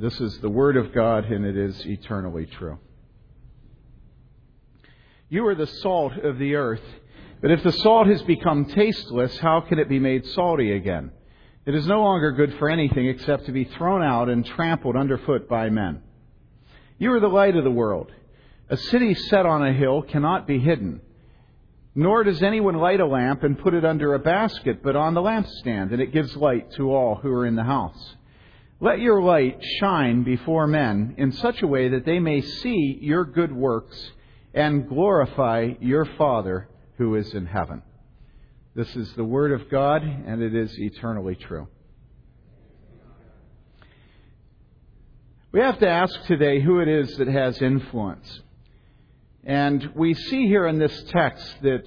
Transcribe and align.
This 0.00 0.20
is 0.20 0.38
the 0.38 0.48
Word 0.48 0.76
of 0.76 0.94
God, 0.94 1.24
and 1.24 1.44
it 1.44 1.56
is 1.56 1.84
eternally 1.84 2.46
true. 2.46 2.78
You 5.28 5.44
are 5.48 5.56
the 5.56 5.66
salt 5.66 6.12
of 6.18 6.38
the 6.38 6.54
earth. 6.54 6.84
But 7.42 7.50
if 7.50 7.64
the 7.64 7.72
salt 7.72 8.06
has 8.06 8.22
become 8.22 8.66
tasteless, 8.66 9.36
how 9.40 9.60
can 9.60 9.80
it 9.80 9.88
be 9.88 9.98
made 9.98 10.24
salty 10.24 10.70
again? 10.70 11.10
It 11.66 11.74
is 11.74 11.84
no 11.88 12.00
longer 12.00 12.30
good 12.30 12.54
for 12.60 12.70
anything 12.70 13.08
except 13.08 13.46
to 13.46 13.52
be 13.52 13.64
thrown 13.64 14.04
out 14.04 14.28
and 14.28 14.46
trampled 14.46 14.94
underfoot 14.94 15.48
by 15.48 15.68
men. 15.68 16.02
You 16.98 17.12
are 17.14 17.20
the 17.20 17.26
light 17.26 17.56
of 17.56 17.64
the 17.64 17.70
world. 17.72 18.12
A 18.68 18.76
city 18.76 19.14
set 19.14 19.46
on 19.46 19.66
a 19.66 19.72
hill 19.72 20.02
cannot 20.02 20.46
be 20.46 20.60
hidden. 20.60 21.00
Nor 21.96 22.22
does 22.22 22.40
anyone 22.40 22.76
light 22.76 23.00
a 23.00 23.06
lamp 23.06 23.42
and 23.42 23.58
put 23.58 23.74
it 23.74 23.84
under 23.84 24.14
a 24.14 24.20
basket, 24.20 24.80
but 24.80 24.94
on 24.94 25.14
the 25.14 25.22
lampstand, 25.22 25.92
and 25.92 26.00
it 26.00 26.12
gives 26.12 26.36
light 26.36 26.70
to 26.76 26.94
all 26.94 27.16
who 27.16 27.32
are 27.32 27.46
in 27.46 27.56
the 27.56 27.64
house. 27.64 28.14
Let 28.80 29.00
your 29.00 29.20
light 29.20 29.58
shine 29.80 30.22
before 30.22 30.68
men 30.68 31.16
in 31.18 31.32
such 31.32 31.62
a 31.62 31.66
way 31.66 31.88
that 31.88 32.04
they 32.04 32.20
may 32.20 32.40
see 32.40 32.98
your 33.00 33.24
good 33.24 33.52
works 33.52 34.12
and 34.54 34.88
glorify 34.88 35.70
your 35.80 36.04
Father 36.04 36.68
who 36.96 37.16
is 37.16 37.34
in 37.34 37.46
heaven. 37.46 37.82
This 38.76 38.94
is 38.94 39.12
the 39.14 39.24
Word 39.24 39.50
of 39.50 39.68
God, 39.68 40.02
and 40.04 40.40
it 40.40 40.54
is 40.54 40.78
eternally 40.78 41.34
true. 41.34 41.66
We 45.50 45.58
have 45.58 45.80
to 45.80 45.88
ask 45.88 46.14
today 46.26 46.60
who 46.60 46.78
it 46.78 46.86
is 46.86 47.16
that 47.16 47.26
has 47.26 47.60
influence. 47.60 48.42
And 49.42 49.90
we 49.96 50.14
see 50.14 50.46
here 50.46 50.68
in 50.68 50.78
this 50.78 51.02
text 51.08 51.62
that 51.62 51.84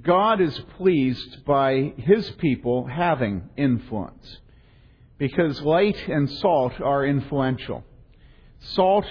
God 0.00 0.40
is 0.40 0.56
pleased 0.76 1.44
by 1.44 1.94
His 1.96 2.30
people 2.38 2.86
having 2.86 3.48
influence. 3.56 4.38
Because 5.18 5.60
light 5.60 6.08
and 6.08 6.30
salt 6.30 6.80
are 6.80 7.04
influential. 7.04 7.84
Salt 8.60 9.06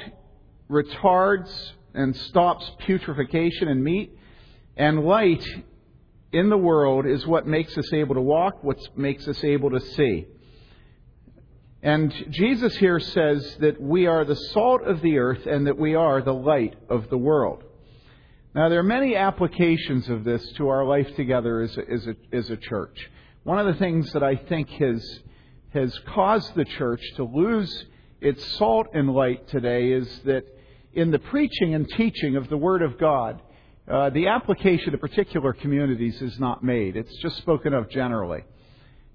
retards 0.70 1.72
and 1.94 2.16
stops 2.16 2.70
putrefaction 2.86 3.68
in 3.68 3.84
meat, 3.84 4.18
and 4.76 5.04
light 5.04 5.46
in 6.32 6.50
the 6.50 6.58
world 6.58 7.06
is 7.06 7.26
what 7.26 7.48
makes 7.48 7.78
us 7.78 7.92
able 7.94 8.16
to 8.16 8.22
walk, 8.22 8.64
what 8.64 8.78
makes 8.96 9.28
us 9.28 9.44
able 9.44 9.70
to 9.72 9.80
see. 9.80 10.28
And 11.82 12.14
Jesus 12.30 12.76
here 12.78 13.00
says 13.00 13.58
that 13.60 13.80
we 13.80 14.08
are 14.08 14.26
the 14.26 14.36
salt 14.36 14.84
of 14.84 15.02
the 15.02 15.18
earth 15.18 15.46
and 15.46 15.68
that 15.68 15.78
we 15.78 15.96
are 15.96 16.22
the 16.22 16.34
light 16.34 16.76
of 16.90 17.10
the 17.10 17.18
world. 17.18 17.64
Now, 18.56 18.70
there 18.70 18.80
are 18.80 18.84
many 18.84 19.16
applications 19.16 20.10
of 20.10 20.24
this 20.24 20.44
to 20.54 20.70
our 20.70 20.84
life 20.84 21.16
together 21.16 21.62
as 21.62 21.78
a, 21.78 21.90
as 21.90 22.08
a, 22.08 22.16
as 22.36 22.50
a 22.50 22.58
church. 22.58 23.10
One 23.44 23.60
of 23.60 23.68
the 23.68 23.80
things 23.80 24.12
that 24.14 24.24
I 24.24 24.36
think 24.36 24.70
has, 24.70 25.20
has 25.78 25.98
caused 26.08 26.56
the 26.56 26.66
church 26.66 27.02
to 27.16 27.24
lose 27.24 27.86
its 28.20 28.44
salt 28.58 28.88
and 28.94 29.14
light 29.14 29.48
today 29.50 29.92
is 29.92 30.08
that 30.26 30.44
in 30.94 31.12
the 31.12 31.20
preaching 31.20 31.76
and 31.76 31.88
teaching 31.90 32.36
of 32.36 32.50
the 32.50 32.58
Word 32.58 32.82
of 32.82 32.98
God, 32.98 33.40
uh, 33.88 34.10
the 34.10 34.28
application 34.28 34.92
to 34.92 34.98
particular 34.98 35.54
communities 35.54 36.20
is 36.22 36.40
not 36.40 36.64
made. 36.64 36.98
It's 36.98 37.16
just 37.22 37.38
spoken 37.38 37.74
of 37.74 37.90
generally. 37.90 38.44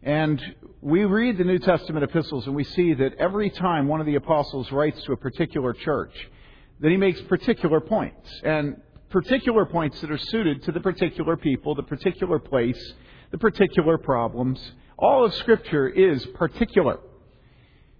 And 0.05 0.41
we 0.81 1.05
read 1.05 1.37
the 1.37 1.45
New 1.45 1.59
Testament 1.59 2.05
epistles 2.05 2.47
and 2.47 2.55
we 2.55 2.65
see 2.65 2.95
that 2.95 3.15
every 3.19 3.51
time 3.51 3.89
one 3.89 4.01
of 4.01 4.07
the 4.07 4.15
apostles 4.15 4.71
writes 4.71 5.03
to 5.05 5.13
a 5.13 5.17
particular 5.17 5.73
church, 5.73 6.15
that 6.81 6.91
he 6.91 6.97
makes 6.97 7.21
particular 7.23 7.81
points. 7.81 8.29
And 8.45 8.81
particular 9.11 9.67
points 9.67 10.01
that 10.01 10.11
are 10.11 10.19
suited 10.19 10.63
to 10.65 10.73
the 10.73 10.81
particular 10.81 11.37
people, 11.37 11.75
the 11.75 11.83
particular 11.83 12.39
place, 12.39 12.93
the 13.31 13.39
particular 13.39 13.99
problems. 13.99 14.61
All 15.03 15.25
of 15.25 15.35
Scripture 15.35 15.89
is 15.89 16.25
particular. 16.27 17.01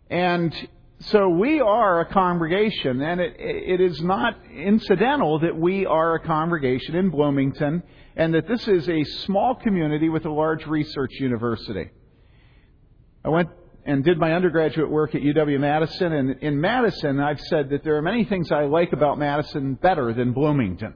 And 0.09 0.55
so 1.01 1.29
we 1.31 1.61
are 1.61 1.99
a 1.99 2.07
congregation, 2.07 3.03
and 3.03 3.21
it, 3.21 3.35
it 3.39 3.81
is 3.81 4.01
not 4.01 4.39
incidental 4.55 5.41
that 5.41 5.57
we 5.57 5.85
are 5.85 6.15
a 6.15 6.21
congregation 6.21 6.95
in 6.95 7.11
Bloomington 7.11 7.83
and 8.15 8.35
that 8.35 8.47
this 8.47 8.69
is 8.69 8.89
a 8.89 9.03
small 9.25 9.57
community 9.57 10.11
with 10.11 10.27
a 10.27 10.31
large 10.31 10.65
research 10.67 11.11
university. 11.19 11.91
I 13.25 13.31
went 13.31 13.49
and 13.85 14.05
did 14.05 14.19
my 14.19 14.35
undergraduate 14.35 14.89
work 14.89 15.17
at 15.17 15.23
UW 15.23 15.59
Madison, 15.59 16.13
and 16.13 16.41
in 16.41 16.61
Madison, 16.61 17.19
I've 17.19 17.41
said 17.41 17.71
that 17.71 17.83
there 17.83 17.97
are 17.97 18.03
many 18.03 18.25
things 18.25 18.53
I 18.53 18.67
like 18.67 18.93
about 18.93 19.19
Madison 19.19 19.75
better 19.75 20.15
than 20.15 20.33
Bloomington. 20.33 20.95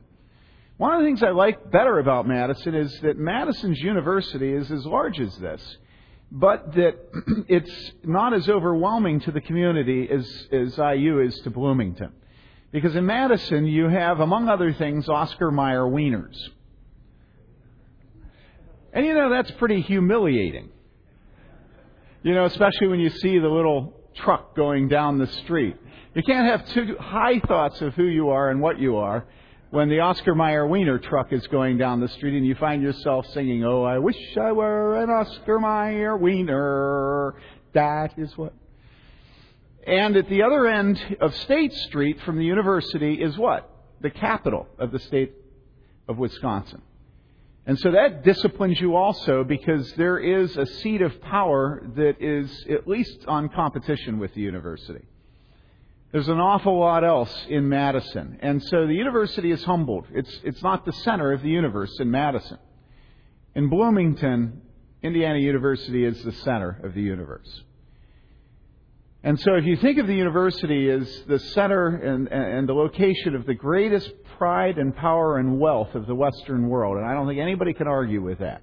One 0.77 0.93
of 0.93 1.01
the 1.01 1.07
things 1.07 1.25
I 1.25 1.31
like 1.31 1.73
better 1.73 1.99
about 1.99 2.29
Madison 2.29 2.77
is 2.77 2.97
that 3.01 3.19
Madison's 3.19 3.81
university 3.81 4.53
is 4.53 4.71
as 4.71 4.87
large 4.87 5.19
as 5.19 5.37
this, 5.39 5.79
but 6.31 6.75
that 6.75 6.95
it's 7.49 7.93
not 8.03 8.35
as 8.35 8.49
overwhelming 8.49 9.21
to 9.21 9.33
the 9.33 9.41
community 9.41 10.09
as, 10.11 10.49
as 10.53 10.79
IU 10.79 11.21
is 11.21 11.39
to 11.41 11.51
Bloomington. 11.51 12.13
Because 12.73 12.97
in 12.97 13.07
Madison, 13.07 13.67
you 13.67 13.89
have, 13.89 14.21
among 14.21 14.49
other 14.49 14.73
things, 14.73 15.09
Oscar 15.09 15.51
Mayer 15.51 15.85
wieners. 15.85 16.37
And 18.93 19.07
you 19.07 19.15
know, 19.15 19.31
that's 19.31 19.51
pretty 19.53 19.83
humiliating. 19.83 20.71
You 22.23 22.35
know, 22.35 22.45
especially 22.47 22.89
when 22.89 22.99
you 22.99 23.11
see 23.11 23.39
the 23.39 23.49
little 23.49 23.95
truck 24.17 24.57
going 24.57 24.89
down 24.89 25.19
the 25.19 25.27
street. 25.45 25.77
You 26.15 26.23
can't 26.23 26.51
have 26.51 26.69
too 26.71 26.97
high 26.99 27.41
thoughts 27.41 27.81
of 27.83 27.95
who 27.95 28.05
you 28.05 28.31
are 28.31 28.51
and 28.51 28.61
what 28.61 28.81
you 28.81 28.97
are 28.97 29.27
when 29.71 29.89
the 29.89 30.01
Oscar 30.01 30.35
Mayer 30.35 30.67
Wiener 30.67 30.99
truck 30.99 31.33
is 31.33 31.47
going 31.49 31.79
down 31.79 32.01
the 32.01 32.09
street 32.09 32.37
and 32.37 32.47
you 32.47 32.55
find 32.55 32.83
yourself 32.83 33.27
singing, 33.33 33.65
Oh, 33.65 33.83
I 33.83 33.99
wish 33.99 34.17
I 34.37 34.53
were 34.53 35.03
an 35.03 35.11
Oscar 35.11 35.59
Mayer 35.59 36.17
Wiener. 36.17 37.35
That 37.73 38.19
is 38.19 38.37
what. 38.37 38.55
And 39.87 40.17
at 40.17 40.29
the 40.29 40.43
other 40.43 40.67
end 40.67 41.01
of 41.21 41.35
State 41.37 41.73
Street 41.73 42.21
from 42.23 42.39
the 42.39 42.45
university 42.45 43.15
is 43.15 43.37
what? 43.37 43.71
The 44.01 44.11
capital 44.11 44.67
of 44.79 44.91
the 44.93 44.99
state 44.99 45.33
of 46.09 46.19
Wisconsin. 46.19 46.83
And 47.67 47.79
so 47.81 47.91
that 47.91 48.23
disciplines 48.23 48.81
you 48.81 48.95
also 48.95 49.43
because 49.43 49.93
there 49.95 50.19
is 50.19 50.57
a 50.57 50.67
seat 50.67 51.03
of 51.03 51.21
power 51.21 51.83
that 51.97 52.17
is 52.21 52.67
at 52.71 52.87
least 52.87 53.25
on 53.27 53.49
competition 53.49 54.19
with 54.21 54.33
the 54.35 54.41
university. 54.41 55.05
There's 56.13 56.29
an 56.29 56.39
awful 56.39 56.79
lot 56.79 57.05
else 57.05 57.47
in 57.49 57.69
Madison. 57.69 58.39
And 58.41 58.63
so 58.63 58.87
the 58.87 58.95
university 58.95 59.51
is 59.51 59.63
humbled. 59.65 60.07
It's, 60.13 60.41
it's 60.45 60.63
not 60.63 60.85
the 60.85 60.93
center 60.93 61.33
of 61.33 61.43
the 61.43 61.49
universe 61.49 61.95
in 61.99 62.11
Madison. 62.11 62.59
In 63.55 63.69
Bloomington, 63.69 64.63
Indiana 65.03 65.39
University 65.39 66.05
is 66.05 66.23
the 66.23 66.33
center 66.33 66.81
of 66.83 66.95
the 66.95 67.03
universe. 67.03 67.63
And 69.23 69.41
so 69.41 69.55
if 69.55 69.65
you 69.65 69.77
think 69.77 69.99
of 69.99 70.07
the 70.07 70.15
university 70.15 70.89
as 70.89 71.23
the 71.27 71.41
center 71.41 71.89
and, 71.89 72.29
and 72.29 72.69
the 72.69 72.75
location 72.75 73.35
of 73.35 73.45
the 73.45 73.55
greatest 73.55 74.13
pride 74.39 74.79
and 74.79 74.95
power 74.95 75.39
and 75.39 75.59
wealth 75.59 75.95
of 75.97 76.07
the 76.07 76.15
Western 76.15 76.69
world, 76.69 76.97
and 76.97 77.05
I 77.05 77.13
don't 77.15 77.27
think 77.27 77.41
anybody 77.41 77.73
can 77.73 77.89
argue 77.89 78.23
with 78.23 78.39
that. 78.39 78.63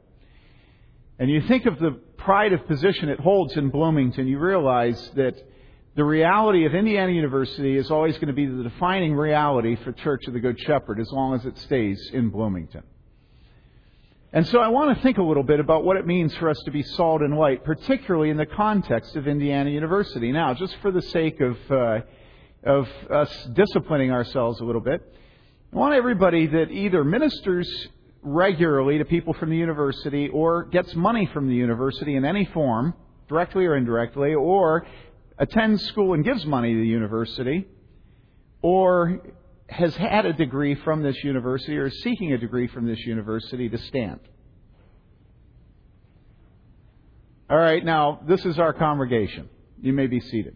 And 1.20 1.30
you 1.30 1.42
think 1.42 1.66
of 1.66 1.80
the 1.80 1.92
pride 2.18 2.54
of 2.54 2.66
position 2.66 3.10
it 3.10 3.20
holds 3.20 3.58
in 3.58 3.72
Bloomington, 3.72 4.28
you 4.28 4.40
realize 4.40 5.12
that 5.16 5.36
the 5.96 6.04
reality 6.04 6.66
of 6.66 6.74
Indiana 6.74 7.12
University 7.12 7.78
is 7.78 7.92
always 7.92 8.16
going 8.16 8.28
to 8.28 8.34
be 8.34 8.48
the 8.48 8.64
defining 8.64 9.14
reality 9.16 9.76
for 9.84 9.92
Church 9.92 10.26
of 10.28 10.34
the 10.34 10.40
Good 10.40 10.60
Shepherd 10.60 11.00
as 11.00 11.12
long 11.12 11.36
as 11.36 11.46
it 11.46 11.58
stays 11.60 12.10
in 12.12 12.30
Bloomington. 12.30 12.84
And 14.32 14.48
so 14.48 14.58
I 14.58 14.70
want 14.70 14.98
to 14.98 15.04
think 15.04 15.20
a 15.20 15.24
little 15.24 15.44
bit 15.44 15.60
about 15.60 15.84
what 15.84 15.96
it 15.96 16.08
means 16.08 16.34
for 16.38 16.50
us 16.50 16.60
to 16.66 16.72
be 16.72 16.82
salt 16.82 17.22
and 17.22 17.38
light, 17.38 17.64
particularly 17.64 18.32
in 18.32 18.38
the 18.38 18.48
context 18.48 19.16
of 19.16 19.28
Indiana 19.28 19.70
University. 19.70 20.32
Now, 20.32 20.56
just 20.56 20.76
for 20.82 20.90
the 20.90 21.04
sake 21.04 21.40
of, 21.40 21.58
uh, 21.70 22.00
of 22.64 22.90
us 23.12 23.50
disciplining 23.54 24.10
ourselves 24.10 24.60
a 24.62 24.64
little 24.64 24.82
bit, 24.82 25.02
I 25.72 25.76
want 25.76 25.94
everybody 25.94 26.48
that 26.48 26.72
either 26.72 27.04
ministers 27.04 27.70
regularly 28.24 28.98
to 28.98 29.06
people 29.06 29.36
from 29.36 29.52
the 29.52 29.58
university 29.58 30.30
or 30.30 30.66
gets 30.66 30.96
money 30.96 31.30
from 31.32 31.48
the 31.48 31.56
university 31.56 32.16
in 32.16 32.26
any 32.26 32.46
form, 32.46 32.96
directly 33.30 33.68
or 33.68 33.76
indirectly, 33.76 34.34
or 34.34 34.88
attends 35.44 35.86
school 35.88 36.14
and 36.14 36.24
gives 36.24 36.46
money 36.46 36.74
to 36.74 36.80
the 36.80 36.88
university, 36.88 37.68
or 38.62 39.22
has 39.68 39.94
had 39.96 40.26
a 40.26 40.34
degree 40.34 40.76
from 40.76 41.04
this 41.04 41.22
university 41.24 41.78
or 41.78 41.88
is 41.88 42.02
seeking 42.02 42.32
a 42.32 42.38
degree 42.38 42.68
from 42.68 42.86
this 42.88 43.00
university 43.00 43.68
to 43.68 43.78
stand. 43.78 44.20
All 47.50 47.58
right, 47.58 47.84
now, 47.84 48.22
this 48.26 48.46
is 48.46 48.58
our 48.58 48.72
congregation. 48.72 49.50
You 49.82 49.92
may 49.92 50.08
be 50.08 50.22
seated. 50.22 50.56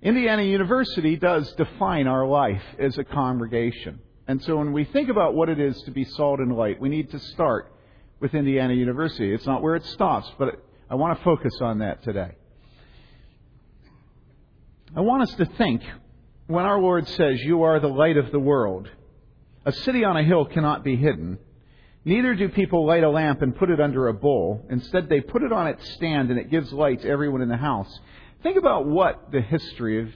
Indiana 0.00 0.42
University 0.42 1.16
does 1.16 1.52
define 1.54 2.06
our 2.06 2.26
life 2.26 2.62
as 2.78 2.96
a 2.96 3.04
congregation. 3.04 3.98
And 4.28 4.40
so 4.42 4.56
when 4.56 4.72
we 4.72 4.84
think 4.84 5.08
about 5.08 5.34
what 5.34 5.48
it 5.48 5.58
is 5.58 5.82
to 5.82 5.90
be 5.90 6.04
salt 6.04 6.38
and 6.38 6.54
light, 6.54 6.80
we 6.80 6.88
need 6.88 7.10
to 7.10 7.18
start 7.18 7.72
with 8.20 8.34
Indiana 8.34 8.74
University. 8.74 9.32
It's 9.32 9.46
not 9.46 9.62
where 9.62 9.76
it 9.76 9.84
stops, 9.86 10.30
but 10.38 10.62
I 10.90 10.94
want 10.94 11.18
to 11.18 11.24
focus 11.24 11.52
on 11.60 11.78
that 11.78 12.02
today. 12.02 12.32
I 14.96 15.00
want 15.00 15.22
us 15.22 15.34
to 15.36 15.44
think 15.44 15.82
when 16.46 16.64
our 16.64 16.80
Lord 16.80 17.06
says, 17.08 17.40
You 17.42 17.62
are 17.62 17.78
the 17.78 17.88
light 17.88 18.16
of 18.16 18.32
the 18.32 18.38
world, 18.38 18.88
a 19.64 19.72
city 19.72 20.04
on 20.04 20.16
a 20.16 20.24
hill 20.24 20.46
cannot 20.46 20.82
be 20.82 20.96
hidden, 20.96 21.38
Neither 22.08 22.34
do 22.34 22.48
people 22.48 22.86
light 22.86 23.04
a 23.04 23.10
lamp 23.10 23.42
and 23.42 23.54
put 23.54 23.68
it 23.68 23.80
under 23.80 24.08
a 24.08 24.14
bowl. 24.14 24.64
Instead, 24.70 25.10
they 25.10 25.20
put 25.20 25.42
it 25.42 25.52
on 25.52 25.66
its 25.66 25.86
stand 25.92 26.30
and 26.30 26.38
it 26.38 26.50
gives 26.50 26.72
light 26.72 27.02
to 27.02 27.08
everyone 27.08 27.42
in 27.42 27.50
the 27.50 27.56
house. 27.58 28.00
Think 28.42 28.56
about 28.56 28.86
what 28.86 29.30
the 29.30 29.42
history 29.42 30.00
of 30.00 30.08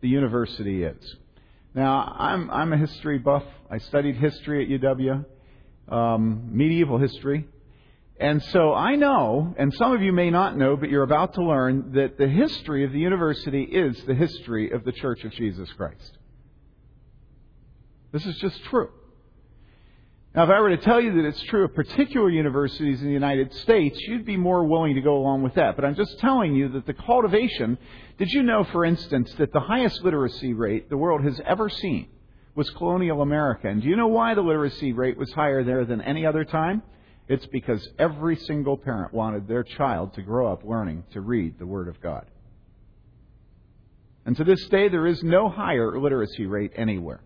the 0.00 0.06
university 0.06 0.84
is. 0.84 1.16
Now, 1.74 2.14
I'm, 2.16 2.48
I'm 2.52 2.72
a 2.72 2.76
history 2.76 3.18
buff. 3.18 3.42
I 3.68 3.78
studied 3.78 4.14
history 4.14 4.62
at 4.62 4.80
UW, 4.80 5.24
um, 5.90 6.50
medieval 6.52 6.98
history. 6.98 7.46
And 8.18 8.42
so 8.44 8.74
I 8.74 8.96
know, 8.96 9.54
and 9.58 9.72
some 9.74 9.92
of 9.92 10.02
you 10.02 10.12
may 10.12 10.30
not 10.30 10.56
know, 10.56 10.76
but 10.76 10.90
you're 10.90 11.02
about 11.02 11.34
to 11.34 11.42
learn, 11.42 11.92
that 11.92 12.18
the 12.18 12.28
history 12.28 12.84
of 12.84 12.92
the 12.92 12.98
university 12.98 13.62
is 13.62 14.02
the 14.04 14.14
history 14.14 14.72
of 14.72 14.84
the 14.84 14.92
Church 14.92 15.24
of 15.24 15.32
Jesus 15.32 15.72
Christ. 15.72 16.18
This 18.12 18.26
is 18.26 18.36
just 18.36 18.62
true. 18.64 18.90
Now, 20.34 20.44
if 20.44 20.50
I 20.50 20.60
were 20.60 20.68
to 20.68 20.76
tell 20.76 21.00
you 21.00 21.14
that 21.14 21.24
it's 21.24 21.42
true 21.44 21.64
of 21.64 21.74
particular 21.74 22.28
universities 22.28 23.00
in 23.00 23.06
the 23.06 23.12
United 23.12 23.52
States, 23.54 23.98
you'd 24.02 24.26
be 24.26 24.36
more 24.36 24.64
willing 24.64 24.94
to 24.94 25.00
go 25.00 25.16
along 25.16 25.42
with 25.42 25.54
that. 25.54 25.74
But 25.74 25.84
I'm 25.84 25.96
just 25.96 26.18
telling 26.18 26.54
you 26.54 26.68
that 26.68 26.86
the 26.86 26.94
cultivation, 26.94 27.78
did 28.16 28.30
you 28.30 28.42
know, 28.42 28.64
for 28.64 28.84
instance, 28.84 29.32
that 29.38 29.52
the 29.52 29.60
highest 29.60 30.04
literacy 30.04 30.52
rate 30.52 30.88
the 30.88 30.96
world 30.96 31.24
has 31.24 31.40
ever 31.44 31.68
seen 31.68 32.08
was 32.54 32.68
colonial 32.70 33.22
America? 33.22 33.68
And 33.68 33.82
do 33.82 33.88
you 33.88 33.96
know 33.96 34.08
why 34.08 34.34
the 34.34 34.40
literacy 34.40 34.92
rate 34.92 35.16
was 35.16 35.32
higher 35.32 35.62
there 35.64 35.84
than 35.84 36.00
any 36.00 36.26
other 36.26 36.44
time? 36.44 36.82
It's 37.28 37.46
because 37.46 37.88
every 37.98 38.36
single 38.36 38.76
parent 38.76 39.14
wanted 39.14 39.46
their 39.46 39.62
child 39.62 40.14
to 40.14 40.22
grow 40.22 40.52
up 40.52 40.64
learning 40.64 41.04
to 41.12 41.20
read 41.20 41.58
the 41.58 41.66
Word 41.66 41.86
of 41.86 42.00
God. 42.00 42.26
And 44.26 44.36
to 44.36 44.44
this 44.44 44.66
day, 44.68 44.88
there 44.88 45.06
is 45.06 45.22
no 45.22 45.48
higher 45.48 45.98
literacy 45.98 46.46
rate 46.46 46.72
anywhere. 46.76 47.22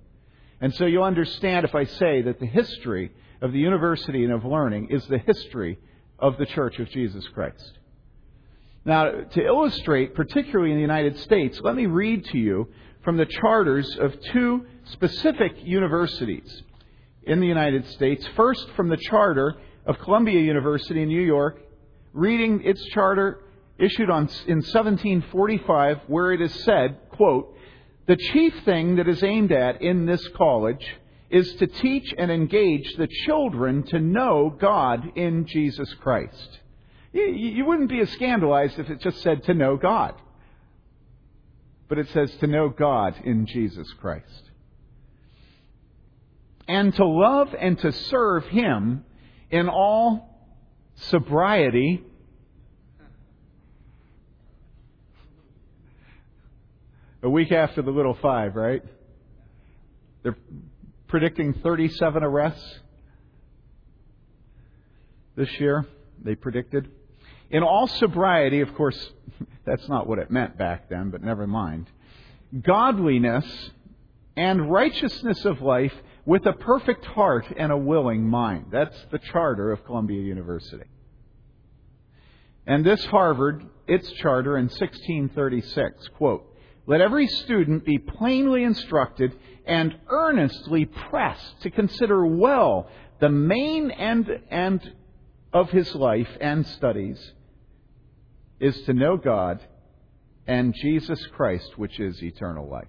And 0.61 0.75
so 0.75 0.87
you'll 0.87 1.05
understand 1.05 1.65
if 1.65 1.75
I 1.75 1.85
say 1.85 2.23
that 2.23 2.39
the 2.39 2.47
history 2.47 3.13
of 3.41 3.53
the 3.53 3.59
university 3.59 4.25
and 4.25 4.33
of 4.33 4.45
learning 4.45 4.89
is 4.91 5.07
the 5.07 5.19
history 5.19 5.79
of 6.19 6.37
the 6.39 6.47
Church 6.47 6.79
of 6.79 6.89
Jesus 6.91 7.27
Christ. 7.29 7.79
Now, 8.85 9.11
to 9.11 9.45
illustrate, 9.45 10.15
particularly 10.15 10.71
in 10.71 10.77
the 10.77 10.83
United 10.83 11.19
States, 11.21 11.59
let 11.63 11.75
me 11.75 11.87
read 11.87 12.27
to 12.27 12.39
you 12.39 12.69
from 13.03 13.17
the 13.17 13.27
charters 13.27 13.97
of 13.99 14.15
two 14.33 14.67
specific 14.87 15.53
universities 15.63 16.63
in 17.23 17.41
the 17.41 17.47
United 17.47 17.87
States. 17.89 18.27
First, 18.37 18.69
from 18.77 18.89
the 18.89 18.97
charter 18.97 19.55
of 19.87 19.99
Columbia 19.99 20.41
University 20.41 21.03
in 21.03 21.09
New 21.09 21.23
York, 21.23 21.61
reading 22.13 22.63
its 22.65 22.83
charter 22.87 23.41
issued 23.79 24.11
on, 24.11 24.29
in 24.47 24.59
1745, 24.59 26.01
where 26.07 26.33
it 26.33 26.41
is 26.41 26.55
said, 26.65 26.99
quote, 27.11 27.57
the 28.07 28.17
chief 28.17 28.55
thing 28.65 28.97
that 28.97 29.09
is 29.09 29.23
aimed 29.23 29.51
at 29.51 29.81
in 29.81 30.07
this 30.07 30.27
college 30.37 30.87
is 31.31 31.55
to 31.55 31.67
teach 31.67 32.15
and 32.17 32.31
engage 32.31 32.95
the 32.97 33.09
children 33.27 33.83
to 33.85 33.99
know 33.99 34.55
God 34.61 35.17
in 35.17 35.47
Jesus 35.47 35.93
Christ. 35.95 36.61
You, 37.13 37.27
you 37.29 37.65
wouldn't 37.65 37.89
be 37.89 38.01
as 38.01 38.11
scandalized 38.11 38.79
if 38.79 38.91
it 38.91 39.01
just 39.01 39.23
said 39.23 39.45
to 39.45 39.55
know 39.55 39.77
God. 39.77 40.15
But 41.89 41.99
it 41.99 42.09
says 42.11 42.35
to 42.41 42.47
know 42.47 42.69
God 42.69 43.15
in 43.25 43.47
Jesus 43.47 43.91
Christ. 44.01 44.51
And 46.67 46.95
to 46.95 47.05
love 47.05 47.55
and 47.59 47.79
to 47.81 47.93
serve 47.93 48.47
Him 48.47 49.05
in 49.51 49.69
all 49.69 50.31
sobriety, 50.97 52.03
a 57.23 57.29
week 57.29 57.53
after 57.53 57.83
the 57.83 57.91
little 57.91 58.15
five, 58.15 58.55
right? 58.57 58.83
They're 60.23 60.37
predicting 61.09 61.55
37 61.55 62.23
arrests 62.23 62.81
this 65.37 65.49
year, 65.59 65.85
they 66.23 66.35
predicted. 66.35 66.89
In 67.51 67.63
all 67.63 67.87
sobriety, 67.87 68.61
of 68.61 68.75
course, 68.75 69.11
that's 69.67 69.89
not 69.89 70.07
what 70.07 70.19
it 70.19 70.31
meant 70.31 70.57
back 70.57 70.89
then, 70.89 71.11
but 71.11 71.23
never 71.23 71.47
mind. 71.47 71.91
Godliness 72.63 73.45
and 74.37 74.71
righteousness 74.71 75.45
of 75.45 75.61
life 75.61 75.95
with 76.27 76.47
a 76.47 76.53
perfect 76.53 77.05
heart 77.05 77.47
and 77.57 77.71
a 77.71 77.77
willing 77.77 78.29
mind. 78.29 78.67
That's 78.71 78.97
the 79.11 79.19
charter 79.19 79.73
of 79.73 79.85
Columbia 79.85 80.23
University. 80.23 80.85
And 82.67 82.85
this 82.85 83.05
Harvard, 83.07 83.65
its 83.87 84.11
charter 84.13 84.57
in 84.57 84.65
1636, 84.65 86.09
quote, 86.17 86.51
let 86.87 87.01
every 87.01 87.27
student 87.27 87.85
be 87.85 87.99
plainly 87.99 88.63
instructed 88.63 89.33
and 89.67 89.95
earnestly 90.09 90.85
pressed 90.85 91.63
to 91.63 91.71
consider 91.71 92.27
well 92.27 92.89
the 93.21 93.29
main 93.29 93.91
end, 93.91 94.29
end 94.51 94.93
of 95.53 95.71
his 95.71 95.95
life 95.95 96.29
and 96.41 96.67
studies 96.67 97.33
is 98.61 98.81
to 98.83 98.93
know 98.93 99.17
God 99.17 99.61
and 100.47 100.75
Jesus 100.75 101.27
Christ, 101.29 101.79
which 101.79 101.99
is 102.01 102.23
eternal 102.23 102.69
life 102.69 102.89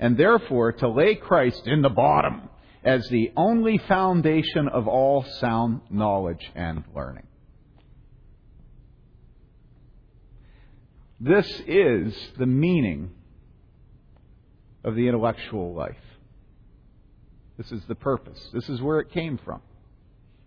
and 0.00 0.16
therefore 0.16 0.72
to 0.72 0.88
lay 0.88 1.14
Christ 1.14 1.66
in 1.66 1.82
the 1.82 1.90
bottom 1.90 2.48
as 2.82 3.06
the 3.08 3.30
only 3.36 3.76
foundation 3.86 4.66
of 4.66 4.88
all 4.88 5.22
sound 5.38 5.82
knowledge 5.90 6.50
and 6.54 6.82
learning. 6.96 7.26
This 11.20 11.46
is 11.66 12.16
the 12.38 12.46
meaning 12.46 13.10
of 14.82 14.94
the 14.94 15.06
intellectual 15.06 15.74
life. 15.74 15.96
This 17.58 17.70
is 17.70 17.82
the 17.86 17.94
purpose. 17.94 18.42
This 18.54 18.70
is 18.70 18.80
where 18.80 19.00
it 19.00 19.12
came 19.12 19.38
from. 19.44 19.60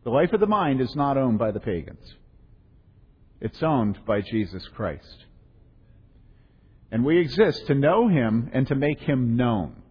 The 0.03 0.09
life 0.09 0.33
of 0.33 0.39
the 0.39 0.47
mind 0.47 0.81
is 0.81 0.95
not 0.95 1.15
owned 1.15 1.37
by 1.37 1.51
the 1.51 1.59
pagans. 1.59 2.15
It's 3.39 3.61
owned 3.61 4.03
by 4.03 4.21
Jesus 4.21 4.67
Christ. 4.73 5.25
And 6.93 7.03
we 7.03 7.17
exist 7.19 7.65
to 7.67 7.73
know 7.73 8.07
Him 8.07 8.51
and 8.53 8.67
to 8.67 8.75
make 8.75 8.99
Him 8.99 9.35
known. 9.35 9.81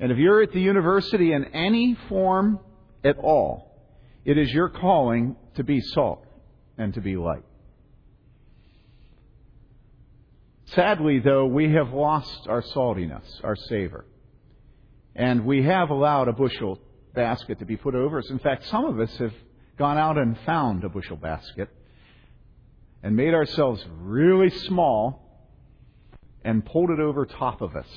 And 0.00 0.10
if 0.10 0.16
you're 0.16 0.42
at 0.42 0.52
the 0.52 0.60
university 0.60 1.34
in 1.34 1.44
any 1.44 1.98
form 2.08 2.60
at 3.04 3.18
all, 3.18 3.78
it 4.24 4.38
is 4.38 4.50
your 4.54 4.70
calling 4.70 5.36
to 5.56 5.64
be 5.64 5.82
salt 5.82 6.24
and 6.78 6.94
to 6.94 7.02
be 7.02 7.16
light. 7.16 7.44
Sadly, 10.64 11.20
though, 11.22 11.44
we 11.44 11.70
have 11.74 11.92
lost 11.92 12.46
our 12.48 12.62
saltiness, 12.62 13.44
our 13.44 13.54
savor. 13.54 14.06
And 15.14 15.44
we 15.44 15.64
have 15.64 15.90
allowed 15.90 16.28
a 16.28 16.32
bushel 16.32 16.78
basket 17.14 17.58
to 17.58 17.66
be 17.66 17.76
put 17.76 17.94
over 17.94 18.20
us. 18.20 18.30
In 18.30 18.38
fact, 18.38 18.66
some 18.68 18.86
of 18.86 18.98
us 18.98 19.14
have 19.18 19.34
gone 19.76 19.98
out 19.98 20.16
and 20.16 20.38
found 20.46 20.84
a 20.84 20.88
bushel 20.88 21.18
basket 21.18 21.68
and 23.02 23.16
made 23.16 23.34
ourselves 23.34 23.84
really 24.00 24.50
small 24.50 25.20
and 26.44 26.64
pulled 26.64 26.90
it 26.90 27.00
over 27.00 27.26
top 27.26 27.60
of 27.60 27.76
us. 27.76 27.88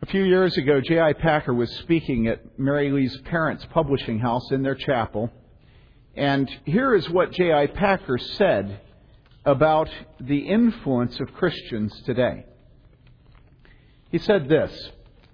A 0.00 0.06
few 0.06 0.22
years 0.22 0.56
ago, 0.56 0.80
J.I. 0.80 1.12
Packer 1.14 1.52
was 1.52 1.70
speaking 1.78 2.28
at 2.28 2.58
Mary 2.58 2.90
Lee's 2.90 3.16
parents' 3.24 3.66
publishing 3.70 4.20
house 4.20 4.50
in 4.52 4.62
their 4.62 4.76
chapel. 4.76 5.30
And 6.14 6.48
here 6.64 6.94
is 6.94 7.10
what 7.10 7.32
J.I. 7.32 7.66
Packer 7.66 8.16
said 8.18 8.80
about 9.44 9.88
the 10.20 10.38
influence 10.38 11.18
of 11.20 11.34
Christians 11.34 11.92
today. 12.06 12.44
He 14.10 14.18
said 14.18 14.48
this 14.48 14.90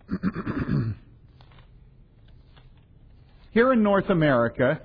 Here 3.53 3.73
in 3.73 3.83
North 3.83 4.11
America, 4.11 4.81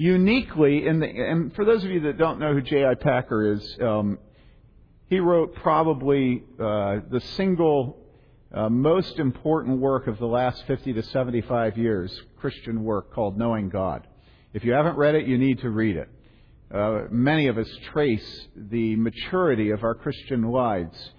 uniquely 0.00 0.86
in 0.86 0.98
the 0.98 1.06
and 1.06 1.54
for 1.54 1.66
those 1.66 1.84
of 1.84 1.90
you 1.90 2.00
that 2.00 2.16
don't 2.16 2.38
know 2.38 2.54
who 2.54 2.62
J.I. 2.62 2.94
Packer 2.94 3.52
is, 3.52 3.76
um, 3.82 4.18
he 5.10 5.20
wrote 5.20 5.54
probably 5.56 6.42
uh, 6.58 7.00
the 7.10 7.20
single 7.36 7.98
uh, 8.54 8.70
most 8.70 9.18
important 9.18 9.78
work 9.78 10.06
of 10.06 10.18
the 10.18 10.26
last 10.26 10.64
50 10.66 10.94
to 10.94 11.02
75 11.02 11.76
years, 11.76 12.18
Christian 12.38 12.82
work 12.82 13.12
called 13.12 13.36
Knowing 13.36 13.68
God. 13.68 14.06
If 14.54 14.64
you 14.64 14.72
haven't 14.72 14.96
read 14.96 15.16
it, 15.16 15.26
you 15.26 15.36
need 15.36 15.60
to 15.60 15.68
read 15.68 15.96
it. 15.96 16.08
Uh, 16.74 17.02
many 17.10 17.48
of 17.48 17.58
us 17.58 17.68
trace 17.92 18.48
the 18.56 18.96
maturity 18.96 19.68
of 19.70 19.84
our 19.84 19.94
Christian 19.94 20.50
lives 20.50 21.10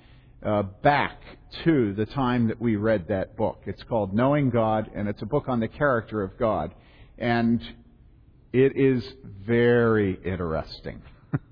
uh, 0.43 0.63
back 0.81 1.21
to 1.65 1.93
the 1.93 2.07
time 2.07 2.47
that 2.47 2.59
we 2.59 2.77
read 2.77 3.09
that 3.09 3.37
book. 3.37 3.61
It's 3.67 3.83
called 3.83 4.11
Knowing 4.11 4.49
God, 4.49 4.89
and 4.95 5.07
it's 5.07 5.21
a 5.21 5.27
book 5.27 5.47
on 5.47 5.59
the 5.59 5.67
character 5.67 6.23
of 6.23 6.35
God. 6.39 6.73
And 7.19 7.61
it 8.53 8.73
is 8.75 9.03
very 9.45 10.19
interesting. 10.23 11.01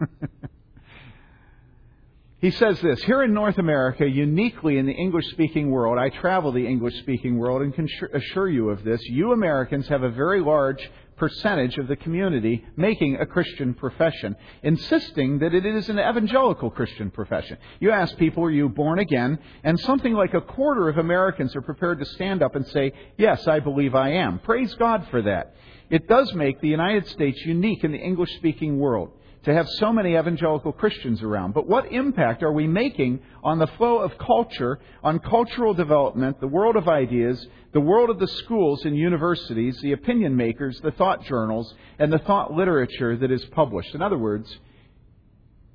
He 2.40 2.52
says 2.52 2.80
this 2.80 3.04
Here 3.04 3.22
in 3.24 3.34
North 3.34 3.58
America, 3.58 4.08
uniquely 4.08 4.78
in 4.78 4.86
the 4.86 4.94
English 4.94 5.26
speaking 5.32 5.70
world, 5.70 5.98
I 6.00 6.10
travel 6.10 6.52
the 6.52 6.66
English 6.66 6.98
speaking 7.00 7.38
world 7.38 7.62
and 7.62 7.74
can 7.74 7.88
assure 8.14 8.48
you 8.48 8.70
of 8.70 8.84
this. 8.84 9.02
You 9.04 9.34
Americans 9.34 9.88
have 9.90 10.04
a 10.04 10.10
very 10.10 10.40
large 10.40 10.90
percentage 11.20 11.78
of 11.78 11.88
the 11.88 11.96
community 11.98 12.66
making 12.76 13.18
a 13.18 13.26
Christian 13.26 13.76
profession, 13.76 14.36
insisting 14.64 15.40
that 15.40 15.54
it 15.54 15.66
is 15.66 15.90
an 15.90 16.00
evangelical 16.00 16.72
Christian 16.72 17.12
profession. 17.12 17.58
You 17.80 17.92
ask 17.92 18.18
people, 18.18 18.44
are 18.46 18.52
you 18.52 18.70
born 18.70 18.98
again? 19.00 19.38
And 19.64 19.80
something 19.82 20.14
like 20.14 20.34
a 20.34 20.42
quarter 20.42 20.90
of 20.90 20.98
Americans 20.98 21.56
are 21.56 21.62
prepared 21.62 22.00
to 22.00 22.06
stand 22.06 22.42
up 22.42 22.56
and 22.56 22.66
say, 22.68 22.94
yes, 23.18 23.48
I 23.48 23.60
believe 23.60 23.94
I 23.94 24.14
am. 24.14 24.40
Praise 24.40 24.74
God 24.76 25.06
for 25.12 25.22
that. 25.22 25.54
It 25.90 26.08
does 26.08 26.34
make 26.34 26.62
the 26.62 26.68
United 26.68 27.08
States 27.08 27.40
unique 27.46 27.84
in 27.84 27.92
the 27.92 27.98
English 27.98 28.34
speaking 28.38 28.80
world 28.80 29.12
to 29.44 29.54
have 29.54 29.70
so 29.70 29.94
many 29.94 30.18
evangelical 30.18 30.74
Christians 30.74 31.24
around. 31.24 31.54
But 31.54 31.68
what 31.68 31.92
impact 31.92 32.44
are 32.44 32.52
we 32.52 32.68
making 32.68 33.22
on 33.44 33.58
the 33.58 33.68
flow 33.68 34.00
of 34.00 34.18
culture, 34.18 34.80
on 35.02 35.20
cultural 35.20 35.74
development, 35.74 36.42
the 36.42 36.48
world 36.48 36.76
of 36.76 36.90
ideas, 36.90 37.46
the 37.72 37.80
world 37.80 38.10
of 38.10 38.20
the 38.20 38.28
schools 38.28 38.84
and 38.84 38.98
universities, 38.98 39.80
the 39.82 39.94
opinion 39.94 40.36
makers, 40.36 40.80
the 40.82 40.92
thought 40.92 41.24
journals, 41.24 41.74
and 42.00 42.12
the 42.12 42.20
thought 42.20 42.54
literature 42.54 43.16
that 43.16 43.32
is 43.32 43.46
published? 43.46 43.96
In 43.96 44.02
other 44.02 44.18
words, 44.18 44.60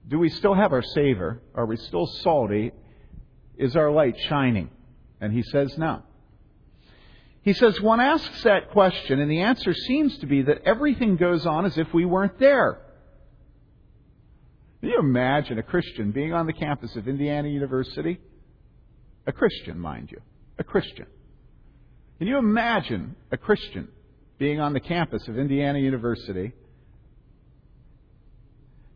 do 0.09 0.19
we 0.19 0.29
still 0.29 0.55
have 0.55 0.73
our 0.73 0.83
savor? 0.83 1.41
Are 1.55 1.65
we 1.65 1.79
still 1.79 2.07
salty? 2.07 2.73
Is 3.57 3.77
our 3.77 3.91
light 3.91 4.17
shining? 4.29 4.69
And 5.21 5.33
he 5.33 5.43
says 5.43 5.79
no. 5.79 6.03
He 7.41 7.55
says 7.55 7.81
one 7.81 8.01
asks 8.01 8.43
that 8.43 8.71
question, 8.71 9.21
and 9.21 9.31
the 9.31 9.41
answer 9.41 9.73
seems 9.73 10.19
to 10.19 10.27
be 10.27 10.43
that 10.43 10.63
everything 10.67 11.17
goes 11.17 11.47
on 11.47 11.65
as 11.65 11.79
if 11.79 11.93
we 11.95 12.05
weren't 12.05 12.39
there. 12.39 12.79
Can 14.85 14.91
you 14.91 14.99
imagine 14.99 15.59
a 15.59 15.63
Christian 15.63 16.11
being 16.11 16.35
on 16.35 16.45
the 16.45 16.53
campus 16.53 16.95
of 16.95 17.09
Indiana 17.09 17.49
University? 17.49 18.21
A 19.27 19.33
Christian, 19.33 19.79
mind 19.79 20.11
you. 20.13 20.21
A 20.59 20.63
Christian. 20.63 21.07
Can 22.19 22.27
you 22.27 22.37
imagine 22.37 23.17
a 23.33 23.39
Christian 23.39 23.89
being 24.39 24.61
on 24.61 24.75
the 24.75 24.81
campus 24.81 25.27
of 25.27 25.39
Indiana 25.39 25.79
University? 25.79 26.53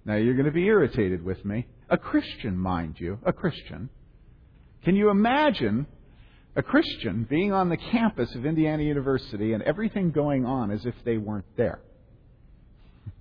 Now 0.05 0.17
you're 0.17 0.35
going 0.35 0.45
to 0.45 0.53
be 0.53 0.67
irritated 0.67 1.25
with 1.25 1.43
me. 1.43 1.67
A 1.89 1.97
Christian, 1.97 2.59
mind 2.59 2.97
you. 2.99 3.19
A 3.25 3.33
Christian. 3.33 3.89
Can 4.85 4.95
you 4.95 5.09
imagine 5.09 5.87
a 6.55 6.63
Christian 6.63 7.27
being 7.31 7.55
on 7.55 7.71
the 7.71 7.79
campus 7.79 8.35
of 8.35 8.45
Indiana 8.45 8.83
University 8.83 9.55
and 9.55 9.63
everything 9.63 10.11
going 10.11 10.45
on 10.45 10.71
as 10.71 10.85
if 10.85 10.97
they 11.07 11.17
weren't 11.17 11.57
there? 11.57 11.81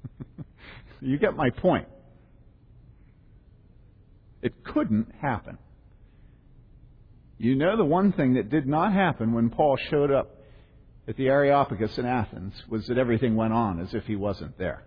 you 0.99 1.17
get 1.17 1.33
my 1.33 1.49
point. 1.49 1.87
It 4.41 4.63
couldn't 4.63 5.13
happen. 5.21 5.57
You 7.37 7.55
know 7.55 7.77
the 7.77 7.85
one 7.85 8.13
thing 8.13 8.33
that 8.35 8.49
did 8.49 8.67
not 8.67 8.93
happen 8.93 9.33
when 9.33 9.49
Paul 9.49 9.77
showed 9.89 10.11
up 10.11 10.35
at 11.07 11.15
the 11.17 11.27
Areopagus 11.27 11.97
in 11.97 12.05
Athens 12.05 12.53
was 12.67 12.85
that 12.87 12.97
everything 12.97 13.35
went 13.35 13.53
on 13.53 13.79
as 13.79 13.93
if 13.93 14.05
he 14.05 14.15
wasn't 14.15 14.57
there. 14.57 14.83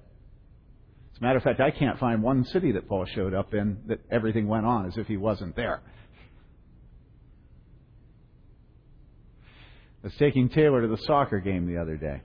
As 1.12 1.18
a 1.20 1.22
matter 1.22 1.38
of 1.38 1.42
fact, 1.42 1.60
I 1.60 1.70
can't 1.70 1.98
find 1.98 2.22
one 2.22 2.44
city 2.44 2.72
that 2.72 2.88
Paul 2.88 3.06
showed 3.06 3.34
up 3.34 3.54
in 3.54 3.78
that 3.86 4.00
everything 4.10 4.48
went 4.48 4.66
on 4.66 4.86
as 4.86 4.96
if 4.96 5.06
he 5.06 5.16
wasn't 5.16 5.56
there. 5.56 5.80
I 10.02 10.06
was 10.06 10.14
taking 10.18 10.48
Taylor 10.48 10.82
to 10.82 10.88
the 10.88 10.98
soccer 11.06 11.40
game 11.40 11.66
the 11.66 11.80
other 11.80 11.96
day, 11.96 12.22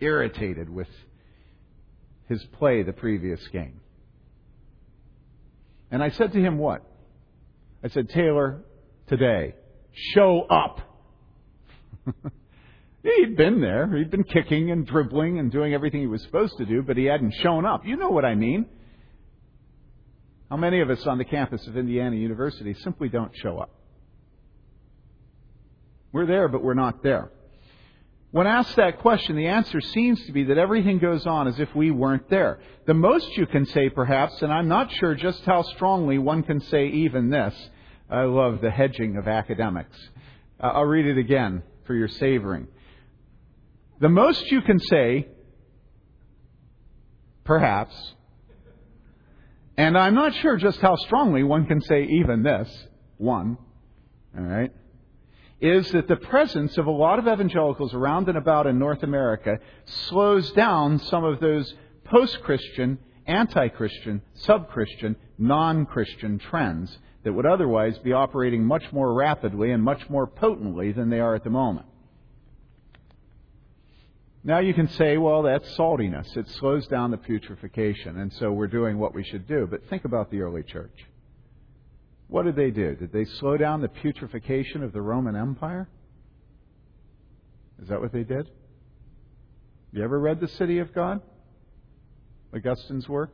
irritated 0.00 0.68
with 0.68 0.88
his 2.28 2.42
play 2.58 2.82
the 2.82 2.92
previous 2.92 3.46
game. 3.48 3.80
And 5.90 6.02
I 6.02 6.10
said 6.10 6.32
to 6.32 6.40
him, 6.40 6.58
What? 6.58 6.82
I 7.82 7.88
said, 7.88 8.08
Taylor, 8.08 8.62
today, 9.06 9.54
show 9.92 10.42
up. 10.42 10.80
He'd 13.02 13.36
been 13.36 13.60
there. 13.60 13.96
He'd 13.96 14.10
been 14.10 14.24
kicking 14.24 14.70
and 14.72 14.86
dribbling 14.86 15.38
and 15.38 15.52
doing 15.52 15.72
everything 15.74 16.00
he 16.00 16.06
was 16.06 16.22
supposed 16.22 16.56
to 16.58 16.64
do, 16.64 16.82
but 16.82 16.96
he 16.96 17.04
hadn't 17.04 17.34
shown 17.42 17.64
up. 17.64 17.86
You 17.86 17.96
know 17.96 18.08
what 18.08 18.24
I 18.24 18.34
mean. 18.34 18.66
How 20.50 20.56
many 20.56 20.80
of 20.80 20.90
us 20.90 21.06
on 21.06 21.18
the 21.18 21.24
campus 21.24 21.66
of 21.66 21.76
Indiana 21.76 22.16
University 22.16 22.74
simply 22.74 23.08
don't 23.08 23.32
show 23.36 23.58
up? 23.58 23.70
We're 26.12 26.26
there, 26.26 26.48
but 26.48 26.62
we're 26.62 26.74
not 26.74 27.02
there. 27.02 27.30
When 28.36 28.46
asked 28.46 28.76
that 28.76 28.98
question, 28.98 29.34
the 29.34 29.46
answer 29.46 29.80
seems 29.80 30.22
to 30.26 30.32
be 30.32 30.44
that 30.44 30.58
everything 30.58 30.98
goes 30.98 31.26
on 31.26 31.48
as 31.48 31.58
if 31.58 31.74
we 31.74 31.90
weren't 31.90 32.28
there. 32.28 32.58
The 32.86 32.92
most 32.92 33.34
you 33.34 33.46
can 33.46 33.64
say, 33.64 33.88
perhaps, 33.88 34.42
and 34.42 34.52
I'm 34.52 34.68
not 34.68 34.92
sure 34.92 35.14
just 35.14 35.42
how 35.46 35.62
strongly 35.62 36.18
one 36.18 36.42
can 36.42 36.60
say 36.60 36.88
even 36.88 37.30
this. 37.30 37.54
I 38.10 38.24
love 38.24 38.60
the 38.60 38.70
hedging 38.70 39.16
of 39.16 39.26
academics. 39.26 39.96
Uh, 40.60 40.66
I'll 40.66 40.84
read 40.84 41.06
it 41.06 41.16
again 41.16 41.62
for 41.86 41.94
your 41.94 42.08
savoring. 42.08 42.68
The 44.00 44.10
most 44.10 44.50
you 44.50 44.60
can 44.60 44.80
say, 44.80 45.28
perhaps, 47.42 47.96
and 49.78 49.96
I'm 49.96 50.14
not 50.14 50.34
sure 50.34 50.58
just 50.58 50.80
how 50.80 50.96
strongly 50.96 51.42
one 51.42 51.64
can 51.64 51.80
say 51.80 52.04
even 52.20 52.42
this, 52.42 52.68
one, 53.16 53.56
all 54.36 54.44
right? 54.44 54.72
Is 55.60 55.90
that 55.92 56.08
the 56.08 56.16
presence 56.16 56.76
of 56.76 56.86
a 56.86 56.90
lot 56.90 57.18
of 57.18 57.26
evangelicals 57.26 57.94
around 57.94 58.28
and 58.28 58.36
about 58.36 58.66
in 58.66 58.78
North 58.78 59.02
America 59.02 59.58
slows 59.84 60.50
down 60.52 60.98
some 60.98 61.24
of 61.24 61.40
those 61.40 61.72
post 62.04 62.40
Christian, 62.42 62.98
anti 63.26 63.68
Christian, 63.68 64.22
sub 64.34 64.68
Christian, 64.70 65.16
non 65.38 65.86
Christian 65.86 66.38
trends 66.38 66.98
that 67.24 67.32
would 67.32 67.46
otherwise 67.46 67.98
be 67.98 68.12
operating 68.12 68.64
much 68.64 68.84
more 68.92 69.12
rapidly 69.12 69.72
and 69.72 69.82
much 69.82 70.08
more 70.08 70.26
potently 70.26 70.92
than 70.92 71.10
they 71.10 71.20
are 71.20 71.34
at 71.34 71.42
the 71.42 71.50
moment. 71.50 71.86
Now 74.44 74.60
you 74.60 74.74
can 74.74 74.88
say, 74.90 75.16
well, 75.16 75.42
that's 75.42 75.68
saltiness. 75.76 76.36
It 76.36 76.48
slows 76.50 76.86
down 76.86 77.10
the 77.10 77.16
putrefaction, 77.16 78.16
and 78.16 78.32
so 78.34 78.52
we're 78.52 78.68
doing 78.68 78.96
what 78.96 79.12
we 79.12 79.24
should 79.24 79.48
do. 79.48 79.66
But 79.68 79.88
think 79.88 80.04
about 80.04 80.30
the 80.30 80.42
early 80.42 80.62
church. 80.62 80.96
What 82.28 82.44
did 82.44 82.56
they 82.56 82.70
do? 82.70 82.94
Did 82.94 83.12
they 83.12 83.24
slow 83.24 83.56
down 83.56 83.80
the 83.80 83.88
putrefaction 83.88 84.82
of 84.82 84.92
the 84.92 85.00
Roman 85.00 85.36
Empire? 85.36 85.88
Is 87.80 87.88
that 87.88 88.00
what 88.00 88.12
they 88.12 88.24
did? 88.24 88.50
You 89.92 90.02
ever 90.02 90.18
read 90.18 90.40
The 90.40 90.48
City 90.48 90.78
of 90.78 90.92
God? 90.92 91.20
Augustine's 92.54 93.08
work? 93.08 93.32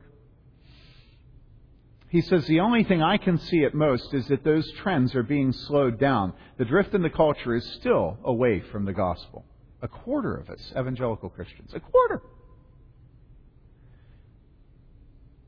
He 2.09 2.21
says, 2.21 2.45
The 2.45 2.59
only 2.59 2.83
thing 2.83 3.01
I 3.01 3.17
can 3.17 3.39
see 3.39 3.63
at 3.63 3.73
most 3.73 4.13
is 4.13 4.27
that 4.27 4.43
those 4.43 4.71
trends 4.73 5.15
are 5.15 5.23
being 5.23 5.51
slowed 5.51 5.99
down. 5.99 6.33
The 6.57 6.65
drift 6.65 6.93
in 6.93 7.01
the 7.01 7.09
culture 7.09 7.55
is 7.55 7.65
still 7.79 8.19
away 8.23 8.61
from 8.71 8.85
the 8.85 8.93
gospel. 8.93 9.45
A 9.81 9.87
quarter 9.87 10.35
of 10.35 10.49
us, 10.49 10.71
evangelical 10.77 11.29
Christians, 11.29 11.73
a 11.73 11.79
quarter. 11.79 12.21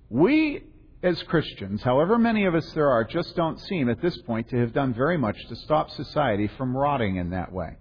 We 0.10 0.64
as 1.06 1.22
Christians, 1.24 1.84
however 1.84 2.18
many 2.18 2.46
of 2.46 2.56
us 2.56 2.68
there 2.74 2.90
are, 2.90 3.04
just 3.04 3.36
don't 3.36 3.60
seem 3.60 3.90
at 3.90 4.02
this 4.02 4.18
point 4.24 4.50
to 4.50 4.58
have 4.58 4.74
done 4.74 4.92
very 4.94 5.18
much 5.18 5.38
to 5.48 5.56
stop 5.56 5.92
society 5.92 6.50
from 6.58 6.76
rotting 6.76 7.18
in 7.18 7.30
that 7.30 7.52
way. 7.52 7.78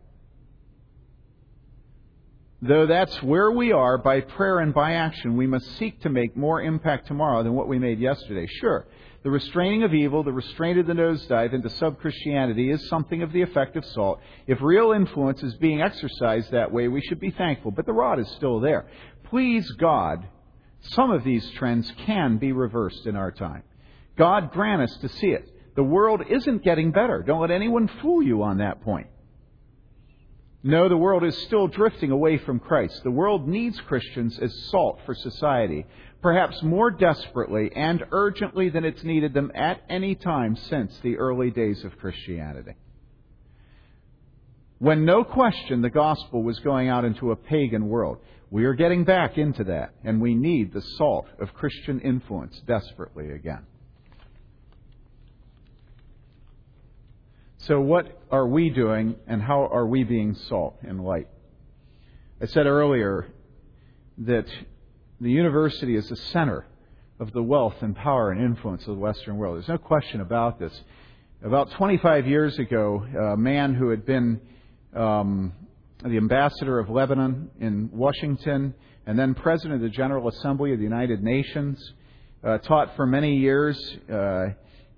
Though 2.60 2.86
that's 2.86 3.22
where 3.22 3.50
we 3.50 3.72
are 3.72 3.96
by 3.96 4.20
prayer 4.20 4.58
and 4.58 4.74
by 4.74 4.94
action, 4.94 5.36
we 5.38 5.46
must 5.46 5.76
seek 5.78 6.02
to 6.02 6.10
make 6.10 6.36
more 6.36 6.62
impact 6.62 7.06
tomorrow 7.06 7.42
than 7.42 7.54
what 7.54 7.68
we 7.68 7.78
made 7.78 7.98
yesterday. 7.98 8.46
Sure, 8.46 8.86
the 9.22 9.30
restraining 9.30 9.84
of 9.84 9.94
evil, 9.94 10.22
the 10.22 10.32
restraint 10.32 10.78
of 10.78 10.86
the 10.86 10.92
nosedive 10.92 11.54
into 11.54 11.70
sub 11.70 11.98
Christianity 12.00 12.70
is 12.70 12.88
something 12.88 13.22
of 13.22 13.32
the 13.32 13.40
effect 13.40 13.76
of 13.76 13.86
salt. 13.86 14.20
If 14.46 14.60
real 14.60 14.92
influence 14.92 15.42
is 15.42 15.54
being 15.54 15.80
exercised 15.80 16.50
that 16.50 16.72
way, 16.72 16.88
we 16.88 17.00
should 17.00 17.20
be 17.20 17.30
thankful, 17.30 17.70
but 17.70 17.86
the 17.86 17.92
rod 17.92 18.18
is 18.18 18.28
still 18.36 18.60
there. 18.60 18.86
Please 19.24 19.70
God, 19.72 20.26
some 20.88 21.10
of 21.10 21.24
these 21.24 21.48
trends 21.52 21.90
can 22.06 22.38
be 22.38 22.52
reversed 22.52 23.06
in 23.06 23.16
our 23.16 23.30
time. 23.30 23.62
God 24.16 24.52
grant 24.52 24.82
us 24.82 24.96
to 25.00 25.08
see 25.08 25.28
it. 25.28 25.50
The 25.76 25.82
world 25.82 26.22
isn't 26.28 26.62
getting 26.62 26.92
better. 26.92 27.22
Don't 27.26 27.40
let 27.40 27.50
anyone 27.50 27.88
fool 28.00 28.22
you 28.22 28.42
on 28.42 28.58
that 28.58 28.82
point. 28.82 29.08
No, 30.62 30.88
the 30.88 30.96
world 30.96 31.24
is 31.24 31.36
still 31.42 31.66
drifting 31.66 32.10
away 32.10 32.38
from 32.38 32.58
Christ. 32.58 33.02
The 33.02 33.10
world 33.10 33.46
needs 33.46 33.78
Christians 33.80 34.38
as 34.38 34.54
salt 34.70 34.98
for 35.04 35.14
society, 35.14 35.84
perhaps 36.22 36.62
more 36.62 36.90
desperately 36.90 37.70
and 37.74 38.02
urgently 38.12 38.70
than 38.70 38.84
it's 38.84 39.04
needed 39.04 39.34
them 39.34 39.52
at 39.54 39.82
any 39.90 40.14
time 40.14 40.56
since 40.56 40.98
the 41.02 41.18
early 41.18 41.50
days 41.50 41.84
of 41.84 41.98
Christianity. 41.98 42.76
When 44.78 45.04
no 45.04 45.22
question 45.22 45.82
the 45.82 45.90
gospel 45.90 46.42
was 46.42 46.58
going 46.60 46.88
out 46.88 47.04
into 47.04 47.30
a 47.30 47.36
pagan 47.36 47.88
world. 47.88 48.18
We 48.54 48.66
are 48.66 48.74
getting 48.74 49.02
back 49.02 49.36
into 49.36 49.64
that, 49.64 49.94
and 50.04 50.20
we 50.20 50.36
need 50.36 50.72
the 50.72 50.80
salt 50.80 51.26
of 51.40 51.52
Christian 51.54 51.98
influence 51.98 52.62
desperately 52.68 53.32
again. 53.32 53.66
So, 57.56 57.80
what 57.80 58.16
are 58.30 58.46
we 58.46 58.70
doing, 58.70 59.16
and 59.26 59.42
how 59.42 59.66
are 59.66 59.84
we 59.84 60.04
being 60.04 60.36
salt 60.36 60.76
and 60.82 61.02
light? 61.02 61.26
I 62.40 62.46
said 62.46 62.66
earlier 62.66 63.26
that 64.18 64.46
the 65.20 65.32
university 65.32 65.96
is 65.96 66.08
the 66.08 66.14
center 66.14 66.64
of 67.18 67.32
the 67.32 67.42
wealth 67.42 67.74
and 67.80 67.96
power 67.96 68.30
and 68.30 68.40
influence 68.40 68.82
of 68.82 68.94
the 68.94 69.00
Western 69.00 69.36
world. 69.36 69.56
There's 69.56 69.66
no 69.66 69.78
question 69.78 70.20
about 70.20 70.60
this. 70.60 70.80
About 71.42 71.72
25 71.72 72.28
years 72.28 72.56
ago, 72.60 73.04
a 73.32 73.36
man 73.36 73.74
who 73.74 73.90
had 73.90 74.06
been 74.06 74.40
um, 74.94 75.54
the 76.02 76.16
ambassador 76.16 76.78
of 76.78 76.90
Lebanon 76.90 77.50
in 77.60 77.90
Washington 77.92 78.74
and 79.06 79.18
then 79.18 79.34
president 79.34 79.74
of 79.74 79.80
the 79.80 79.88
General 79.88 80.28
Assembly 80.28 80.72
of 80.72 80.78
the 80.78 80.84
United 80.84 81.22
Nations, 81.22 81.78
uh, 82.42 82.58
taught 82.58 82.96
for 82.96 83.06
many 83.06 83.36
years 83.36 83.78
uh, 84.10 84.46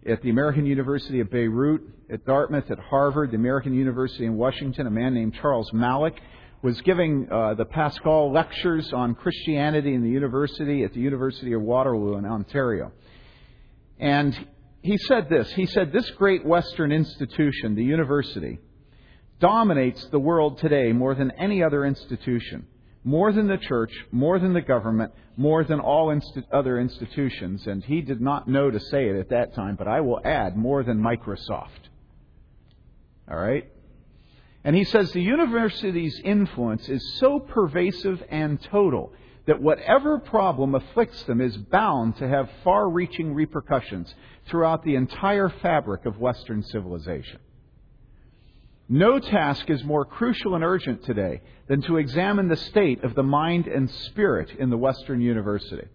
at 0.09 0.23
the 0.23 0.31
American 0.31 0.67
University 0.67 1.21
of 1.21 1.31
Beirut, 1.31 1.83
at 2.11 2.25
Dartmouth, 2.25 2.71
at 2.71 2.79
Harvard, 2.79 3.33
the 3.33 3.37
American 3.37 3.75
University 3.75 4.25
in 4.25 4.37
Washington, 4.37 4.87
a 4.87 4.91
man 4.91 5.15
named 5.15 5.35
Charles 5.35 5.73
Malik 5.73 6.15
was 6.63 6.81
giving 6.83 7.29
uh, 7.31 7.55
the 7.55 7.65
Pascal 7.65 8.33
lectures 8.33 8.93
on 8.93 9.15
Christianity 9.15 9.95
in 9.95 10.03
the 10.03 10.11
university 10.11 10.85
at 10.85 10.93
the 10.93 11.01
University 11.01 11.53
of 11.53 11.63
Waterloo 11.63 12.17
in 12.17 12.25
Ontario. 12.25 12.93
And 13.99 14.37
he 14.83 14.97
said 14.99 15.29
this 15.29 15.51
He 15.53 15.67
said, 15.67 15.93
This 15.93 16.09
great 16.11 16.45
Western 16.45 16.93
institution, 16.93 17.75
the 17.75 17.85
university, 17.85 18.59
dominates 19.39 20.05
the 20.07 20.19
world 20.19 20.59
today 20.59 20.93
more 20.93 21.15
than 21.15 21.31
any 21.39 21.63
other 21.63 21.85
institution, 21.85 22.67
more 23.05 23.33
than 23.33 23.49
the 23.49 23.59
church, 23.59 23.93
more 24.11 24.39
than 24.39 24.53
the 24.53 24.61
government, 24.61 25.13
more 25.37 25.65
than 25.65 25.81
all 25.81 26.15
other 26.53 26.79
institutions. 26.79 27.67
And 27.67 27.85
he 27.85 28.01
did 28.01 28.21
not 28.21 28.49
know 28.49 28.71
to 28.71 28.81
say 28.81 29.09
it 29.09 29.17
at 29.17 29.31
that 29.31 29.55
time, 29.55 29.77
but 29.77 29.89
I 29.89 30.01
will 30.01 30.21
add 30.25 30.57
more 30.57 30.83
than 30.83 30.99
Microsoft. 30.99 31.91
All 33.31 33.37
right? 33.37 33.71
And 34.65 34.75
he 34.75 34.85
says 34.85 35.13
the 35.13 35.23
university's 35.23 36.21
influence 36.25 36.89
is 36.89 37.19
so 37.21 37.39
pervasive 37.39 38.23
and 38.31 38.61
total 38.61 39.13
that 39.47 39.63
whatever 39.63 40.19
problem 40.19 40.75
afflicts 40.75 41.23
them 41.25 41.41
is 41.41 41.57
bound 41.57 42.17
to 42.17 42.27
have 42.27 42.51
far 42.65 42.89
reaching 42.89 43.33
repercussions 43.33 44.13
throughout 44.49 44.83
the 44.83 44.97
entire 44.97 45.49
fabric 45.49 46.05
of 46.05 46.19
Western 46.19 46.63
civilization. 46.65 47.39
No 48.89 49.19
task 49.19 49.69
is 49.69 49.83
more 49.85 50.05
crucial 50.05 50.55
and 50.55 50.63
urgent 50.63 51.05
today 51.05 51.43
than 51.69 51.83
to 51.83 51.97
examine 51.97 52.49
the 52.49 52.57
state 52.57 53.03
of 53.03 53.15
the 53.15 53.23
mind 53.23 53.67
and 53.67 53.91
spirit 53.91 54.51
in 54.59 54.71
the 54.71 54.77
Western 54.77 55.21
university. 55.21 55.89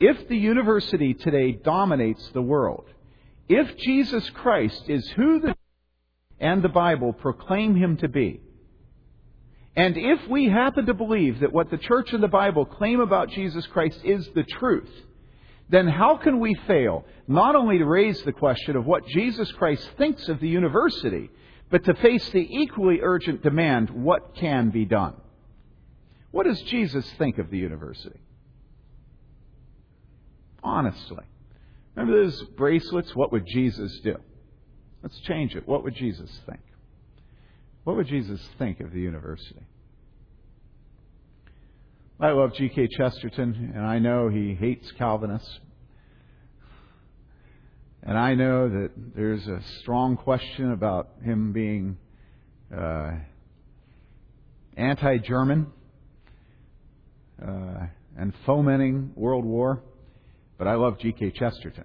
If 0.00 0.28
the 0.28 0.36
university 0.36 1.14
today 1.14 1.52
dominates 1.52 2.28
the 2.30 2.42
world, 2.42 2.86
if 3.48 3.76
Jesus 3.76 4.28
Christ 4.30 4.84
is 4.88 5.06
who 5.10 5.40
the 5.40 5.56
and 6.38 6.62
the 6.62 6.68
Bible 6.68 7.12
proclaim 7.12 7.74
him 7.74 7.96
to 7.98 8.08
be. 8.08 8.40
And 9.74 9.96
if 9.96 10.26
we 10.28 10.46
happen 10.46 10.86
to 10.86 10.94
believe 10.94 11.40
that 11.40 11.52
what 11.52 11.70
the 11.70 11.78
church 11.78 12.12
and 12.12 12.22
the 12.22 12.28
Bible 12.28 12.64
claim 12.64 13.00
about 13.00 13.30
Jesus 13.30 13.66
Christ 13.66 14.00
is 14.04 14.28
the 14.34 14.44
truth, 14.44 14.90
then 15.68 15.86
how 15.86 16.16
can 16.16 16.38
we 16.38 16.54
fail 16.66 17.04
not 17.26 17.56
only 17.56 17.78
to 17.78 17.84
raise 17.84 18.22
the 18.22 18.32
question 18.32 18.76
of 18.76 18.86
what 18.86 19.06
Jesus 19.06 19.50
Christ 19.52 19.88
thinks 19.98 20.28
of 20.28 20.40
the 20.40 20.48
university, 20.48 21.30
but 21.70 21.84
to 21.84 21.94
face 21.94 22.28
the 22.30 22.46
equally 22.48 23.00
urgent 23.02 23.42
demand 23.42 23.90
what 23.90 24.34
can 24.34 24.70
be 24.70 24.84
done? 24.84 25.14
What 26.30 26.46
does 26.46 26.60
Jesus 26.62 27.08
think 27.18 27.38
of 27.38 27.50
the 27.50 27.58
university? 27.58 28.20
Honestly. 30.62 31.24
Remember 31.94 32.24
those 32.24 32.42
bracelets? 32.56 33.14
What 33.16 33.32
would 33.32 33.46
Jesus 33.46 33.98
do? 34.00 34.16
Let's 35.02 35.18
change 35.20 35.54
it. 35.56 35.66
What 35.66 35.82
would 35.84 35.94
Jesus 35.94 36.30
think? 36.46 36.60
What 37.84 37.96
would 37.96 38.08
Jesus 38.08 38.40
think 38.58 38.80
of 38.80 38.92
the 38.92 39.00
university? 39.00 39.64
I 42.18 42.30
love 42.30 42.54
G.K. 42.54 42.88
Chesterton, 42.96 43.72
and 43.74 43.84
I 43.84 43.98
know 43.98 44.28
he 44.28 44.54
hates 44.54 44.90
Calvinists. 44.92 45.60
And 48.06 48.16
I 48.16 48.34
know 48.34 48.68
that 48.68 48.90
there's 49.16 49.48
a 49.48 49.60
strong 49.80 50.16
question 50.16 50.70
about 50.70 51.08
him 51.24 51.52
being 51.52 51.98
uh, 52.72 53.14
anti 54.76 55.18
German 55.18 55.66
uh, 57.44 57.86
and 58.16 58.32
fomenting 58.46 59.10
world 59.16 59.44
war. 59.44 59.82
But 60.56 60.68
I 60.68 60.76
love 60.76 61.00
G.K. 61.00 61.32
Chesterton. 61.32 61.84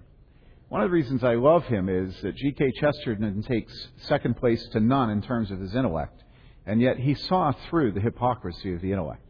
One 0.69 0.81
of 0.81 0.89
the 0.89 0.93
reasons 0.93 1.23
I 1.23 1.33
love 1.33 1.63
him 1.65 1.89
is 1.89 2.15
that 2.21 2.35
G.K. 2.35 2.71
Chesterton 2.79 3.41
takes 3.41 3.73
second 4.03 4.37
place 4.37 4.63
to 4.73 4.79
none 4.79 5.09
in 5.09 5.23
terms 5.23 5.49
of 5.49 5.59
his 5.59 5.73
intellect, 5.73 6.23
and 6.67 6.79
yet 6.79 6.97
he 6.99 7.15
saw 7.15 7.51
through 7.67 7.93
the 7.93 7.99
hypocrisy 7.99 8.75
of 8.75 8.81
the 8.81 8.91
intellect. 8.91 9.25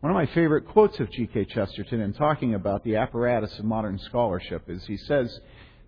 One 0.00 0.10
of 0.10 0.14
my 0.14 0.32
favorite 0.34 0.68
quotes 0.68 1.00
of 1.00 1.10
G.K. 1.10 1.46
Chesterton 1.46 2.02
in 2.02 2.12
talking 2.12 2.54
about 2.54 2.84
the 2.84 2.96
apparatus 2.96 3.58
of 3.58 3.64
modern 3.64 3.98
scholarship 3.98 4.68
is 4.68 4.84
he 4.84 4.98
says 4.98 5.40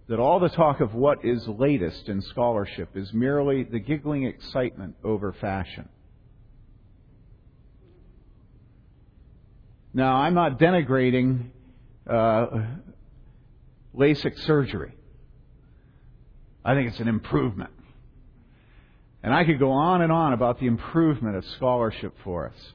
that 0.08 0.18
all 0.18 0.40
the 0.40 0.48
talk 0.48 0.80
of 0.80 0.94
what 0.94 1.24
is 1.24 1.46
latest 1.46 2.08
in 2.08 2.20
scholarship 2.22 2.90
is 2.96 3.12
merely 3.12 3.62
the 3.62 3.78
giggling 3.78 4.24
excitement 4.24 4.96
over 5.04 5.32
fashion. 5.40 5.88
Now, 9.94 10.16
I'm 10.16 10.34
not 10.34 10.58
denigrating 10.58 11.50
uh, 12.08 12.46
LASIK 13.96 14.38
surgery. 14.46 14.92
I 16.64 16.74
think 16.74 16.90
it's 16.90 17.00
an 17.00 17.08
improvement. 17.08 17.70
And 19.22 19.32
I 19.32 19.44
could 19.44 19.58
go 19.58 19.70
on 19.70 20.02
and 20.02 20.10
on 20.10 20.32
about 20.32 20.58
the 20.58 20.66
improvement 20.66 21.36
of 21.36 21.44
scholarship 21.56 22.14
for 22.24 22.48
us. 22.48 22.72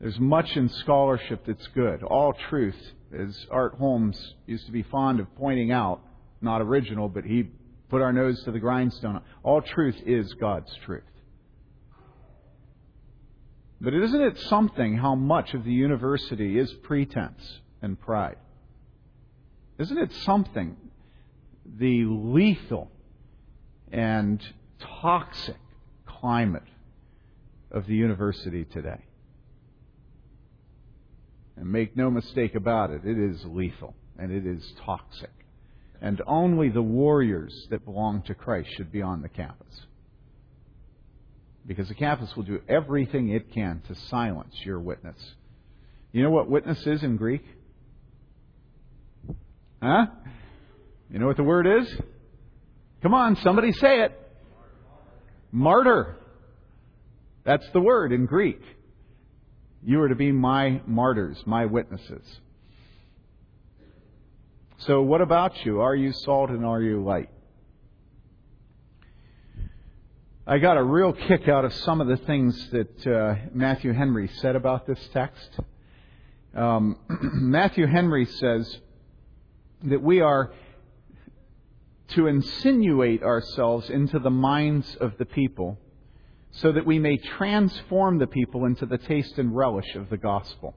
There's 0.00 0.18
much 0.20 0.56
in 0.56 0.68
scholarship 0.68 1.44
that's 1.46 1.66
good. 1.74 2.02
All 2.04 2.34
truth, 2.48 2.76
as 3.12 3.46
Art 3.50 3.74
Holmes 3.74 4.34
used 4.46 4.66
to 4.66 4.72
be 4.72 4.84
fond 4.84 5.18
of 5.18 5.34
pointing 5.36 5.72
out, 5.72 6.00
not 6.40 6.60
original, 6.60 7.08
but 7.08 7.24
he 7.24 7.50
put 7.88 8.02
our 8.02 8.12
nose 8.12 8.42
to 8.44 8.52
the 8.52 8.58
grindstone. 8.58 9.20
All 9.42 9.62
truth 9.62 9.96
is 10.06 10.32
God's 10.34 10.74
truth. 10.84 11.02
But 13.80 13.94
isn't 13.94 14.20
it 14.20 14.38
something 14.38 14.96
how 14.96 15.14
much 15.14 15.54
of 15.54 15.64
the 15.64 15.72
university 15.72 16.58
is 16.58 16.72
pretense 16.82 17.60
and 17.80 17.98
pride? 17.98 18.36
Isn't 19.78 19.98
it 19.98 20.12
something? 20.24 20.76
The 21.64 22.04
lethal 22.04 22.90
and 23.92 24.42
toxic 25.00 25.56
climate 26.06 26.64
of 27.70 27.86
the 27.86 27.94
university 27.94 28.64
today. 28.64 29.04
And 31.56 31.70
make 31.70 31.96
no 31.96 32.10
mistake 32.10 32.54
about 32.54 32.90
it, 32.90 33.02
it 33.04 33.18
is 33.18 33.44
lethal 33.44 33.94
and 34.18 34.32
it 34.32 34.46
is 34.46 34.72
toxic. 34.84 35.30
And 36.00 36.22
only 36.26 36.68
the 36.68 36.82
warriors 36.82 37.66
that 37.70 37.84
belong 37.84 38.22
to 38.22 38.34
Christ 38.34 38.70
should 38.76 38.92
be 38.92 39.02
on 39.02 39.22
the 39.22 39.28
campus. 39.28 39.86
Because 41.66 41.88
the 41.88 41.94
campus 41.94 42.34
will 42.36 42.44
do 42.44 42.60
everything 42.68 43.30
it 43.30 43.52
can 43.52 43.82
to 43.88 43.94
silence 43.94 44.54
your 44.64 44.78
witness. 44.78 45.16
You 46.12 46.22
know 46.22 46.30
what 46.30 46.48
witness 46.48 46.86
is 46.86 47.02
in 47.02 47.16
Greek? 47.16 47.44
Huh? 49.82 50.06
You 51.10 51.18
know 51.18 51.26
what 51.26 51.36
the 51.36 51.42
word 51.42 51.66
is? 51.66 51.92
Come 53.02 53.14
on, 53.14 53.36
somebody 53.36 53.72
say 53.72 54.02
it. 54.02 54.12
Martyr. 55.52 56.16
That's 57.44 57.68
the 57.72 57.80
word 57.80 58.12
in 58.12 58.26
Greek. 58.26 58.60
You 59.82 60.02
are 60.02 60.08
to 60.08 60.14
be 60.14 60.32
my 60.32 60.80
martyrs, 60.86 61.40
my 61.46 61.66
witnesses. 61.66 62.40
So, 64.78 65.02
what 65.02 65.20
about 65.20 65.64
you? 65.64 65.80
Are 65.80 65.94
you 65.94 66.12
salt 66.12 66.50
and 66.50 66.64
are 66.64 66.80
you 66.80 67.02
light? 67.02 67.30
I 70.46 70.58
got 70.58 70.76
a 70.76 70.82
real 70.82 71.12
kick 71.12 71.48
out 71.48 71.64
of 71.64 71.74
some 71.74 72.00
of 72.00 72.06
the 72.06 72.16
things 72.16 72.70
that 72.70 73.06
uh, 73.06 73.34
Matthew 73.52 73.92
Henry 73.92 74.28
said 74.40 74.56
about 74.56 74.86
this 74.86 75.00
text. 75.12 75.60
Um, 76.54 76.96
Matthew 77.08 77.86
Henry 77.86 78.24
says, 78.24 78.80
that 79.84 80.02
we 80.02 80.20
are 80.20 80.52
to 82.08 82.26
insinuate 82.26 83.22
ourselves 83.22 83.90
into 83.90 84.18
the 84.18 84.30
minds 84.30 84.96
of 85.00 85.12
the 85.18 85.26
people 85.26 85.78
so 86.50 86.72
that 86.72 86.86
we 86.86 86.98
may 86.98 87.16
transform 87.16 88.18
the 88.18 88.26
people 88.26 88.64
into 88.64 88.86
the 88.86 88.98
taste 88.98 89.38
and 89.38 89.54
relish 89.54 89.94
of 89.94 90.08
the 90.08 90.16
gospel. 90.16 90.74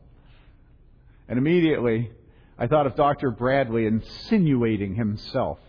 And 1.28 1.40
immediately, 1.40 2.12
I 2.58 2.68
thought 2.68 2.86
of 2.86 2.96
Dr. 2.96 3.32
Bradley 3.32 3.86
insinuating 3.86 4.96
himself 4.96 5.60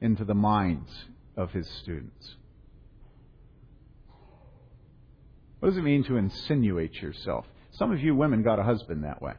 into 0.00 0.24
the 0.24 0.34
minds 0.34 0.90
of 1.36 1.52
his 1.52 1.68
students. 1.82 2.36
What 5.60 5.70
does 5.70 5.78
it 5.78 5.82
mean 5.82 6.04
to 6.04 6.16
insinuate 6.16 6.94
yourself? 6.94 7.46
Some 7.72 7.92
of 7.92 8.00
you 8.00 8.14
women 8.14 8.42
got 8.42 8.58
a 8.58 8.62
husband 8.62 9.04
that 9.04 9.22
way. 9.22 9.34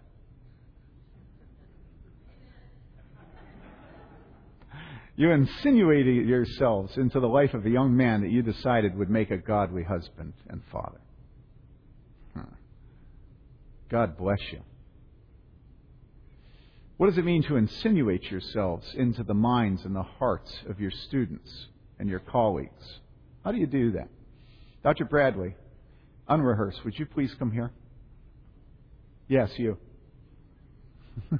You 5.16 5.32
insinuated 5.32 6.28
yourselves 6.28 6.96
into 6.96 7.20
the 7.20 7.28
life 7.28 7.56
of 7.56 7.66
a 7.66 7.70
young 7.70 7.98
man 7.98 8.22
that 8.22 8.30
you 8.30 8.44
decided 8.44 8.96
would 8.96 9.10
make 9.10 9.32
a 9.32 9.38
godly 9.38 9.84
husband 9.84 10.34
and 10.48 10.62
father. 10.72 11.00
God 13.90 14.16
bless 14.18 14.40
you. 14.52 14.60
What 16.98 17.08
does 17.08 17.18
it 17.20 17.26
mean 17.26 17.44
to 17.44 17.56
insinuate 17.58 18.32
yourselves 18.32 18.94
into 18.96 19.24
the 19.24 19.36
minds 19.36 19.86
and 19.86 19.96
the 19.96 20.02
hearts 20.04 20.52
of 20.68 20.80
your 20.80 20.90
students 20.90 21.68
and 22.00 22.10
your 22.10 22.20
colleagues? 22.20 23.00
How 23.44 23.52
do 23.52 23.60
you 23.60 23.68
do 23.68 23.92
that? 23.92 24.10
Dr. 24.84 25.06
Bradley, 25.06 25.56
unrehearsed, 26.28 26.84
would 26.84 26.98
you 26.98 27.06
please 27.06 27.36
come 27.38 27.52
here? 27.52 27.72
Yes, 29.28 29.52
you. 29.58 29.78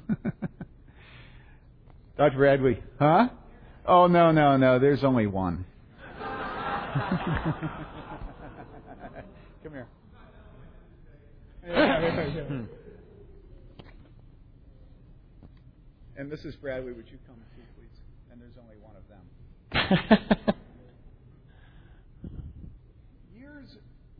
Dr. 2.16 2.36
Bradley, 2.36 2.80
huh? 3.00 3.28
Oh, 3.84 4.06
no, 4.06 4.30
no, 4.30 4.56
no, 4.56 4.78
there's 4.78 5.02
only 5.02 5.26
one. 5.26 5.64
come 9.64 9.72
here. 9.72 9.88
and 16.18 16.30
Mrs. 16.30 16.60
Bradley, 16.60 16.92
would 16.92 17.08
you 17.08 17.18
come 17.26 17.36
too, 17.54 17.62
please? 17.76 18.00
And 18.30 18.40
there's 18.40 18.56
only 18.60 18.76
one 18.82 18.96
of 18.96 19.04
them. 19.08 20.54
Years, 23.38 23.76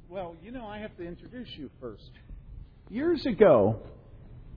well, 0.08 0.36
you 0.42 0.52
know, 0.52 0.64
I 0.64 0.78
have 0.78 0.96
to 0.96 1.02
introduce 1.02 1.48
you 1.56 1.68
first. 1.80 2.10
Years 2.88 3.26
ago, 3.26 3.80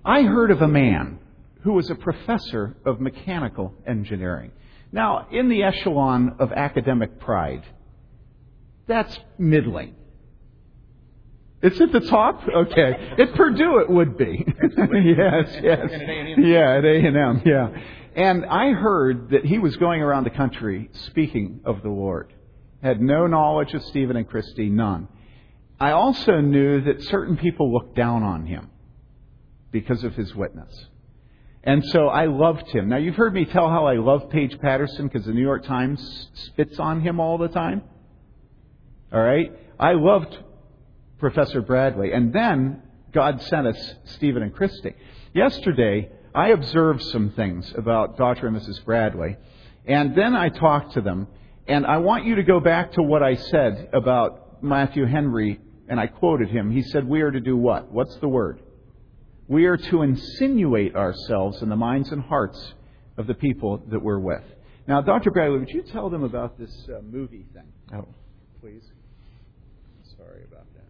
I 0.05 0.21
heard 0.21 0.51
of 0.51 0.61
a 0.61 0.67
man 0.67 1.17
who 1.63 1.73
was 1.73 1.89
a 1.89 1.95
professor 1.95 2.75
of 2.85 3.01
mechanical 3.01 3.73
engineering. 3.87 4.51
Now, 4.91 5.27
in 5.31 5.49
the 5.49 5.63
echelon 5.63 6.35
of 6.39 6.51
academic 6.51 7.19
pride, 7.19 7.63
that's 8.87 9.17
middling. 9.39 9.95
It's 11.61 11.79
at 11.79 11.91
the 11.91 11.99
top? 12.01 12.41
Okay. 12.47 13.15
At 13.19 13.33
Purdue 13.35 13.79
it 13.79 13.89
would 13.89 14.17
be. 14.17 14.45
yes, 14.77 15.57
yes. 15.61 15.89
Yeah, 16.37 16.77
at 16.77 16.85
A&M, 16.85 17.41
yeah. 17.45 17.69
And 18.15 18.45
I 18.45 18.71
heard 18.71 19.29
that 19.29 19.45
he 19.45 19.59
was 19.59 19.75
going 19.77 20.01
around 20.01 20.23
the 20.25 20.31
country 20.31 20.89
speaking 21.05 21.61
of 21.63 21.81
the 21.83 21.89
Lord. 21.89 22.33
Had 22.81 22.99
no 22.99 23.27
knowledge 23.27 23.73
of 23.73 23.83
Stephen 23.83 24.17
and 24.17 24.27
Christy, 24.27 24.69
none. 24.69 25.07
I 25.79 25.91
also 25.91 26.41
knew 26.41 26.81
that 26.81 27.01
certain 27.03 27.37
people 27.37 27.71
looked 27.71 27.95
down 27.95 28.23
on 28.23 28.45
him 28.45 28.69
because 29.71 30.03
of 30.03 30.15
his 30.15 30.33
witness. 30.35 30.87
And 31.63 31.85
so 31.85 32.07
I 32.07 32.25
loved 32.25 32.67
him. 32.69 32.89
Now 32.89 32.97
you've 32.97 33.15
heard 33.15 33.33
me 33.33 33.45
tell 33.45 33.69
how 33.69 33.85
I 33.85 33.97
love 33.97 34.29
Paige 34.31 34.59
Patterson 34.59 35.07
because 35.07 35.25
the 35.25 35.33
New 35.33 35.41
York 35.41 35.63
Times 35.65 36.27
spits 36.33 36.79
on 36.79 37.01
him 37.01 37.19
all 37.19 37.37
the 37.37 37.47
time. 37.49 37.83
All 39.13 39.21
right? 39.21 39.51
I 39.79 39.93
loved 39.93 40.37
Professor 41.21 41.61
Bradley. 41.61 42.11
And 42.11 42.33
then 42.33 42.81
God 43.13 43.41
sent 43.43 43.67
us 43.67 43.93
Stephen 44.03 44.43
and 44.43 44.53
Christy. 44.53 44.93
Yesterday, 45.33 46.09
I 46.35 46.49
observed 46.49 47.01
some 47.03 47.31
things 47.31 47.71
about 47.77 48.17
Dr. 48.17 48.47
and 48.47 48.57
Mrs. 48.57 48.83
Bradley. 48.83 49.37
And 49.85 50.15
then 50.15 50.35
I 50.35 50.49
talked 50.49 50.95
to 50.95 51.01
them. 51.01 51.27
And 51.67 51.85
I 51.85 51.97
want 51.97 52.25
you 52.25 52.35
to 52.35 52.43
go 52.43 52.59
back 52.59 52.93
to 52.93 53.03
what 53.03 53.23
I 53.23 53.35
said 53.35 53.89
about 53.93 54.61
Matthew 54.61 55.05
Henry. 55.05 55.61
And 55.87 55.99
I 55.99 56.07
quoted 56.07 56.49
him. 56.49 56.71
He 56.71 56.81
said, 56.83 57.07
We 57.07 57.21
are 57.21 57.31
to 57.31 57.39
do 57.39 57.55
what? 57.55 57.91
What's 57.91 58.15
the 58.17 58.27
word? 58.27 58.59
We 59.47 59.65
are 59.65 59.77
to 59.77 60.01
insinuate 60.01 60.95
ourselves 60.95 61.61
in 61.61 61.69
the 61.69 61.75
minds 61.75 62.11
and 62.11 62.21
hearts 62.21 62.73
of 63.17 63.27
the 63.27 63.33
people 63.33 63.83
that 63.89 64.01
we're 64.01 64.19
with. 64.19 64.43
Now, 64.87 65.01
Dr. 65.01 65.31
Bradley, 65.31 65.59
would 65.59 65.69
you 65.69 65.83
tell 65.83 66.09
them 66.09 66.23
about 66.23 66.57
this 66.57 66.71
uh, 66.89 67.01
movie 67.01 67.45
thing? 67.53 67.71
Oh. 67.93 68.07
Please. 68.61 68.83
Sorry 70.17 70.43
about 70.43 70.65
that. 70.73 70.81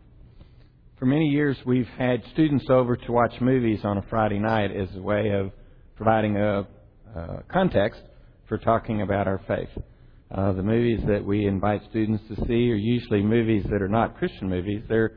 For 1.01 1.07
many 1.07 1.29
years, 1.29 1.57
we've 1.65 1.89
had 1.97 2.21
students 2.31 2.65
over 2.69 2.95
to 2.95 3.11
watch 3.11 3.33
movies 3.41 3.79
on 3.83 3.97
a 3.97 4.03
Friday 4.03 4.37
night 4.37 4.69
as 4.69 4.87
a 4.95 5.01
way 5.01 5.31
of 5.31 5.49
providing 5.95 6.37
a, 6.37 6.67
a 7.15 7.43
context 7.51 7.99
for 8.47 8.59
talking 8.59 9.01
about 9.01 9.27
our 9.27 9.41
faith. 9.47 9.83
Uh, 10.29 10.51
the 10.51 10.61
movies 10.61 10.99
that 11.07 11.25
we 11.25 11.47
invite 11.47 11.81
students 11.89 12.23
to 12.27 12.35
see 12.45 12.69
are 12.69 12.75
usually 12.75 13.23
movies 13.23 13.63
that 13.71 13.81
are 13.81 13.89
not 13.89 14.15
Christian 14.19 14.47
movies. 14.47 14.83
They're 14.87 15.13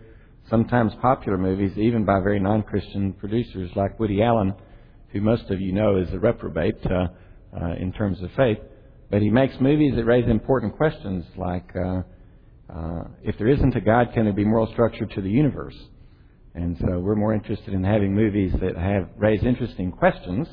sometimes 0.49 0.93
popular 1.03 1.37
movies, 1.37 1.77
even 1.77 2.07
by 2.07 2.19
very 2.21 2.41
non 2.41 2.63
Christian 2.63 3.13
producers 3.13 3.71
like 3.77 4.01
Woody 4.01 4.23
Allen, 4.23 4.55
who 5.13 5.21
most 5.21 5.51
of 5.51 5.61
you 5.61 5.75
know 5.75 5.99
is 5.99 6.09
a 6.15 6.19
reprobate 6.19 6.81
uh, 6.87 7.09
uh, 7.61 7.75
in 7.75 7.93
terms 7.93 8.23
of 8.23 8.31
faith. 8.39 8.57
But 9.11 9.21
he 9.21 9.29
makes 9.29 9.53
movies 9.61 9.97
that 9.97 10.07
raise 10.07 10.31
important 10.31 10.79
questions 10.79 11.27
like 11.37 11.77
uh, 11.77 12.05
uh, 12.73 13.05
if 13.23 13.37
there 13.39 13.49
isn't 13.49 13.77
a 13.77 13.81
God, 13.81 14.09
can 14.15 14.25
there 14.25 14.33
be 14.33 14.45
moral 14.45 14.67
structure 14.73 15.07
to 15.07 15.21
the 15.21 15.29
universe? 15.29 15.77
And 16.55 16.77
so 16.81 16.99
we're 16.99 17.17
more 17.17 17.35
interested 17.35 17.75
in 17.75 17.83
having 17.83 18.15
movies 18.15 18.53
that 18.61 18.77
have 18.77 19.09
raise 19.17 19.43
interesting 19.43 19.91
questions, 19.91 20.47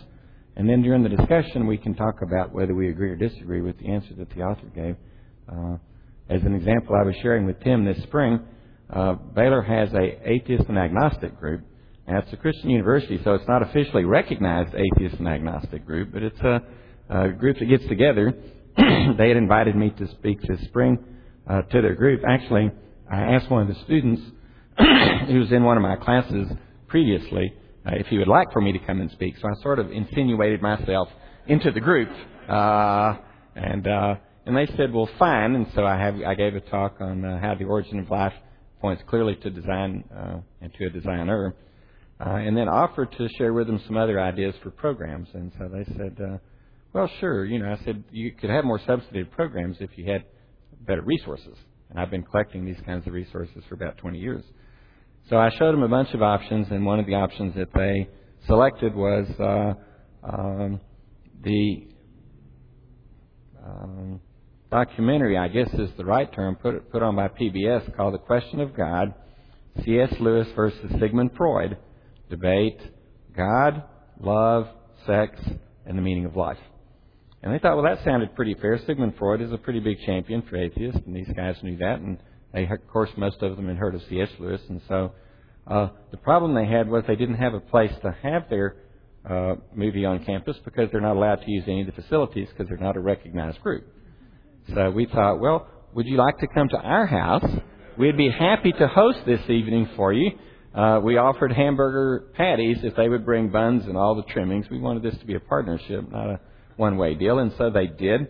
and 0.55 0.67
then 0.67 0.81
during 0.81 1.03
the 1.03 1.09
discussion 1.09 1.67
we 1.67 1.77
can 1.77 1.93
talk 1.93 2.15
about 2.23 2.53
whether 2.53 2.73
we 2.73 2.89
agree 2.89 3.11
or 3.11 3.15
disagree 3.15 3.61
with 3.61 3.77
the 3.79 3.87
answer 3.87 4.13
that 4.17 4.29
the 4.31 4.41
author 4.41 4.67
gave. 4.75 4.95
Uh, 5.47 5.77
as 6.29 6.41
an 6.43 6.55
example, 6.55 6.95
I 6.95 7.03
was 7.03 7.15
sharing 7.21 7.45
with 7.45 7.61
Tim 7.61 7.85
this 7.85 8.01
spring. 8.03 8.39
Uh, 8.89 9.13
Baylor 9.13 9.61
has 9.61 9.93
a 9.93 10.29
atheist 10.29 10.65
and 10.67 10.77
agnostic 10.77 11.39
group. 11.39 11.61
Now 12.07 12.19
it's 12.19 12.33
a 12.33 12.37
Christian 12.37 12.71
university, 12.71 13.19
so 13.23 13.35
it's 13.35 13.47
not 13.47 13.61
officially 13.61 14.03
recognized 14.03 14.73
atheist 14.75 15.15
and 15.15 15.27
agnostic 15.27 15.85
group, 15.85 16.11
but 16.11 16.23
it's 16.23 16.39
a, 16.41 16.61
a 17.09 17.29
group 17.29 17.59
that 17.59 17.65
gets 17.65 17.85
together. 17.87 18.33
they 18.77 19.27
had 19.27 19.37
invited 19.37 19.75
me 19.75 19.91
to 19.91 20.07
speak 20.07 20.41
this 20.41 20.61
spring 20.65 20.97
uh, 21.51 21.61
to 21.63 21.81
their 21.81 21.95
group. 21.95 22.21
Actually, 22.27 22.71
I 23.11 23.33
asked 23.33 23.51
one 23.51 23.63
of 23.63 23.67
the 23.67 23.83
students 23.83 24.21
who 24.77 25.39
was 25.39 25.51
in 25.51 25.63
one 25.63 25.77
of 25.77 25.83
my 25.83 25.97
classes 25.97 26.47
previously 26.87 27.53
uh, 27.85 27.91
if 27.95 28.07
he 28.07 28.17
would 28.17 28.27
like 28.27 28.51
for 28.53 28.61
me 28.61 28.71
to 28.71 28.79
come 28.79 29.01
and 29.01 29.11
speak. 29.11 29.35
So 29.41 29.47
I 29.47 29.61
sort 29.61 29.79
of 29.79 29.91
insinuated 29.91 30.61
myself 30.61 31.09
into 31.47 31.71
the 31.71 31.79
group, 31.79 32.09
uh, 32.47 33.15
and 33.55 33.87
uh, 33.87 34.15
and 34.45 34.55
they 34.55 34.67
said, 34.77 34.93
"Well, 34.93 35.09
fine." 35.19 35.55
And 35.55 35.67
so 35.75 35.85
I 35.85 35.97
have 35.97 36.15
I 36.25 36.35
gave 36.35 36.55
a 36.55 36.61
talk 36.61 36.97
on 37.01 37.25
uh, 37.25 37.39
how 37.39 37.55
the 37.55 37.65
origin 37.65 37.99
of 37.99 38.09
life 38.09 38.33
points 38.79 39.03
clearly 39.07 39.35
to 39.35 39.49
design 39.49 40.03
uh, 40.15 40.37
and 40.61 40.73
to 40.75 40.85
a 40.85 40.89
designer, 40.89 41.55
uh, 42.19 42.29
and 42.29 42.55
then 42.55 42.69
offered 42.69 43.11
to 43.17 43.27
share 43.37 43.53
with 43.53 43.67
them 43.67 43.81
some 43.87 43.97
other 43.97 44.21
ideas 44.21 44.55
for 44.63 44.71
programs. 44.71 45.27
And 45.33 45.51
so 45.57 45.67
they 45.67 45.83
said, 45.95 46.17
uh, 46.23 46.37
"Well, 46.93 47.09
sure." 47.19 47.45
You 47.45 47.59
know, 47.59 47.71
I 47.71 47.83
said 47.83 48.03
you 48.11 48.31
could 48.31 48.51
have 48.51 48.63
more 48.63 48.79
substantive 48.79 49.31
programs 49.31 49.77
if 49.79 49.89
you 49.97 50.09
had 50.09 50.23
better 50.85 51.01
resources. 51.01 51.55
And 51.89 51.99
I've 51.99 52.09
been 52.09 52.23
collecting 52.23 52.65
these 52.65 52.79
kinds 52.85 53.05
of 53.07 53.13
resources 53.13 53.63
for 53.67 53.75
about 53.75 53.97
20 53.97 54.17
years. 54.17 54.43
So 55.29 55.37
I 55.37 55.49
showed 55.57 55.73
them 55.73 55.83
a 55.83 55.87
bunch 55.87 56.13
of 56.13 56.21
options, 56.21 56.67
and 56.71 56.85
one 56.85 56.99
of 56.99 57.05
the 57.05 57.15
options 57.15 57.55
that 57.55 57.69
they 57.73 58.07
selected 58.47 58.95
was 58.95 59.27
uh, 59.39 60.27
um, 60.27 60.79
the 61.43 61.87
um, 63.63 64.19
documentary, 64.71 65.37
I 65.37 65.47
guess 65.47 65.69
is 65.73 65.89
the 65.97 66.05
right 66.05 66.31
term, 66.33 66.55
put, 66.55 66.91
put 66.91 67.03
on 67.03 67.15
by 67.15 67.27
PBS 67.27 67.95
called 67.95 68.13
The 68.13 68.19
Question 68.19 68.59
of 68.59 68.75
God 68.75 69.13
C.S. 69.85 70.13
Lewis 70.19 70.47
versus 70.55 70.91
Sigmund 70.99 71.31
Freud 71.37 71.77
Debate, 72.29 72.79
God, 73.35 73.83
Love, 74.19 74.67
Sex, 75.05 75.39
and 75.85 75.97
the 75.97 76.01
Meaning 76.01 76.25
of 76.25 76.35
Life. 76.35 76.57
And 77.43 77.53
they 77.53 77.59
thought, 77.59 77.75
well, 77.75 77.85
that 77.85 78.03
sounded 78.03 78.35
pretty 78.35 78.55
fair. 78.55 78.79
Sigmund 78.85 79.15
Freud 79.17 79.41
is 79.41 79.51
a 79.51 79.57
pretty 79.57 79.79
big 79.79 79.97
champion 80.05 80.43
for 80.43 80.57
atheists, 80.57 81.01
and 81.05 81.15
these 81.15 81.31
guys 81.35 81.55
knew 81.63 81.77
that. 81.77 81.99
And 81.99 82.19
they, 82.53 82.63
of 82.63 82.87
course, 82.87 83.09
most 83.17 83.41
of 83.41 83.55
them 83.55 83.67
had 83.67 83.77
heard 83.77 83.95
of 83.95 84.01
C.S. 84.09 84.29
Lewis. 84.39 84.61
And 84.69 84.81
so 84.87 85.11
uh, 85.65 85.89
the 86.11 86.17
problem 86.17 86.53
they 86.53 86.67
had 86.67 86.87
was 86.87 87.03
they 87.07 87.15
didn't 87.15 87.37
have 87.37 87.53
a 87.53 87.59
place 87.59 87.91
to 88.03 88.15
have 88.21 88.49
their 88.49 88.75
uh, 89.27 89.55
movie 89.73 90.05
on 90.05 90.23
campus 90.23 90.57
because 90.63 90.89
they're 90.91 91.01
not 91.01 91.15
allowed 91.15 91.41
to 91.41 91.51
use 91.51 91.63
any 91.67 91.81
of 91.81 91.87
the 91.87 91.99
facilities 92.01 92.47
because 92.49 92.67
they're 92.67 92.77
not 92.77 92.95
a 92.95 92.99
recognized 92.99 93.59
group. 93.61 93.85
So 94.75 94.91
we 94.91 95.05
thought, 95.07 95.39
well, 95.39 95.67
would 95.93 96.05
you 96.05 96.17
like 96.17 96.37
to 96.39 96.47
come 96.53 96.69
to 96.69 96.77
our 96.77 97.05
house? 97.05 97.45
We'd 97.97 98.17
be 98.17 98.29
happy 98.29 98.71
to 98.71 98.87
host 98.87 99.19
this 99.25 99.41
evening 99.49 99.89
for 99.95 100.13
you. 100.13 100.31
Uh, 100.73 100.99
we 101.03 101.17
offered 101.17 101.51
hamburger 101.51 102.31
patties 102.35 102.77
if 102.83 102.95
they 102.95 103.09
would 103.09 103.25
bring 103.25 103.49
buns 103.49 103.85
and 103.85 103.97
all 103.97 104.15
the 104.15 104.23
trimmings. 104.31 104.67
We 104.71 104.79
wanted 104.79 105.03
this 105.03 105.19
to 105.19 105.25
be 105.25 105.35
a 105.35 105.39
partnership, 105.39 106.09
not 106.09 106.29
a 106.29 106.39
one 106.81 106.97
way 106.97 107.13
deal, 107.13 107.37
and 107.39 107.53
so 107.57 107.69
they 107.69 107.85
did. 107.87 108.27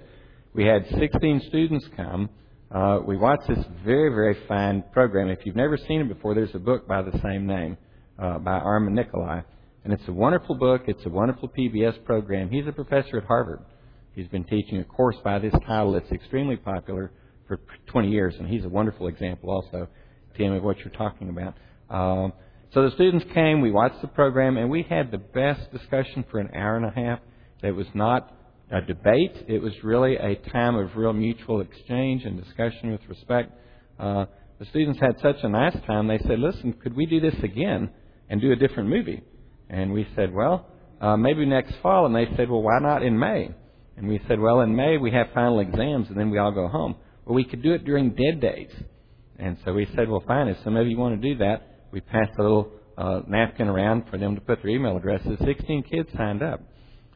We 0.54 0.66
had 0.66 0.86
16 1.00 1.44
students 1.48 1.86
come. 1.96 2.30
Uh, 2.70 3.00
we 3.08 3.18
watched 3.18 3.48
this 3.48 3.66
very, 3.86 4.10
very 4.10 4.38
fine 4.48 4.84
program. 4.92 5.30
If 5.30 5.40
you've 5.46 5.56
never 5.56 5.78
seen 5.78 6.02
it 6.02 6.10
before, 6.10 6.36
there's 6.36 6.54
a 6.54 6.60
book 6.60 6.86
by 6.86 7.02
the 7.02 7.18
same 7.24 7.48
name 7.48 7.78
uh, 8.20 8.40
by 8.40 8.60
Armand 8.60 8.98
Nicholi. 8.98 9.44
And 9.84 9.94
it's 9.94 10.08
a 10.10 10.12
wonderful 10.12 10.56
book. 10.56 10.84
It's 10.88 11.06
a 11.06 11.10
wonderful 11.10 11.50
PBS 11.50 12.04
program. 12.04 12.50
He's 12.50 12.68
a 12.68 12.74
professor 12.74 13.18
at 13.18 13.24
Harvard. 13.24 13.62
He's 14.16 14.28
been 14.28 14.44
teaching 14.44 14.80
a 14.80 14.84
course 14.84 15.16
by 15.24 15.40
this 15.40 15.54
title 15.66 15.94
that's 15.94 16.12
extremely 16.12 16.58
popular 16.58 17.12
for 17.48 17.62
20 17.88 18.10
years, 18.10 18.36
and 18.38 18.48
he's 18.48 18.66
a 18.66 18.70
wonderful 18.70 19.08
example 19.08 19.50
also, 19.50 19.88
Tim, 20.38 20.52
of 20.52 20.62
what 20.64 20.78
you're 20.80 20.90
talking 20.90 21.30
about. 21.30 21.56
Um, 21.90 22.34
so 22.74 22.84
the 22.84 22.92
students 22.92 23.26
came, 23.34 23.62
we 23.62 23.72
watched 23.72 24.02
the 24.02 24.08
program, 24.08 24.58
and 24.58 24.70
we 24.70 24.84
had 24.84 25.10
the 25.10 25.18
best 25.18 25.72
discussion 25.72 26.26
for 26.30 26.40
an 26.40 26.50
hour 26.54 26.76
and 26.76 26.86
a 26.86 26.92
half. 26.92 27.20
It 27.64 27.72
was 27.72 27.88
not 27.94 28.41
a 28.72 28.82
debate. 28.82 29.46
It 29.48 29.62
was 29.62 29.74
really 29.84 30.16
a 30.16 30.36
time 30.52 30.76
of 30.76 30.96
real 30.96 31.14
mutual 31.14 31.62
exchange 31.62 32.24
and 32.24 32.42
discussion 32.44 32.92
with 32.92 33.02
respect. 33.08 33.52
Uh, 34.00 34.26
the 34.60 34.66
students 34.66 35.00
had 35.00 35.20
such 35.22 35.38
a 35.44 35.50
nice 35.50 35.76
time. 35.86 36.08
They 36.08 36.20
said, 36.20 36.40
"Listen, 36.40 36.74
could 36.74 36.96
we 36.96 37.06
do 37.06 37.20
this 37.20 37.36
again 37.44 37.90
and 38.30 38.40
do 38.40 38.52
a 38.52 38.56
different 38.56 38.90
movie?" 38.90 39.22
And 39.70 39.92
we 39.92 40.08
said, 40.16 40.34
"Well, 40.34 40.68
uh, 41.02 41.18
maybe 41.18 41.46
next 41.46 41.74
fall. 41.82 42.06
And 42.06 42.16
they 42.16 42.28
said, 42.38 42.50
well, 42.50 42.62
why 42.62 42.80
not 42.80 43.04
in 43.04 43.18
May? 43.18 43.50
And 43.98 44.08
we 44.08 44.22
said, 44.28 44.40
well, 44.40 44.62
in 44.62 44.76
May 44.76 44.98
we 44.98 45.12
have 45.12 45.28
final 45.34 45.60
exams 45.60 46.08
and 46.10 46.18
then 46.18 46.30
we 46.30 46.38
all 46.38 46.52
go 46.52 46.68
home. 46.68 46.96
Well, 47.26 47.36
we 47.36 47.44
could 47.44 47.64
do 47.64 47.74
it 47.74 47.84
during 47.84 48.12
dead 48.12 48.40
days. 48.40 48.70
And 49.38 49.58
so 49.66 49.74
we 49.74 49.88
said, 49.96 50.08
well, 50.08 50.24
fine, 50.26 50.48
if 50.48 50.58
some 50.64 50.76
of 50.76 50.88
you 50.88 50.98
want 50.98 51.20
to 51.20 51.30
do 51.30 51.38
that, 51.40 51.88
we 51.92 52.00
passed 52.02 52.32
a 52.38 52.42
little 52.42 52.72
uh, 52.98 53.22
napkin 53.28 53.68
around 53.68 54.04
for 54.10 54.18
them 54.18 54.36
to 54.36 54.42
put 54.42 54.62
their 54.62 54.72
email 54.72 54.96
addresses. 54.96 55.38
16 55.44 55.84
kids 55.84 56.10
signed 56.16 56.44
up. 56.44 56.62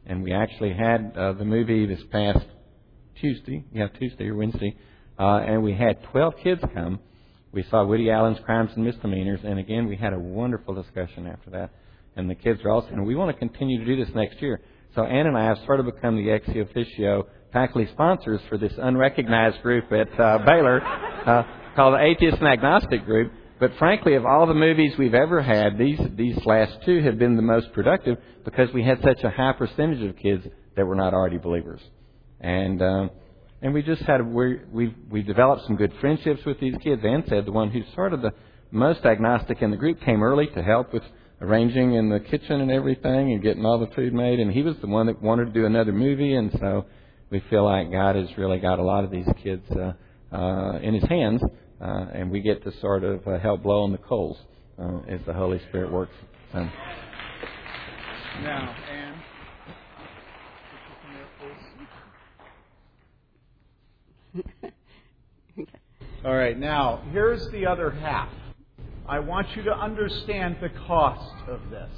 And 0.06 0.22
we 0.22 0.32
actually 0.32 0.72
had 0.72 1.14
uh, 1.16 1.32
the 1.32 1.44
movie 1.44 1.84
this 1.86 2.02
past 2.10 2.44
Tuesday, 3.20 3.64
yeah, 3.72 3.88
Tuesday 3.88 4.28
or 4.28 4.36
Wednesday, 4.36 4.76
uh, 5.18 5.38
and 5.38 5.62
we 5.62 5.74
had 5.74 6.02
12 6.12 6.34
kids 6.42 6.60
come. 6.74 7.00
We 7.52 7.64
saw 7.70 7.84
Woody 7.84 8.10
Allen's 8.10 8.38
Crimes 8.44 8.70
and 8.76 8.84
Misdemeanors, 8.84 9.40
and 9.42 9.58
again, 9.58 9.88
we 9.88 9.96
had 9.96 10.12
a 10.12 10.18
wonderful 10.18 10.74
discussion 10.74 11.26
after 11.26 11.50
that. 11.50 11.70
And 12.14 12.30
the 12.30 12.34
kids 12.34 12.60
are 12.64 12.70
all 12.70 12.82
saying, 12.82 13.04
we 13.04 13.14
want 13.14 13.34
to 13.34 13.38
continue 13.38 13.78
to 13.78 13.84
do 13.84 14.02
this 14.02 14.14
next 14.14 14.40
year. 14.40 14.60
So 14.94 15.04
Ann 15.04 15.26
and 15.26 15.36
I 15.36 15.44
have 15.44 15.58
sort 15.66 15.80
of 15.80 15.86
become 15.86 16.16
the 16.16 16.30
ex 16.30 16.48
officio 16.48 17.26
faculty 17.52 17.88
sponsors 17.92 18.40
for 18.48 18.58
this 18.58 18.72
unrecognized 18.78 19.60
group 19.62 19.90
at 19.92 20.20
uh, 20.20 20.38
Baylor 20.38 20.82
uh, 20.82 21.42
called 21.74 21.94
the 21.94 22.02
Atheist 22.02 22.38
and 22.38 22.48
Agnostic 22.48 23.04
Group. 23.04 23.32
But 23.58 23.72
frankly, 23.78 24.14
of 24.14 24.26
all 24.26 24.46
the 24.46 24.54
movies 24.54 24.92
we've 24.98 25.14
ever 25.14 25.40
had, 25.40 25.78
these 25.78 25.98
these 26.14 26.36
last 26.44 26.76
two 26.84 27.00
have 27.02 27.18
been 27.18 27.36
the 27.36 27.42
most 27.42 27.72
productive 27.72 28.18
because 28.44 28.68
we 28.74 28.82
had 28.82 29.00
such 29.02 29.22
a 29.24 29.30
high 29.30 29.52
percentage 29.52 30.02
of 30.02 30.16
kids 30.16 30.46
that 30.76 30.84
were 30.84 30.94
not 30.94 31.14
already 31.14 31.38
believers, 31.38 31.80
and 32.40 32.82
um, 32.82 33.10
and 33.62 33.72
we 33.72 33.82
just 33.82 34.02
had 34.02 34.20
we 34.26 34.58
we 34.70 34.94
we 35.10 35.22
developed 35.22 35.64
some 35.66 35.76
good 35.76 35.92
friendships 36.00 36.44
with 36.44 36.60
these 36.60 36.74
kids. 36.84 37.00
And 37.02 37.24
said 37.28 37.46
the 37.46 37.52
one 37.52 37.70
who's 37.70 37.86
sort 37.94 38.12
of 38.12 38.20
the 38.20 38.32
most 38.70 39.06
agnostic 39.06 39.62
in 39.62 39.70
the 39.70 39.76
group 39.78 40.02
came 40.02 40.22
early 40.22 40.48
to 40.48 40.62
help 40.62 40.92
with 40.92 41.04
arranging 41.40 41.94
in 41.94 42.10
the 42.10 42.20
kitchen 42.20 42.60
and 42.60 42.70
everything 42.70 43.32
and 43.32 43.42
getting 43.42 43.64
all 43.64 43.78
the 43.78 43.94
food 43.94 44.12
made, 44.12 44.38
and 44.38 44.52
he 44.52 44.62
was 44.62 44.76
the 44.82 44.86
one 44.86 45.06
that 45.06 45.22
wanted 45.22 45.46
to 45.46 45.52
do 45.52 45.64
another 45.64 45.92
movie, 45.92 46.34
and 46.34 46.52
so 46.60 46.84
we 47.30 47.42
feel 47.48 47.64
like 47.64 47.90
God 47.90 48.16
has 48.16 48.28
really 48.36 48.58
got 48.58 48.78
a 48.78 48.82
lot 48.82 49.02
of 49.02 49.10
these 49.10 49.26
kids 49.42 49.64
uh, 49.70 49.92
uh, 50.36 50.78
in 50.80 50.92
His 50.92 51.04
hands 51.04 51.40
uh, 51.80 52.06
and 52.12 52.30
we 52.30 52.40
get 52.40 52.64
to 52.64 52.72
sort 52.80 53.04
of 53.04 53.26
uh, 53.26 53.38
help 53.38 53.62
blow 53.62 53.82
on 53.82 53.92
the 53.92 53.98
coals 53.98 54.38
uh, 54.78 54.98
as 55.08 55.20
the 55.26 55.32
Holy 55.32 55.60
Spirit 55.68 55.92
works. 55.92 56.14
Um, 56.52 56.72
now, 58.42 58.74
Anne, 58.90 59.22
All 66.24 66.34
right, 66.34 66.58
now, 66.58 67.02
here's 67.12 67.48
the 67.50 67.66
other 67.66 67.90
half. 67.90 68.28
I 69.08 69.20
want 69.20 69.54
you 69.54 69.62
to 69.64 69.72
understand 69.72 70.56
the 70.60 70.70
cost 70.86 71.48
of 71.48 71.60
this. 71.70 71.90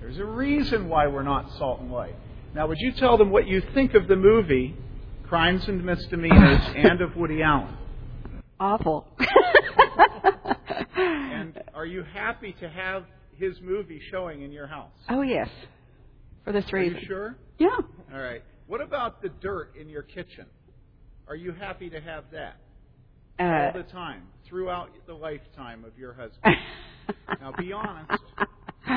There's 0.00 0.18
a 0.18 0.24
reason 0.24 0.88
why 0.88 1.08
we're 1.08 1.22
not 1.24 1.50
salt 1.58 1.80
and 1.80 1.90
light. 1.90 2.14
Now, 2.54 2.68
would 2.68 2.78
you 2.78 2.92
tell 2.92 3.18
them 3.18 3.30
what 3.30 3.48
you 3.48 3.60
think 3.74 3.94
of 3.94 4.06
the 4.06 4.16
movie 4.16 4.76
crimes 5.34 5.66
and 5.66 5.84
misdemeanors 5.84 6.60
and 6.76 7.00
of 7.00 7.16
Woody 7.16 7.42
Allen. 7.42 7.76
Awful. 8.60 9.08
and 10.96 11.60
are 11.74 11.84
you 11.84 12.04
happy 12.04 12.54
to 12.60 12.68
have 12.68 13.02
his 13.32 13.60
movie 13.60 14.00
showing 14.12 14.42
in 14.42 14.52
your 14.52 14.68
house? 14.68 14.92
Oh 15.08 15.22
yes, 15.22 15.48
for 16.44 16.52
this 16.52 16.72
reason. 16.72 16.98
Are 16.98 17.00
you 17.00 17.06
sure? 17.08 17.36
Yeah. 17.58 17.76
All 18.12 18.20
right. 18.20 18.44
What 18.68 18.80
about 18.80 19.22
the 19.22 19.28
dirt 19.28 19.74
in 19.74 19.88
your 19.88 20.02
kitchen? 20.02 20.46
Are 21.26 21.34
you 21.34 21.50
happy 21.50 21.90
to 21.90 22.00
have 22.00 22.26
that 22.30 22.54
uh, 23.40 23.42
all 23.42 23.72
the 23.82 23.90
time 23.90 24.28
throughout 24.48 24.90
the 25.08 25.14
lifetime 25.14 25.84
of 25.84 25.98
your 25.98 26.12
husband? 26.12 26.54
now, 27.40 27.52
be 27.58 27.72
honest. 27.72 28.22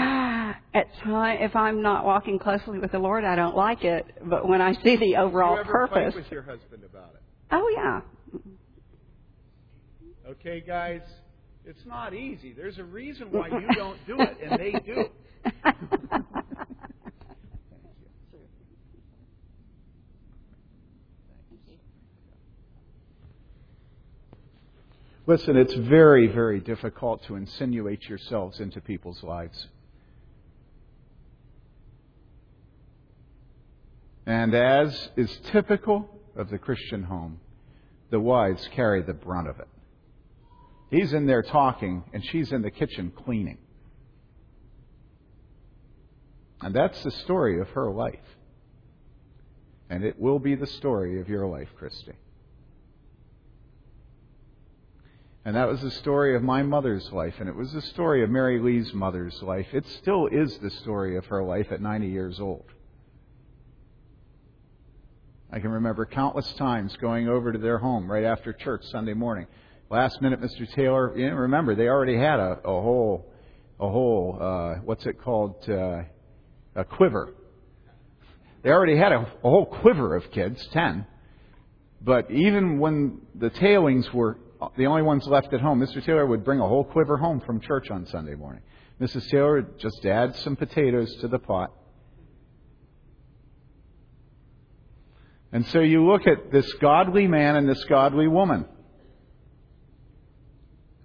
At 0.73 0.93
time, 1.03 1.37
if 1.41 1.55
I'm 1.55 1.81
not 1.81 2.05
walking 2.05 2.39
closely 2.39 2.77
with 2.77 2.91
the 2.91 2.99
Lord, 2.99 3.23
I 3.23 3.35
don't 3.35 3.55
like 3.55 3.83
it. 3.83 4.05
But 4.23 4.47
when 4.47 4.61
I 4.61 4.73
see 4.83 4.97
the 4.97 5.15
overall 5.17 5.55
you 5.55 5.61
ever 5.61 5.71
purpose, 5.71 6.13
fight 6.13 6.23
with 6.23 6.31
your 6.31 6.41
husband 6.41 6.83
about 6.83 7.13
it. 7.15 7.21
Oh 7.51 7.69
yeah. 7.75 8.01
Okay, 10.29 10.59
guys, 10.59 11.01
it's 11.65 11.85
not 11.85 12.13
easy. 12.13 12.51
There's 12.51 12.79
a 12.79 12.83
reason 12.83 13.31
why 13.31 13.47
you 13.47 13.67
don't 13.75 13.97
do 14.05 14.19
it, 14.19 14.37
and 14.43 14.59
they 14.59 14.73
do. 14.85 15.05
Listen, 25.25 25.57
it's 25.57 25.73
very, 25.73 26.27
very 26.27 26.61
difficult 26.61 27.21
to 27.27 27.35
insinuate 27.35 28.03
yourselves 28.03 28.61
into 28.61 28.79
people's 28.79 29.23
lives. 29.23 29.67
And 34.27 34.53
as 34.53 35.09
is 35.15 35.39
typical 35.51 36.09
of 36.35 36.49
the 36.49 36.57
Christian 36.57 37.03
home, 37.03 37.39
the 38.09 38.19
wives 38.19 38.67
carry 38.73 39.01
the 39.01 39.13
brunt 39.13 39.47
of 39.47 39.57
it. 39.61 39.69
He's 40.91 41.13
in 41.13 41.25
there 41.25 41.41
talking, 41.41 42.03
and 42.11 42.23
she's 42.25 42.51
in 42.51 42.61
the 42.61 42.69
kitchen 42.69 43.13
cleaning. 43.15 43.57
And 46.61 46.75
that's 46.75 47.01
the 47.03 47.11
story 47.11 47.61
of 47.61 47.69
her 47.69 47.89
life. 47.89 48.19
And 49.89 50.03
it 50.03 50.19
will 50.19 50.39
be 50.39 50.55
the 50.55 50.67
story 50.67 51.21
of 51.21 51.29
your 51.29 51.47
life, 51.47 51.69
Christy. 51.77 52.13
And 55.45 55.55
that 55.55 55.69
was 55.69 55.79
the 55.79 55.91
story 55.91 56.35
of 56.35 56.43
my 56.43 56.63
mother's 56.63 57.09
life, 57.13 57.35
and 57.39 57.47
it 57.47 57.55
was 57.55 57.71
the 57.71 57.81
story 57.81 58.25
of 58.25 58.29
Mary 58.29 58.59
Lee's 58.59 58.93
mother's 58.93 59.41
life. 59.41 59.67
It 59.71 59.85
still 59.87 60.27
is 60.27 60.57
the 60.57 60.69
story 60.69 61.15
of 61.15 61.25
her 61.27 61.41
life 61.41 61.71
at 61.71 61.79
90 61.79 62.07
years 62.07 62.41
old. 62.41 62.65
I 65.49 65.59
can 65.59 65.71
remember 65.71 66.05
countless 66.05 66.51
times 66.53 66.93
going 66.97 67.29
over 67.29 67.53
to 67.53 67.57
their 67.57 67.77
home 67.77 68.11
right 68.11 68.25
after 68.25 68.51
church 68.51 68.83
Sunday 68.91 69.13
morning. 69.13 69.47
Last 69.89 70.21
minute, 70.21 70.41
Mr. 70.41 70.69
Taylor, 70.73 71.17
you 71.17 71.29
know, 71.29 71.35
remember, 71.37 71.73
they 71.73 71.87
already 71.87 72.17
had 72.17 72.39
a, 72.39 72.59
a 72.65 72.81
whole, 72.81 73.31
a 73.79 73.87
whole, 73.87 74.37
uh, 74.41 74.75
what's 74.83 75.05
it 75.05 75.21
called, 75.21 75.63
uh, 75.69 76.01
a 76.75 76.83
quiver. 76.83 77.33
They 78.61 78.71
already 78.71 78.97
had 78.97 79.13
a, 79.13 79.19
a 79.19 79.49
whole 79.49 79.65
quiver 79.65 80.17
of 80.17 80.29
kids, 80.31 80.67
ten. 80.73 81.05
But 82.01 82.29
even 82.29 82.79
when 82.79 83.21
the 83.33 83.49
tailings 83.49 84.11
were 84.13 84.37
the 84.75 84.87
only 84.87 85.01
ones 85.03 85.25
left 85.27 85.53
at 85.53 85.61
home, 85.61 85.79
Mr. 85.79 86.03
Taylor 86.03 86.25
would 86.25 86.43
bring 86.43 86.59
a 86.59 86.67
whole 86.67 86.83
quiver 86.83 87.15
home 87.15 87.39
from 87.39 87.61
church 87.61 87.89
on 87.89 88.05
Sunday 88.07 88.35
morning. 88.35 88.63
Mrs. 88.99 89.29
Taylor 89.29 89.53
would 89.61 89.79
just 89.79 90.05
add 90.05 90.35
some 90.37 90.57
potatoes 90.57 91.15
to 91.21 91.29
the 91.29 91.39
pot 91.39 91.71
And 95.51 95.65
so 95.67 95.79
you 95.79 96.05
look 96.05 96.27
at 96.27 96.51
this 96.51 96.71
godly 96.73 97.27
man 97.27 97.55
and 97.55 97.67
this 97.67 97.83
godly 97.85 98.27
woman. 98.27 98.65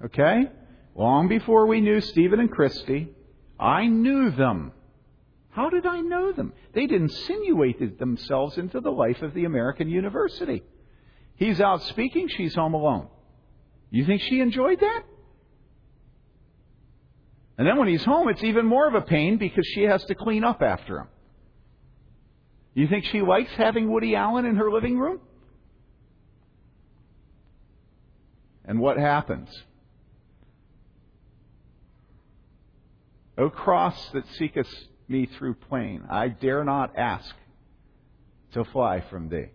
Okay? 0.05 0.51
Long 0.95 1.29
before 1.29 1.67
we 1.67 1.81
knew 1.81 2.01
Stephen 2.01 2.41
and 2.41 2.51
Christy, 2.51 3.11
I 3.59 3.87
knew 3.87 4.31
them. 4.31 4.73
How 5.51 5.71
did 5.71 5.87
I 5.87 6.01
know 6.01 6.33
them? 6.33 6.53
They'd 6.73 6.91
insinuated 6.91 7.99
themselves 7.99 8.59
into 8.59 8.81
the 8.81 8.91
life 8.91 9.23
of 9.23 9.35
the 9.35 9.45
American 9.45 9.89
university. 9.89 10.63
He's 11.37 11.61
out 11.61 11.83
speaking, 11.85 12.29
she's 12.29 12.55
home 12.55 12.75
alone. 12.75 13.09
You 13.91 14.05
think 14.07 14.23
she 14.23 14.41
enjoyed 14.41 14.81
that? 14.81 15.03
And 17.59 17.67
then 17.67 17.79
when 17.79 17.89
he's 17.89 18.05
home, 18.05 18.29
it's 18.29 18.43
even 18.43 18.67
more 18.67 18.89
of 18.89 18.95
a 18.95 19.03
pain 19.03 19.37
because 19.37 19.67
she 19.75 19.83
has 19.83 20.03
to 20.07 20.15
clean 20.15 20.43
up 20.43 20.63
after 20.63 20.99
him. 20.99 21.09
You 22.75 22.89
think 22.89 23.05
she 23.05 23.21
likes 23.21 23.51
having 23.57 23.91
Woody 23.91 24.17
Allen 24.17 24.47
in 24.47 24.57
her 24.57 24.71
living 24.71 24.99
room? 24.99 25.21
And 28.65 28.81
what 28.81 28.97
happens? 28.97 29.49
O 33.37 33.51
cross 33.51 34.11
that 34.13 34.27
seekest 34.39 34.75
me 35.09 35.27
through 35.27 35.55
plain, 35.55 36.05
I 36.09 36.29
dare 36.29 36.65
not 36.65 36.97
ask 36.97 37.35
to 38.53 38.65
fly 38.65 39.03
from 39.11 39.29
thee. 39.29 39.47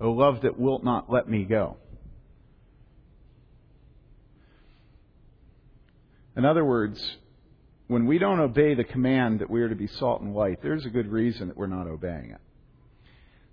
O 0.00 0.10
love 0.10 0.42
that 0.42 0.58
wilt 0.58 0.84
not 0.84 1.10
let 1.10 1.28
me 1.28 1.44
go. 1.44 1.76
In 6.36 6.44
other 6.44 6.64
words, 6.64 7.16
when 7.88 8.06
we 8.06 8.18
don't 8.18 8.38
obey 8.38 8.74
the 8.74 8.84
command 8.84 9.40
that 9.40 9.50
we 9.50 9.62
are 9.62 9.68
to 9.68 9.74
be 9.74 9.86
salt 9.86 10.20
and 10.20 10.34
light, 10.34 10.60
there's 10.62 10.84
a 10.84 10.90
good 10.90 11.10
reason 11.10 11.48
that 11.48 11.56
we're 11.56 11.66
not 11.66 11.86
obeying 11.86 12.30
it. 12.30 12.40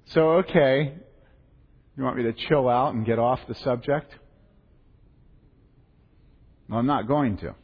So, 0.08 0.34
okay, 0.34 0.94
you 1.98 2.04
want 2.04 2.18
me 2.18 2.24
to 2.24 2.34
chill 2.34 2.70
out 2.70 2.94
and 2.94 3.06
get 3.06 3.18
off 3.18 3.40
the 3.48 3.56
subject? 3.56 4.14
Well, 6.70 6.80
I'm 6.80 6.86
not 6.86 7.08
going 7.08 7.38
to. 7.38 7.56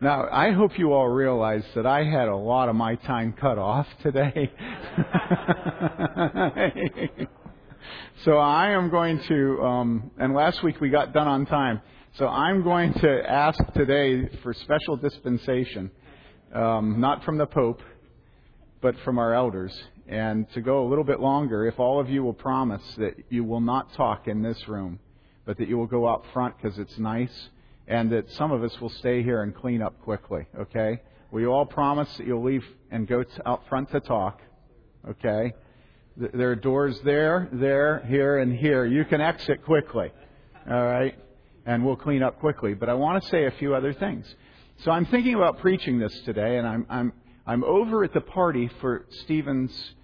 Now, 0.00 0.28
I 0.30 0.52
hope 0.52 0.78
you 0.78 0.92
all 0.92 1.08
realize 1.08 1.64
that 1.74 1.86
I 1.86 2.04
had 2.04 2.28
a 2.28 2.36
lot 2.36 2.68
of 2.68 2.74
my 2.74 2.96
time 2.96 3.32
cut 3.32 3.58
off 3.58 3.86
today. 4.02 4.50
so 8.24 8.38
I 8.38 8.70
am 8.70 8.90
going 8.90 9.20
to, 9.28 9.62
um, 9.62 10.10
and 10.18 10.34
last 10.34 10.62
week 10.62 10.80
we 10.80 10.90
got 10.90 11.12
done 11.12 11.28
on 11.28 11.46
time. 11.46 11.80
So 12.18 12.28
I'm 12.28 12.62
going 12.62 12.92
to 12.94 13.30
ask 13.30 13.58
today 13.72 14.28
for 14.42 14.52
special 14.52 14.96
dispensation, 14.96 15.90
um, 16.54 17.00
not 17.00 17.24
from 17.24 17.38
the 17.38 17.46
Pope, 17.46 17.80
but 18.82 18.94
from 19.04 19.18
our 19.18 19.32
elders, 19.32 19.72
and 20.06 20.46
to 20.52 20.60
go 20.60 20.86
a 20.86 20.88
little 20.88 21.04
bit 21.04 21.20
longer. 21.20 21.66
If 21.66 21.80
all 21.80 22.00
of 22.00 22.10
you 22.10 22.22
will 22.22 22.34
promise 22.34 22.82
that 22.98 23.14
you 23.30 23.44
will 23.44 23.60
not 23.60 23.94
talk 23.94 24.28
in 24.28 24.42
this 24.42 24.68
room, 24.68 24.98
but 25.46 25.56
that 25.58 25.68
you 25.68 25.78
will 25.78 25.86
go 25.86 26.06
out 26.06 26.24
front 26.32 26.54
because 26.60 26.78
it's 26.78 26.98
nice, 26.98 27.48
and 27.88 28.12
that 28.12 28.30
some 28.32 28.52
of 28.52 28.62
us 28.62 28.78
will 28.80 28.90
stay 28.90 29.22
here 29.22 29.42
and 29.42 29.54
clean 29.54 29.80
up 29.80 29.98
quickly. 30.02 30.46
Okay? 30.58 31.00
Will 31.30 31.40
you 31.40 31.52
all 31.52 31.64
promise 31.64 32.14
that 32.18 32.26
you'll 32.26 32.44
leave 32.44 32.64
and 32.90 33.08
go 33.08 33.24
out 33.46 33.62
front 33.68 33.90
to 33.92 34.00
talk? 34.00 34.40
Okay? 35.08 35.54
There 36.16 36.50
are 36.50 36.56
doors 36.56 36.98
there, 37.04 37.48
there, 37.52 38.04
here, 38.06 38.38
and 38.38 38.54
here. 38.54 38.84
You 38.84 39.04
can 39.04 39.20
exit 39.20 39.64
quickly. 39.64 40.12
All 40.70 40.84
right? 40.84 41.16
And 41.64 41.84
we'll 41.84 41.96
clean 41.96 42.22
up 42.22 42.40
quickly. 42.40 42.74
But 42.74 42.88
I 42.88 42.94
want 42.94 43.22
to 43.22 43.28
say 43.30 43.46
a 43.46 43.50
few 43.52 43.74
other 43.74 43.94
things. 43.94 44.32
So 44.78 44.90
I'm 44.90 45.06
thinking 45.06 45.34
about 45.34 45.60
preaching 45.60 45.98
this 45.98 46.12
today, 46.24 46.58
and 46.58 46.66
I'm, 46.66 46.86
I'm, 46.90 47.12
I'm 47.46 47.64
over 47.64 48.04
at 48.04 48.12
the 48.12 48.20
party 48.20 48.70
for 48.80 49.06
Stephen's, 49.22 49.94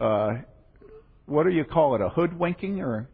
uh, 0.00 0.30
what 1.26 1.44
do 1.44 1.50
you 1.50 1.64
call 1.64 1.94
it, 1.94 2.00
a 2.00 2.08
hoodwinking 2.08 2.80
or? 2.80 3.08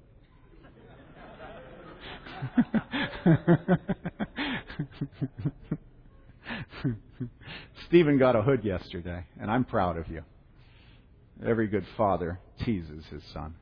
Stephen 7.87 8.19
got 8.19 8.37
a 8.37 8.43
hood 8.43 8.65
yesterday, 8.65 9.25
and 9.41 9.51
I'm 9.51 9.65
proud 9.65 9.97
of 9.97 10.09
you. 10.09 10.23
Every 11.45 11.67
good 11.67 11.87
father 11.97 12.41
teases 12.61 13.05
his 13.07 13.23
son. 13.33 13.55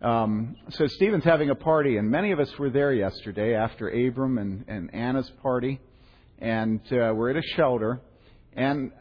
Um, 0.00 0.56
so 0.70 0.86
Stephen's 0.86 1.24
having 1.24 1.50
a 1.50 1.54
party, 1.54 1.96
and 1.96 2.08
many 2.08 2.30
of 2.30 2.38
us 2.38 2.56
were 2.58 2.70
there 2.70 2.92
yesterday 2.92 3.54
after 3.54 3.88
Abram 3.88 4.38
and, 4.38 4.64
and 4.68 4.94
Anna's 4.94 5.30
party, 5.42 5.80
and 6.38 6.80
uh, 6.92 7.12
we're 7.14 7.30
at 7.30 7.36
a 7.36 7.42
shelter, 7.56 8.00
and 8.54 8.92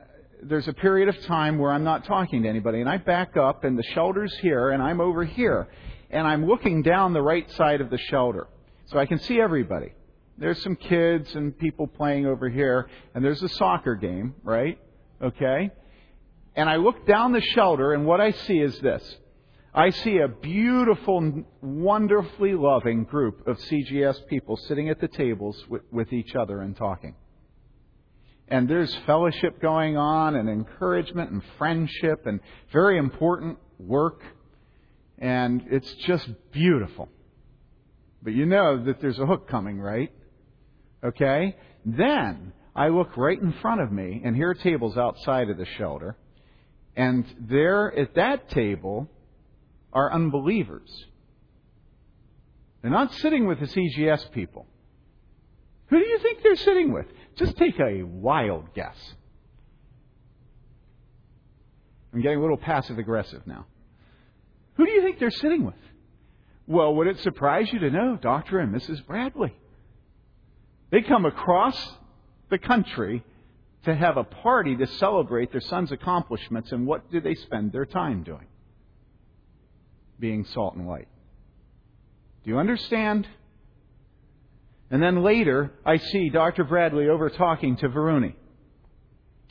there's 0.42 0.68
a 0.68 0.74
period 0.74 1.08
of 1.08 1.20
time 1.26 1.60
where 1.60 1.72
I'm 1.72 1.84
not 1.84 2.06
talking 2.06 2.44
to 2.44 2.50
anybody, 2.50 2.82
and 2.82 2.90
I 2.90 2.98
back 2.98 3.38
up, 3.38 3.64
and 3.64 3.78
the 3.78 3.84
shelter's 3.94 4.36
here, 4.40 4.72
and 4.72 4.82
I'm 4.82 5.00
over 5.00 5.24
here, 5.24 5.68
and 6.10 6.28
I'm 6.28 6.46
looking 6.46 6.82
down 6.82 7.14
the 7.14 7.22
right 7.22 7.50
side 7.52 7.80
of 7.80 7.90
the 7.90 8.00
shelter, 8.10 8.48
so 8.88 8.98
I 8.98 9.06
can 9.06 9.20
see 9.20 9.40
everybody. 9.40 9.94
There's 10.38 10.62
some 10.62 10.76
kids 10.76 11.34
and 11.36 11.58
people 11.58 11.88
playing 11.88 12.26
over 12.26 12.50
here, 12.50 12.90
and 13.14 13.24
there's 13.24 13.44
a 13.44 13.50
soccer 13.50 13.96
game, 13.96 14.36
right? 14.44 14.80
Okay? 15.22 15.72
And 16.58 16.68
I 16.68 16.78
look 16.78 17.06
down 17.06 17.34
the 17.34 17.42
shelter, 17.42 17.94
and 17.94 18.08
what 18.08 18.20
I 18.20 18.32
see 18.32 18.58
is 18.58 18.78
this. 18.80 19.18
I 19.76 19.92
see 19.92 20.18
a 20.18 20.28
beautiful, 20.28 21.44
wonderfully 21.62 22.56
loving 22.56 23.04
group 23.04 23.48
of 23.48 23.60
CGS 23.60 24.26
people 24.26 24.58
sitting 24.58 24.90
at 24.90 25.00
the 25.00 25.08
tables 25.08 25.64
with, 25.70 25.84
with, 25.92 26.12
each 26.12 26.34
other 26.34 26.62
and 26.62 26.76
talking. 26.76 27.14
And 28.48 28.68
there's 28.68 28.94
fellowship 29.06 29.62
going 29.62 29.98
on, 29.98 30.36
and 30.36 30.50
encouragement, 30.50 31.30
and 31.30 31.44
friendship, 31.60 32.26
and 32.26 32.40
very 32.74 32.98
important 32.98 33.60
work. 33.78 34.24
And 35.20 35.64
it's 35.70 35.94
just 36.08 36.28
beautiful. 36.52 37.08
But 38.24 38.34
you 38.34 38.48
know 38.48 38.84
that 38.86 39.00
there's 39.00 39.20
a 39.20 39.28
hook 39.28 39.48
coming, 39.48 39.80
right? 39.80 40.12
Okay? 41.04 41.56
Then 41.86 42.52
I 42.76 42.88
look 42.88 43.16
right 43.16 43.40
in 43.40 43.54
front 43.62 43.82
of 43.82 43.92
me, 43.92 44.24
and 44.26 44.36
here 44.36 44.50
are 44.50 44.56
tables 44.56 44.98
outside 44.98 45.52
of 45.52 45.58
the 45.60 45.68
shelter. 45.78 46.18
And 46.98 47.26
there 47.40 47.98
at 47.98 48.16
that 48.16 48.50
table 48.50 49.08
are 49.94 50.12
unbelievers. 50.12 51.06
They're 52.82 52.92
not 52.92 53.14
sitting 53.14 53.46
with 53.48 53.60
the 53.60 53.68
CGS 53.68 54.32
people. 54.32 54.66
Who 55.88 56.00
do 56.00 56.06
you 56.06 56.18
think 56.20 56.42
they're 56.42 56.56
sitting 56.56 56.92
with? 56.92 57.06
Just 57.36 57.56
take 57.56 57.80
a 57.80 58.02
wild 58.02 58.74
guess. 58.74 58.98
I'm 62.14 62.22
getting 62.22 62.40
a 62.40 62.42
little 62.42 62.58
passive 62.58 62.98
aggressive 62.98 63.46
now. 63.46 63.68
Who 64.76 64.86
do 64.86 64.92
you 64.92 65.04
think 65.04 65.20
they're 65.20 65.30
sitting 65.30 65.66
with? 65.66 65.76
Well, 66.66 66.96
would 66.96 67.08
it 67.08 67.20
surprise 67.20 67.72
you 67.72 67.80
to 67.80 67.92
know 67.92 68.18
Dr. 68.20 68.60
and 68.60 68.74
Mrs. 68.74 69.06
Bradley? 69.06 69.54
They 70.92 71.02
come 71.02 71.26
across 71.26 71.78
the 72.50 72.58
country 72.58 73.24
to 73.88 73.96
have 73.96 74.18
a 74.18 74.24
party 74.26 74.76
to 74.76 74.86
celebrate 74.86 75.50
their 75.54 75.62
son's 75.62 75.94
accomplishments, 75.94 76.74
and 76.74 76.86
what 76.86 77.10
do 77.10 77.22
they 77.22 77.36
spend 77.36 77.72
their 77.72 77.86
time 77.86 78.22
doing? 78.22 78.46
Being 80.20 80.44
salt 80.44 80.76
and 80.76 80.86
light. 80.86 81.08
Do 82.44 82.50
you 82.50 82.58
understand? 82.58 83.26
And 84.92 85.02
then 85.02 85.24
later, 85.24 85.72
I 85.86 85.98
see 85.98 86.28
Dr. 86.28 86.66
Bradley 86.66 87.08
over 87.08 87.30
talking 87.30 87.78
to 87.78 87.88
Varuni. 87.88 88.34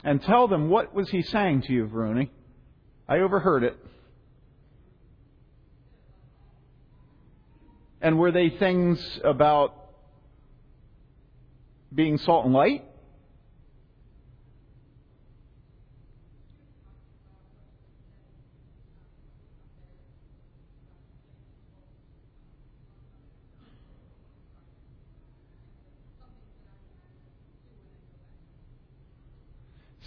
And 0.05 0.23
tell 0.23 0.49
them, 0.49 0.69
what 0.69 0.95
was 0.95 1.09
he 1.09 1.23
saying 1.23 1.63
to 1.63 1.73
you, 1.73 1.87
Varuni? 1.87 2.29
I 3.09 3.21
overheard 3.21 3.65
it. 3.65 3.79
And 8.03 8.19
were 8.19 8.33
they 8.33 8.51
things 8.51 9.01
about 9.25 9.75
being 11.95 12.19
salt 12.19 12.45
and 12.45 12.53
light? 12.53 12.85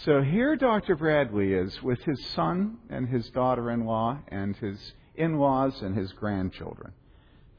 So 0.10 0.24
here 0.24 0.56
Dr. 0.56 0.96
Bradley 0.96 1.54
is 1.54 1.84
with 1.84 2.02
his 2.02 2.20
son 2.30 2.80
and 2.90 3.08
his 3.08 3.30
daughter 3.30 3.70
in 3.70 3.86
law 3.86 4.18
and 4.30 4.56
his 4.56 4.94
in 5.14 5.38
laws 5.38 5.80
and 5.84 5.96
his 5.96 6.12
grandchildren. 6.14 6.94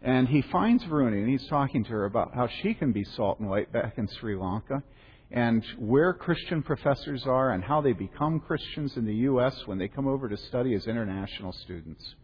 And 0.03 0.27
he 0.27 0.43
finds 0.43 0.83
Varuni 0.83 1.21
and 1.21 1.29
he's 1.29 1.47
talking 1.47 1.85
to 1.85 1.91
her 1.91 2.07
about 2.07 2.35
how 2.35 2.49
she 2.49 2.75
can 2.75 2.91
be 2.91 3.05
salt 3.05 3.39
and 3.39 3.49
light 3.49 3.73
back 3.73 3.99
in 3.99 4.09
Sri 4.19 4.35
Lanka 4.35 4.83
and 5.31 5.65
where 5.79 6.13
Christian 6.13 6.61
professors 6.65 7.25
are 7.25 7.53
and 7.53 7.63
how 7.63 7.83
they 7.83 7.93
become 7.93 8.41
Christians 8.41 8.97
in 8.97 9.07
the 9.07 9.15
U.S. 9.15 9.57
when 9.67 9.79
they 9.79 9.87
come 9.87 10.09
over 10.09 10.29
to 10.29 10.37
study 10.37 10.75
as 10.75 10.89
international 10.89 11.53
students. 11.53 12.17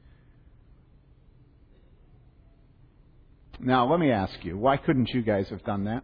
Now, 3.61 3.89
let 3.89 4.01
me 4.01 4.11
ask 4.11 4.45
you, 4.45 4.59
why 4.59 4.77
couldn't 4.77 5.11
you 5.11 5.23
guys 5.23 5.49
have 5.51 5.63
done 5.63 5.85
that? 5.85 6.03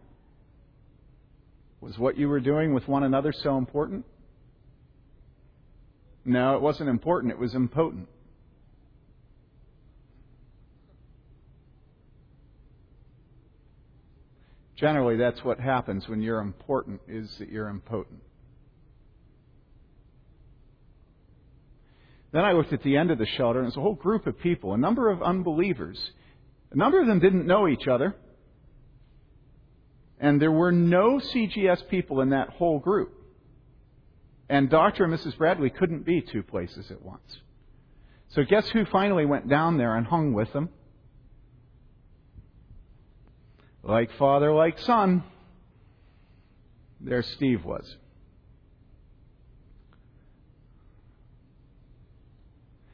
Was 1.81 1.97
what 1.97 2.17
you 2.17 2.29
were 2.29 2.39
doing 2.39 2.73
with 2.73 2.87
one 2.87 3.03
another 3.03 3.33
so 3.33 3.57
important? 3.57 4.05
No, 6.25 6.55
it 6.55 6.61
wasn't 6.61 6.89
important. 6.89 7.31
It 7.31 7.39
was 7.39 7.53
impotent. 7.53 8.07
Generally, 14.75 15.17
that's 15.17 15.43
what 15.43 15.59
happens 15.59 16.07
when 16.07 16.21
you're 16.21 16.39
important, 16.39 17.01
is 17.07 17.37
that 17.37 17.49
you're 17.49 17.69
impotent. 17.69 18.21
Then 22.31 22.43
I 22.43 22.53
looked 22.53 22.73
at 22.73 22.81
the 22.81 22.97
end 22.97 23.11
of 23.11 23.19
the 23.19 23.25
shelter, 23.25 23.59
and 23.59 23.67
it's 23.67 23.77
a 23.77 23.81
whole 23.81 23.93
group 23.93 24.25
of 24.25 24.39
people, 24.39 24.73
a 24.73 24.77
number 24.77 25.09
of 25.09 25.21
unbelievers. 25.21 25.99
A 26.71 26.75
number 26.75 26.99
of 26.99 27.05
them 27.05 27.19
didn't 27.19 27.45
know 27.45 27.67
each 27.67 27.87
other. 27.87 28.15
And 30.19 30.41
there 30.41 30.51
were 30.51 30.71
no 30.71 31.19
CGS 31.19 31.87
people 31.89 32.21
in 32.21 32.29
that 32.31 32.49
whole 32.49 32.79
group. 32.79 33.22
And 34.49 34.69
Dr. 34.69 35.05
and 35.05 35.13
Mrs. 35.13 35.37
Bradley 35.37 35.69
couldn't 35.69 36.05
be 36.05 36.21
two 36.21 36.43
places 36.43 36.91
at 36.91 37.01
once. 37.01 37.37
So 38.29 38.43
guess 38.43 38.67
who 38.69 38.85
finally 38.85 39.25
went 39.25 39.47
down 39.47 39.77
there 39.77 39.95
and 39.95 40.05
hung 40.05 40.33
with 40.33 40.51
them? 40.53 40.69
Like 43.83 44.11
father, 44.17 44.51
like 44.51 44.79
son. 44.79 45.23
There 46.99 47.21
Steve 47.21 47.65
was. 47.65 47.97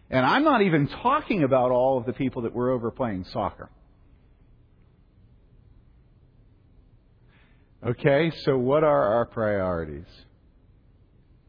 And 0.10 0.26
I'm 0.26 0.44
not 0.44 0.64
even 0.64 0.88
talking 0.88 1.44
about 1.44 1.72
all 1.72 2.00
of 2.00 2.06
the 2.06 2.14
people 2.14 2.42
that 2.42 2.54
were 2.54 2.72
over 2.72 2.90
playing 2.90 3.26
soccer. 3.26 3.70
Okay, 7.86 8.32
so 8.44 8.58
what 8.58 8.84
are 8.84 9.14
our 9.14 9.26
priorities? 9.26 10.08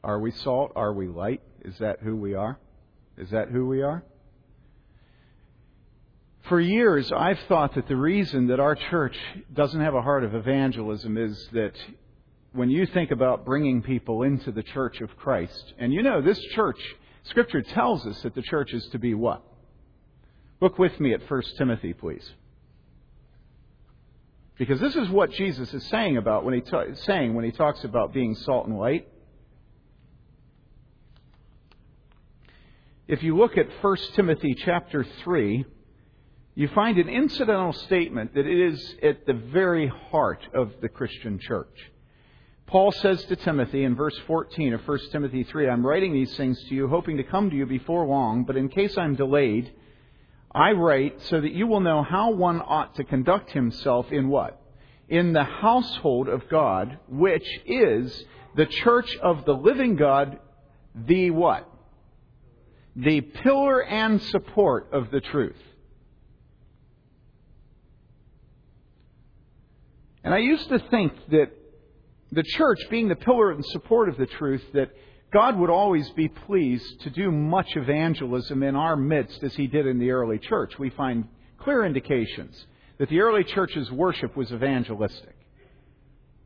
Are 0.03 0.19
we 0.19 0.31
salt? 0.31 0.73
Are 0.77 0.93
we 0.93 1.09
light? 1.09 1.43
Is 1.63 1.77
that 1.79 2.01
who 2.01 2.17
we 2.17 2.35
are? 2.35 2.59
Is 3.17 3.31
that 3.31 3.49
who 3.49 3.67
we 3.67 3.83
are? 3.83 4.03
For 6.49 6.59
years, 6.59 7.13
I've 7.13 7.39
thought 7.49 7.75
that 7.75 7.87
the 7.87 7.97
reason 7.97 8.49
that 8.49 8.61
our 8.61 8.75
church 8.75 9.17
doesn't 9.53 9.81
have 9.81 9.95
a 9.95 10.03
heart 10.03 10.25
of 10.25 10.35
evangelism 10.35 11.17
is 11.19 11.49
that 11.53 11.75
when 12.53 12.71
you 12.71 12.87
think 12.87 13.11
about 13.11 13.45
bringing 13.45 13.83
people 13.83 14.23
into 14.23 14.51
the 14.51 14.63
church 14.63 15.01
of 15.01 15.17
Christ, 15.17 15.75
and 15.79 15.93
you 15.93 16.03
know, 16.03 16.21
this 16.21 16.41
church, 16.55 16.81
Scripture 17.25 17.63
tells 17.63 18.07
us 18.07 18.21
that 18.23 18.35
the 18.35 18.43
church 18.43 18.73
is 18.73 18.87
to 18.89 18.99
be 18.99 19.15
what? 19.15 19.43
Look 20.61 20.79
with 20.79 20.99
me 20.99 21.15
at 21.15 21.31
1 21.31 21.43
Timothy, 21.59 21.93
please. 21.93 22.29
Because 24.59 24.81
this 24.81 24.97
is 24.97 25.09
what 25.09 25.31
Jesus 25.33 25.73
is 25.73 25.87
saying 25.87 26.17
about 26.17 26.45
when 26.45 26.55
he 26.55 26.61
ta- 26.61 26.95
saying 26.95 27.35
when 27.35 27.45
he 27.45 27.53
talks 27.53 27.83
about 27.85 28.13
being 28.13 28.35
salt 28.35 28.67
and 28.67 28.79
light. 28.79 29.09
If 33.11 33.25
you 33.25 33.37
look 33.37 33.59
at 33.59 33.67
1 33.81 33.97
Timothy 34.15 34.55
chapter 34.55 35.05
3, 35.25 35.65
you 36.55 36.69
find 36.69 36.97
an 36.97 37.09
incidental 37.09 37.73
statement 37.73 38.35
that 38.35 38.47
is 38.47 38.95
at 39.03 39.27
the 39.27 39.33
very 39.33 39.89
heart 40.13 40.47
of 40.55 40.75
the 40.81 40.89
Christian 40.89 41.41
church. 41.41 41.77
Paul 42.69 42.93
says 42.93 43.25
to 43.25 43.35
Timothy 43.35 43.83
in 43.83 43.97
verse 43.97 44.17
14 44.29 44.75
of 44.75 44.87
1 44.87 44.99
Timothy 45.11 45.43
3, 45.43 45.69
I'm 45.69 45.85
writing 45.85 46.13
these 46.13 46.37
things 46.37 46.63
to 46.69 46.75
you, 46.77 46.87
hoping 46.87 47.17
to 47.17 47.25
come 47.25 47.51
to 47.51 47.57
you 47.57 47.67
before 47.67 48.07
long, 48.07 48.45
but 48.45 48.57
in 48.57 48.69
case 48.69 48.97
I'm 48.97 49.17
delayed, 49.17 49.73
I 50.55 50.71
write 50.71 51.21
so 51.23 51.41
that 51.41 51.51
you 51.51 51.67
will 51.67 51.81
know 51.81 52.05
how 52.05 52.31
one 52.31 52.61
ought 52.61 52.95
to 52.95 53.03
conduct 53.03 53.51
himself 53.51 54.13
in 54.13 54.29
what? 54.29 54.63
In 55.09 55.33
the 55.33 55.43
household 55.43 56.29
of 56.29 56.49
God, 56.49 56.97
which 57.09 57.61
is 57.67 58.25
the 58.55 58.67
church 58.67 59.17
of 59.17 59.45
the 59.47 59.55
living 59.55 59.97
God, 59.97 60.39
the 60.95 61.33
what? 61.33 61.70
The 62.97 63.21
pillar 63.21 63.83
and 63.83 64.21
support 64.23 64.89
of 64.93 65.11
the 65.11 65.21
truth. 65.21 65.57
And 70.23 70.35
I 70.35 70.39
used 70.39 70.69
to 70.69 70.79
think 70.91 71.13
that 71.31 71.51
the 72.33 72.43
church, 72.43 72.79
being 72.91 73.09
the 73.09 73.17
pillar 73.17 73.51
and 73.53 73.65
support 73.67 74.09
of 74.09 74.17
the 74.17 74.27
truth, 74.27 74.63
that 74.75 74.91
God 75.33 75.59
would 75.59 75.71
always 75.71 76.09
be 76.11 76.29
pleased 76.29 77.01
to 77.03 77.11
do 77.11 77.31
much 77.31 77.77
evangelism 77.77 78.63
in 78.63 78.77
our 78.77 78.97
midst 78.97 79.43
as 79.43 79.55
he 79.55 79.67
did 79.67 79.87
in 79.87 79.99
the 79.99 80.11
early 80.11 80.39
church. 80.39 80.79
We 80.79 80.91
find 80.91 81.29
clear 81.59 81.85
indications 81.85 82.67
that 82.99 83.09
the 83.09 83.21
early 83.21 83.45
church's 83.45 83.91
worship 83.91 84.37
was 84.37 84.53
evangelistic. 84.53 85.37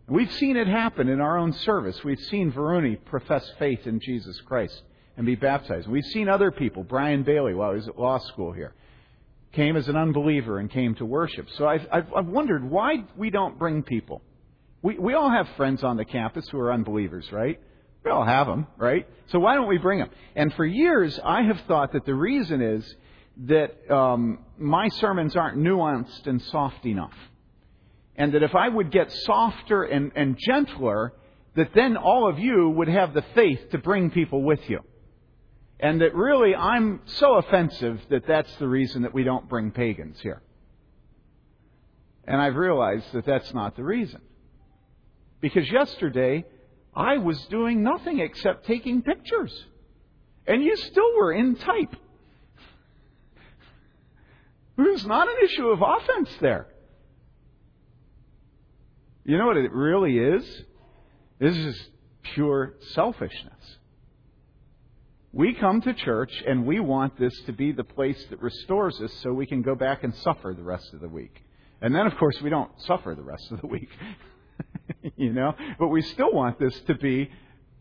We've 0.06 0.32
seen 0.32 0.56
it 0.56 0.68
happen 0.68 1.08
in 1.08 1.20
our 1.20 1.38
own 1.38 1.52
service. 1.52 2.04
We've 2.04 2.20
seen 2.20 2.52
Varuni 2.52 3.02
profess 3.06 3.50
faith 3.58 3.86
in 3.86 4.00
Jesus 4.00 4.38
Christ 4.42 4.82
and 5.16 5.26
be 5.26 5.34
baptized. 5.34 5.88
We've 5.88 6.04
seen 6.04 6.28
other 6.28 6.50
people, 6.50 6.82
Brian 6.82 7.22
Bailey, 7.22 7.54
while 7.54 7.70
he 7.70 7.76
was 7.76 7.88
at 7.88 7.98
law 7.98 8.18
school 8.18 8.52
here, 8.52 8.74
came 9.52 9.76
as 9.76 9.88
an 9.88 9.96
unbeliever 9.96 10.58
and 10.58 10.70
came 10.70 10.94
to 10.96 11.04
worship. 11.04 11.48
So 11.56 11.66
I've, 11.66 11.86
I've, 11.92 12.12
I've 12.14 12.26
wondered 12.26 12.68
why 12.68 13.04
we 13.16 13.30
don't 13.30 13.58
bring 13.58 13.82
people. 13.82 14.22
We, 14.82 14.98
we 14.98 15.14
all 15.14 15.30
have 15.30 15.48
friends 15.56 15.84
on 15.84 15.96
the 15.96 16.04
campus 16.04 16.48
who 16.48 16.58
are 16.58 16.72
unbelievers, 16.72 17.30
right? 17.30 17.60
We 18.04 18.10
all 18.10 18.24
have 18.24 18.46
them, 18.46 18.66
right? 18.76 19.08
So 19.28 19.38
why 19.38 19.54
don't 19.54 19.68
we 19.68 19.78
bring 19.78 20.00
them? 20.00 20.10
And 20.34 20.52
for 20.54 20.66
years, 20.66 21.18
I 21.24 21.42
have 21.42 21.60
thought 21.68 21.92
that 21.92 22.04
the 22.04 22.14
reason 22.14 22.60
is 22.60 22.94
that 23.46 23.90
um, 23.90 24.40
my 24.58 24.88
sermons 24.88 25.36
aren't 25.36 25.58
nuanced 25.58 26.26
and 26.26 26.42
soft 26.42 26.84
enough. 26.84 27.14
And 28.16 28.34
that 28.34 28.42
if 28.42 28.54
I 28.54 28.68
would 28.68 28.90
get 28.90 29.10
softer 29.10 29.84
and, 29.84 30.12
and 30.14 30.36
gentler, 30.38 31.14
that 31.56 31.70
then 31.74 31.96
all 31.96 32.28
of 32.28 32.38
you 32.38 32.68
would 32.70 32.88
have 32.88 33.14
the 33.14 33.24
faith 33.34 33.70
to 33.70 33.78
bring 33.78 34.10
people 34.10 34.42
with 34.42 34.60
you. 34.68 34.80
And 35.80 36.00
that 36.00 36.14
really 36.14 36.54
I'm 36.54 37.00
so 37.04 37.34
offensive 37.34 38.00
that 38.10 38.26
that's 38.26 38.54
the 38.56 38.68
reason 38.68 39.02
that 39.02 39.12
we 39.12 39.24
don't 39.24 39.48
bring 39.48 39.70
pagans 39.70 40.20
here. 40.20 40.40
And 42.26 42.40
I've 42.40 42.56
realized 42.56 43.12
that 43.12 43.26
that's 43.26 43.52
not 43.52 43.76
the 43.76 43.84
reason. 43.84 44.20
Because 45.40 45.70
yesterday, 45.70 46.44
I 46.94 47.18
was 47.18 47.38
doing 47.46 47.82
nothing 47.82 48.20
except 48.20 48.66
taking 48.66 49.02
pictures. 49.02 49.52
And 50.46 50.62
you 50.62 50.76
still 50.76 51.16
were 51.16 51.32
in 51.32 51.56
type. 51.56 51.96
There's 54.76 55.04
not 55.04 55.28
an 55.28 55.34
issue 55.44 55.68
of 55.68 55.80
offense 55.82 56.30
there. 56.40 56.68
You 59.24 59.38
know 59.38 59.46
what 59.46 59.56
it 59.56 59.72
really 59.72 60.18
is? 60.18 60.62
This 61.38 61.56
is 61.56 61.88
pure 62.22 62.74
selfishness. 62.92 63.78
We 65.34 65.52
come 65.52 65.80
to 65.80 65.92
church 65.92 66.30
and 66.46 66.64
we 66.64 66.78
want 66.78 67.18
this 67.18 67.32
to 67.46 67.52
be 67.52 67.72
the 67.72 67.82
place 67.82 68.24
that 68.30 68.40
restores 68.40 69.00
us 69.00 69.12
so 69.20 69.32
we 69.32 69.46
can 69.46 69.62
go 69.62 69.74
back 69.74 70.04
and 70.04 70.14
suffer 70.14 70.54
the 70.56 70.62
rest 70.62 70.94
of 70.94 71.00
the 71.00 71.08
week. 71.08 71.42
And 71.82 71.92
then, 71.92 72.06
of 72.06 72.16
course, 72.18 72.40
we 72.40 72.50
don't 72.50 72.70
suffer 72.82 73.16
the 73.16 73.22
rest 73.24 73.50
of 73.50 73.60
the 73.60 73.66
week. 73.66 73.88
you 75.16 75.32
know? 75.32 75.52
But 75.76 75.88
we 75.88 76.02
still 76.02 76.32
want 76.32 76.60
this 76.60 76.80
to 76.86 76.94
be 76.94 77.32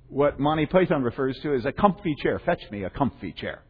what 0.09 0.39
Monty 0.39 0.65
Python 0.65 1.03
refers 1.03 1.37
to 1.41 1.53
as 1.53 1.63
a 1.65 1.71
comfy 1.71 2.15
chair. 2.23 2.39
Fetch 2.43 2.63
me 2.71 2.85
a 2.85 2.89
comfy 2.89 3.33
chair. 3.33 3.61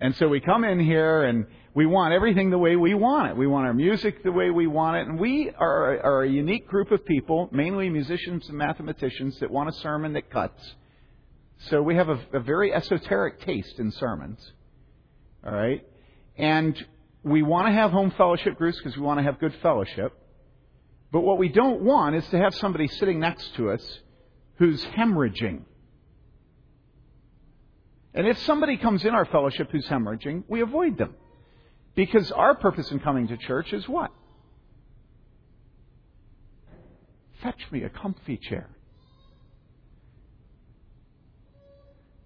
And 0.00 0.16
so 0.16 0.26
we 0.26 0.40
come 0.40 0.64
in 0.64 0.80
here 0.80 1.22
and 1.22 1.46
we 1.74 1.86
want 1.86 2.12
everything 2.12 2.50
the 2.50 2.58
way 2.58 2.74
we 2.74 2.92
want 2.94 3.30
it. 3.30 3.36
We 3.36 3.46
want 3.46 3.66
our 3.66 3.72
music 3.74 4.24
the 4.24 4.32
way 4.32 4.50
we 4.50 4.66
want 4.66 4.96
it. 4.96 5.06
And 5.06 5.20
we 5.20 5.52
are, 5.56 6.00
are 6.00 6.24
a 6.24 6.28
unique 6.28 6.66
group 6.66 6.90
of 6.90 7.06
people, 7.06 7.48
mainly 7.52 7.88
musicians 7.88 8.48
and 8.48 8.58
mathematicians, 8.58 9.38
that 9.38 9.48
want 9.52 9.68
a 9.68 9.72
sermon 9.74 10.14
that 10.14 10.28
cuts. 10.28 10.74
So 11.70 11.82
we 11.82 11.94
have 11.96 12.08
a, 12.08 12.18
a 12.32 12.40
very 12.40 12.72
esoteric 12.72 13.40
taste 13.42 13.78
in 13.78 13.92
sermons. 13.92 14.52
All 15.44 15.52
right? 15.52 15.86
And 16.36 16.82
we 17.22 17.42
want 17.42 17.68
to 17.68 17.72
have 17.72 17.90
home 17.90 18.12
fellowship 18.16 18.56
groups 18.56 18.78
because 18.78 18.96
we 18.96 19.02
want 19.02 19.18
to 19.18 19.24
have 19.24 19.38
good 19.38 19.54
fellowship. 19.62 20.12
But 21.12 21.20
what 21.20 21.38
we 21.38 21.48
don't 21.48 21.82
want 21.82 22.16
is 22.16 22.26
to 22.28 22.38
have 22.38 22.54
somebody 22.54 22.88
sitting 22.88 23.20
next 23.20 23.54
to 23.56 23.70
us 23.70 24.00
who's 24.56 24.82
hemorrhaging. 24.84 25.62
And 28.14 28.26
if 28.26 28.38
somebody 28.40 28.76
comes 28.76 29.04
in 29.04 29.14
our 29.14 29.24
fellowship 29.26 29.70
who's 29.70 29.86
hemorrhaging, 29.86 30.44
we 30.48 30.62
avoid 30.62 30.98
them. 30.98 31.14
Because 31.94 32.30
our 32.32 32.54
purpose 32.54 32.90
in 32.90 32.98
coming 33.00 33.28
to 33.28 33.36
church 33.36 33.72
is 33.72 33.88
what? 33.88 34.10
Fetch 37.42 37.60
me 37.70 37.82
a 37.82 37.88
comfy 37.88 38.36
chair. 38.36 38.68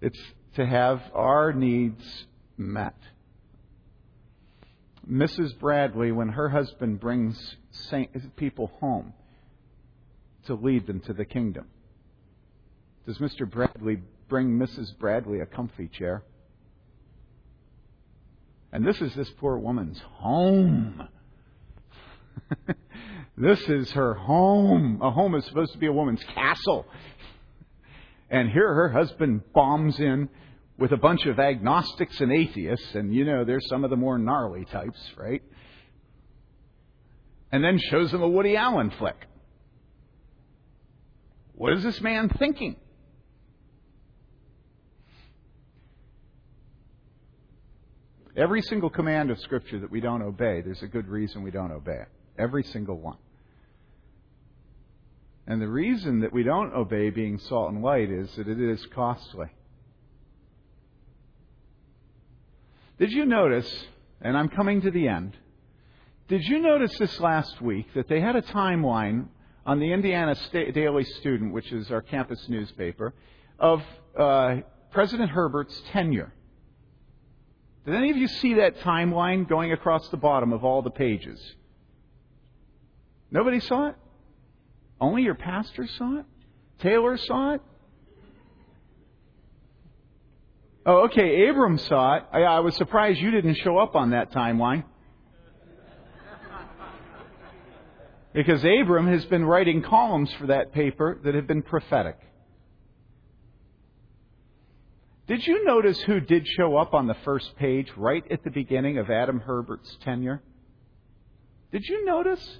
It's 0.01 0.19
to 0.55 0.65
have 0.65 1.01
our 1.13 1.53
needs 1.53 2.25
met. 2.57 2.95
Mrs. 5.09 5.57
Bradley, 5.57 6.11
when 6.11 6.29
her 6.29 6.49
husband 6.49 6.99
brings 6.99 7.55
people 8.35 8.67
home 8.79 9.13
to 10.45 10.55
lead 10.55 10.85
them 10.85 10.99
to 11.01 11.13
the 11.13 11.25
kingdom, 11.25 11.67
does 13.05 13.19
Mr. 13.19 13.49
Bradley 13.49 14.01
bring 14.27 14.49
Mrs. 14.59 14.97
Bradley 14.97 15.39
a 15.39 15.45
comfy 15.45 15.87
chair? 15.87 16.23
And 18.73 18.85
this 18.85 19.01
is 19.01 19.15
this 19.15 19.29
poor 19.37 19.57
woman's 19.57 19.99
home. 19.99 21.07
this 23.37 23.61
is 23.69 23.91
her 23.91 24.13
home. 24.13 24.99
A 25.01 25.09
home 25.09 25.35
is 25.35 25.45
supposed 25.45 25.71
to 25.71 25.77
be 25.77 25.87
a 25.87 25.93
woman's 25.93 26.23
castle. 26.35 26.85
And 28.29 28.49
here 28.49 28.73
her 28.73 28.89
husband 28.89 29.41
bombs 29.53 29.99
in 29.99 30.29
with 30.77 30.91
a 30.91 30.97
bunch 30.97 31.25
of 31.25 31.39
agnostics 31.39 32.19
and 32.19 32.31
atheists, 32.31 32.93
and 32.93 33.13
you 33.13 33.25
know, 33.25 33.43
they're 33.43 33.61
some 33.61 33.83
of 33.83 33.89
the 33.89 33.95
more 33.95 34.17
gnarly 34.17 34.65
types, 34.65 34.99
right? 35.17 35.41
And 37.51 37.63
then 37.63 37.79
shows 37.79 38.11
them 38.11 38.21
a 38.21 38.27
Woody 38.27 38.55
Allen 38.55 38.91
flick. 38.91 39.15
What 41.53 41.73
is 41.73 41.83
this 41.83 41.99
man 42.01 42.29
thinking? 42.29 42.75
Every 48.35 48.61
single 48.61 48.91
command 48.91 49.31
of 49.31 49.39
Scripture 49.39 49.79
that 49.79 49.89
we 49.89 49.99
don't 49.99 50.21
obey, 50.21 50.61
there's 50.61 50.83
a 50.83 50.87
good 50.87 51.07
reason 51.07 51.41
we 51.41 51.49
don't 51.49 51.71
obey 51.71 52.01
it. 52.01 52.07
Every 52.37 52.63
single 52.63 52.99
one. 52.99 53.17
And 55.47 55.61
the 55.61 55.67
reason 55.67 56.19
that 56.19 56.33
we 56.33 56.43
don't 56.43 56.73
obey 56.73 57.09
being 57.09 57.39
salt 57.39 57.71
and 57.71 57.81
light 57.81 58.11
is 58.11 58.29
that 58.35 58.49
it 58.49 58.59
is 58.59 58.85
costly. 58.87 59.47
Did 62.99 63.11
you 63.11 63.25
notice, 63.25 63.85
and 64.21 64.37
I'm 64.37 64.49
coming 64.49 64.81
to 64.81 64.91
the 64.91 65.07
end, 65.07 65.37
did 66.27 66.43
you 66.43 66.59
notice 66.59 66.97
this 66.97 67.17
last 67.21 67.61
week 67.61 67.87
that 67.95 68.09
they 68.09 68.19
had 68.19 68.35
a 68.35 68.41
timeline 68.41 69.27
on 69.65 69.79
the 69.79 69.93
Indiana 69.93 70.35
State 70.35 70.73
Daily 70.73 71.05
Student, 71.05 71.53
which 71.53 71.71
is 71.71 71.91
our 71.91 72.01
campus 72.01 72.49
newspaper, 72.49 73.13
of 73.57 73.81
uh, 74.19 74.57
President 74.91 75.29
Herbert's 75.29 75.81
tenure? 75.91 76.33
Did 77.85 77.95
any 77.95 78.09
of 78.09 78.17
you 78.17 78.27
see 78.27 78.55
that 78.55 78.79
timeline 78.79 79.47
going 79.47 79.71
across 79.71 80.09
the 80.09 80.17
bottom 80.17 80.51
of 80.51 80.65
all 80.65 80.81
the 80.81 80.89
pages? 80.89 81.39
Nobody 83.31 83.61
saw 83.61 83.89
it? 83.89 83.95
Only 84.99 85.23
your 85.23 85.35
pastor 85.35 85.87
saw 85.97 86.19
it? 86.19 86.25
Taylor 86.79 87.17
saw 87.17 87.53
it? 87.53 87.61
Oh, 90.85 91.05
okay. 91.05 91.47
Abram 91.49 91.77
saw 91.77 92.15
it. 92.15 92.23
I, 92.31 92.43
I 92.43 92.59
was 92.61 92.75
surprised 92.75 93.19
you 93.19 93.31
didn't 93.31 93.55
show 93.55 93.77
up 93.77 93.95
on 93.95 94.11
that 94.11 94.31
timeline. 94.31 94.83
Because 98.33 98.63
Abram 98.63 99.07
has 99.07 99.25
been 99.25 99.43
writing 99.43 99.81
columns 99.81 100.31
for 100.39 100.47
that 100.47 100.71
paper 100.71 101.19
that 101.23 101.33
have 101.33 101.47
been 101.47 101.63
prophetic. 101.63 102.17
Did 105.27 105.45
you 105.45 105.65
notice 105.65 105.99
who 106.01 106.21
did 106.21 106.47
show 106.47 106.77
up 106.77 106.93
on 106.93 107.07
the 107.07 107.15
first 107.25 107.55
page 107.57 107.91
right 107.97 108.23
at 108.31 108.43
the 108.43 108.51
beginning 108.51 108.97
of 108.97 109.09
Adam 109.09 109.39
Herbert's 109.39 109.97
tenure? 110.01 110.41
Did 111.71 111.83
you 111.85 112.05
notice? 112.05 112.59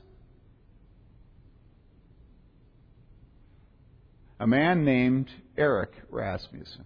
A 4.40 4.48
man 4.48 4.86
named 4.86 5.30
Eric 5.58 5.92
Rasmusen. 6.12 6.86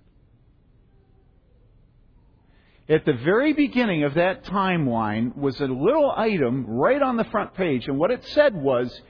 At 2.89 3.05
the 3.05 3.13
very 3.13 3.53
beginning 3.53 4.03
of 4.03 4.15
that 4.15 4.43
timeline 4.45 5.35
was 5.35 5.59
a 5.61 5.65
little 5.65 6.11
item 6.15 6.65
right 6.65 7.01
on 7.01 7.17
the 7.17 7.23
front 7.25 7.53
page, 7.53 7.87
and 7.87 7.97
what 7.97 8.11
it 8.11 8.25
said 8.27 8.55
was 8.55 9.01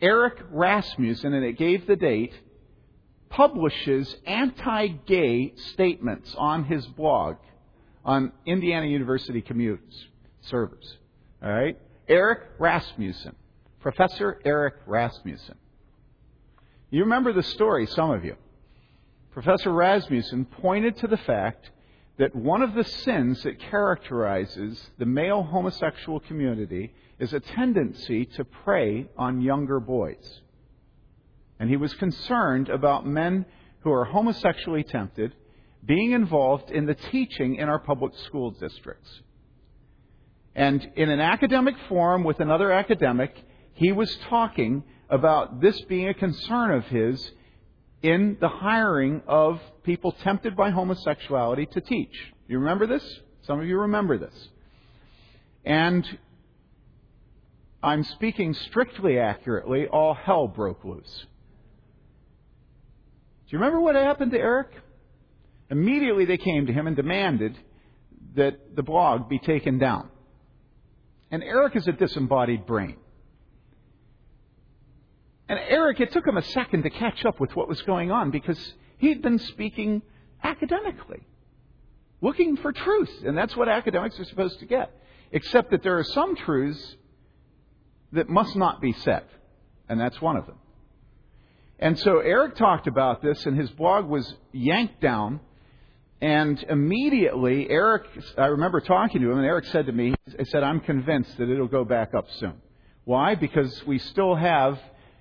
Eric 0.00 0.38
Rasmusen, 0.52 1.32
and 1.32 1.44
it 1.44 1.56
gave 1.56 1.86
the 1.86 1.96
date, 1.96 2.34
publishes 3.30 4.14
anti 4.26 4.88
gay 4.88 5.54
statements 5.72 6.34
on 6.36 6.64
his 6.64 6.86
blog 6.86 7.36
on 8.04 8.32
Indiana 8.46 8.86
University 8.86 9.40
commutes 9.40 10.04
servers. 10.42 10.98
All 11.42 11.50
right? 11.50 11.78
Eric 12.08 12.58
Rasmusen. 12.58 13.34
Professor 13.80 14.40
Eric 14.44 14.86
Rasmusen. 14.86 15.54
You 16.94 17.02
remember 17.02 17.32
the 17.32 17.42
story, 17.42 17.88
some 17.88 18.12
of 18.12 18.24
you. 18.24 18.36
Professor 19.32 19.70
Rasmusen 19.70 20.48
pointed 20.48 20.96
to 20.98 21.08
the 21.08 21.16
fact 21.16 21.68
that 22.18 22.36
one 22.36 22.62
of 22.62 22.74
the 22.74 22.84
sins 22.84 23.42
that 23.42 23.58
characterizes 23.58 24.80
the 24.96 25.04
male 25.04 25.42
homosexual 25.42 26.20
community 26.20 26.94
is 27.18 27.32
a 27.32 27.40
tendency 27.40 28.26
to 28.36 28.44
prey 28.44 29.08
on 29.18 29.40
younger 29.40 29.80
boys. 29.80 30.40
And 31.58 31.68
he 31.68 31.76
was 31.76 31.92
concerned 31.94 32.68
about 32.68 33.04
men 33.04 33.44
who 33.80 33.90
are 33.90 34.04
homosexually 34.04 34.84
tempted 34.84 35.34
being 35.84 36.12
involved 36.12 36.70
in 36.70 36.86
the 36.86 36.94
teaching 36.94 37.56
in 37.56 37.68
our 37.68 37.80
public 37.80 38.16
school 38.18 38.52
districts. 38.52 39.20
And 40.54 40.92
in 40.94 41.10
an 41.10 41.18
academic 41.18 41.74
forum 41.88 42.22
with 42.22 42.38
another 42.38 42.70
academic, 42.70 43.34
he 43.72 43.90
was 43.90 44.16
talking 44.28 44.84
about 45.14 45.60
this 45.60 45.80
being 45.82 46.08
a 46.08 46.14
concern 46.14 46.72
of 46.72 46.84
his 46.86 47.30
in 48.02 48.36
the 48.40 48.48
hiring 48.48 49.22
of 49.28 49.60
people 49.84 50.10
tempted 50.10 50.56
by 50.56 50.70
homosexuality 50.70 51.66
to 51.66 51.80
teach. 51.80 52.14
You 52.48 52.58
remember 52.58 52.88
this? 52.88 53.20
Some 53.42 53.60
of 53.60 53.66
you 53.66 53.78
remember 53.78 54.18
this. 54.18 54.34
And 55.64 56.04
I'm 57.80 58.02
speaking 58.02 58.54
strictly 58.54 59.20
accurately, 59.20 59.86
all 59.86 60.14
hell 60.14 60.48
broke 60.48 60.84
loose. 60.84 61.26
Do 63.46 63.56
you 63.56 63.58
remember 63.58 63.80
what 63.80 63.94
happened 63.94 64.32
to 64.32 64.38
Eric? 64.38 64.68
Immediately 65.70 66.24
they 66.24 66.38
came 66.38 66.66
to 66.66 66.72
him 66.72 66.88
and 66.88 66.96
demanded 66.96 67.56
that 68.34 68.74
the 68.74 68.82
blog 68.82 69.28
be 69.28 69.38
taken 69.38 69.78
down. 69.78 70.08
And 71.30 71.44
Eric 71.44 71.76
is 71.76 71.86
a 71.86 71.92
disembodied 71.92 72.66
brain. 72.66 72.96
And 75.48 75.58
Eric, 75.58 76.00
it 76.00 76.12
took 76.12 76.26
him 76.26 76.36
a 76.36 76.42
second 76.42 76.82
to 76.84 76.90
catch 76.90 77.24
up 77.24 77.38
with 77.38 77.54
what 77.54 77.68
was 77.68 77.82
going 77.82 78.10
on 78.10 78.30
because 78.30 78.58
he'd 78.98 79.22
been 79.22 79.38
speaking 79.38 80.02
academically, 80.42 81.22
looking 82.20 82.56
for 82.56 82.72
truth. 82.72 83.10
And 83.24 83.36
that's 83.36 83.56
what 83.56 83.68
academics 83.68 84.18
are 84.18 84.24
supposed 84.24 84.60
to 84.60 84.66
get. 84.66 84.90
Except 85.32 85.70
that 85.72 85.82
there 85.82 85.98
are 85.98 86.04
some 86.04 86.36
truths 86.36 86.96
that 88.12 88.28
must 88.28 88.56
not 88.56 88.80
be 88.80 88.92
said. 88.92 89.24
And 89.88 90.00
that's 90.00 90.20
one 90.20 90.36
of 90.36 90.46
them. 90.46 90.56
And 91.78 91.98
so 91.98 92.20
Eric 92.20 92.56
talked 92.56 92.86
about 92.86 93.20
this, 93.20 93.44
and 93.44 93.58
his 93.58 93.68
blog 93.70 94.06
was 94.06 94.32
yanked 94.52 95.00
down. 95.00 95.40
And 96.20 96.62
immediately, 96.70 97.68
Eric, 97.68 98.04
I 98.38 98.46
remember 98.46 98.80
talking 98.80 99.20
to 99.20 99.30
him, 99.30 99.38
and 99.38 99.46
Eric 99.46 99.66
said 99.66 99.86
to 99.86 99.92
me, 99.92 100.14
he 100.38 100.44
said, 100.46 100.62
I'm 100.62 100.80
convinced 100.80 101.36
that 101.36 101.50
it'll 101.50 101.66
go 101.66 101.84
back 101.84 102.14
up 102.16 102.26
soon. 102.38 102.54
Why? 103.04 103.34
Because 103.34 103.84
we 103.84 103.98
still 103.98 104.34
have 104.34 104.78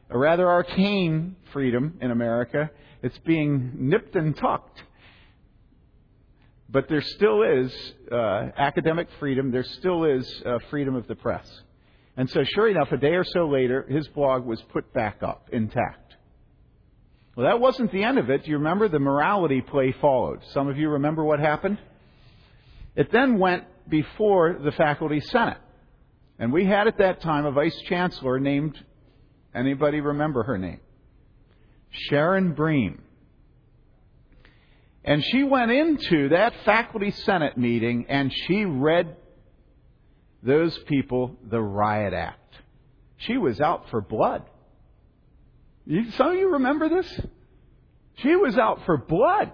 a 0.10 0.18
rather 0.18 0.50
arcane 0.50 1.36
freedom 1.52 1.98
in 2.02 2.12
America. 2.12 2.70
It's 3.02 3.18
being 3.20 3.72
nipped 3.76 4.16
and 4.16 4.36
tucked. 4.36 4.82
But 6.70 6.90
there 6.90 7.02
still 7.02 7.44
is 7.44 7.74
uh, 8.12 8.50
academic 8.58 9.08
freedom. 9.20 9.52
There 9.52 9.64
still 9.64 10.06
is 10.06 10.44
uh, 10.46 10.58
freedom 10.70 10.96
of 10.96 11.08
the 11.08 11.16
press. 11.16 11.48
And 12.18 12.30
so, 12.30 12.44
sure 12.44 12.70
enough, 12.70 12.92
a 12.92 12.98
day 12.98 13.14
or 13.14 13.24
so 13.24 13.48
later, 13.48 13.84
his 13.90 14.08
blog 14.10 14.46
was 14.46 14.62
put 14.72 14.94
back 14.94 15.22
up 15.24 15.50
intact. 15.52 16.16
Well, 17.36 17.48
that 17.48 17.60
wasn't 17.60 17.92
the 17.92 18.04
end 18.04 18.20
of 18.20 18.30
it. 18.30 18.44
Do 18.44 18.52
you 18.52 18.58
remember? 18.58 18.88
The 18.88 19.00
morality 19.00 19.62
play 19.62 19.94
followed. 20.00 20.42
Some 20.54 20.68
of 20.68 20.78
you 20.78 20.90
remember 20.90 21.24
what 21.24 21.40
happened? 21.40 21.80
It 22.96 23.12
then 23.12 23.40
went 23.40 23.64
before 23.90 24.60
the 24.64 24.72
faculty 24.72 25.20
senate. 25.20 25.58
And 26.38 26.54
we 26.54 26.66
had 26.66 26.88
at 26.88 27.00
that 27.00 27.22
time 27.22 27.46
a 27.46 27.52
vice 27.52 27.80
chancellor 27.88 28.40
named 28.40 28.78
Anybody 29.54 30.02
remember 30.02 30.44
her 30.44 30.58
name? 30.58 30.80
Sharon 31.92 32.54
Brehm. 32.54 33.02
And 35.04 35.24
she 35.24 35.44
went 35.44 35.72
into 35.72 36.30
that 36.30 36.54
faculty 36.66 37.12
senate 37.12 37.58
meeting 37.58 38.06
and 38.10 38.32
she 38.34 38.66
read 38.66 39.16
those 40.42 40.78
people 40.88 41.36
the 41.50 41.62
riot 41.62 42.14
act. 42.14 42.40
She 43.18 43.38
was 43.38 43.60
out 43.62 43.90
for 43.90 44.02
blood. 44.02 44.44
some 46.18 46.32
of 46.32 46.36
you 46.36 46.54
remember 46.54 46.90
this? 46.90 47.22
She 48.18 48.36
was 48.36 48.58
out 48.58 48.86
for 48.86 48.98
blood. 48.98 49.52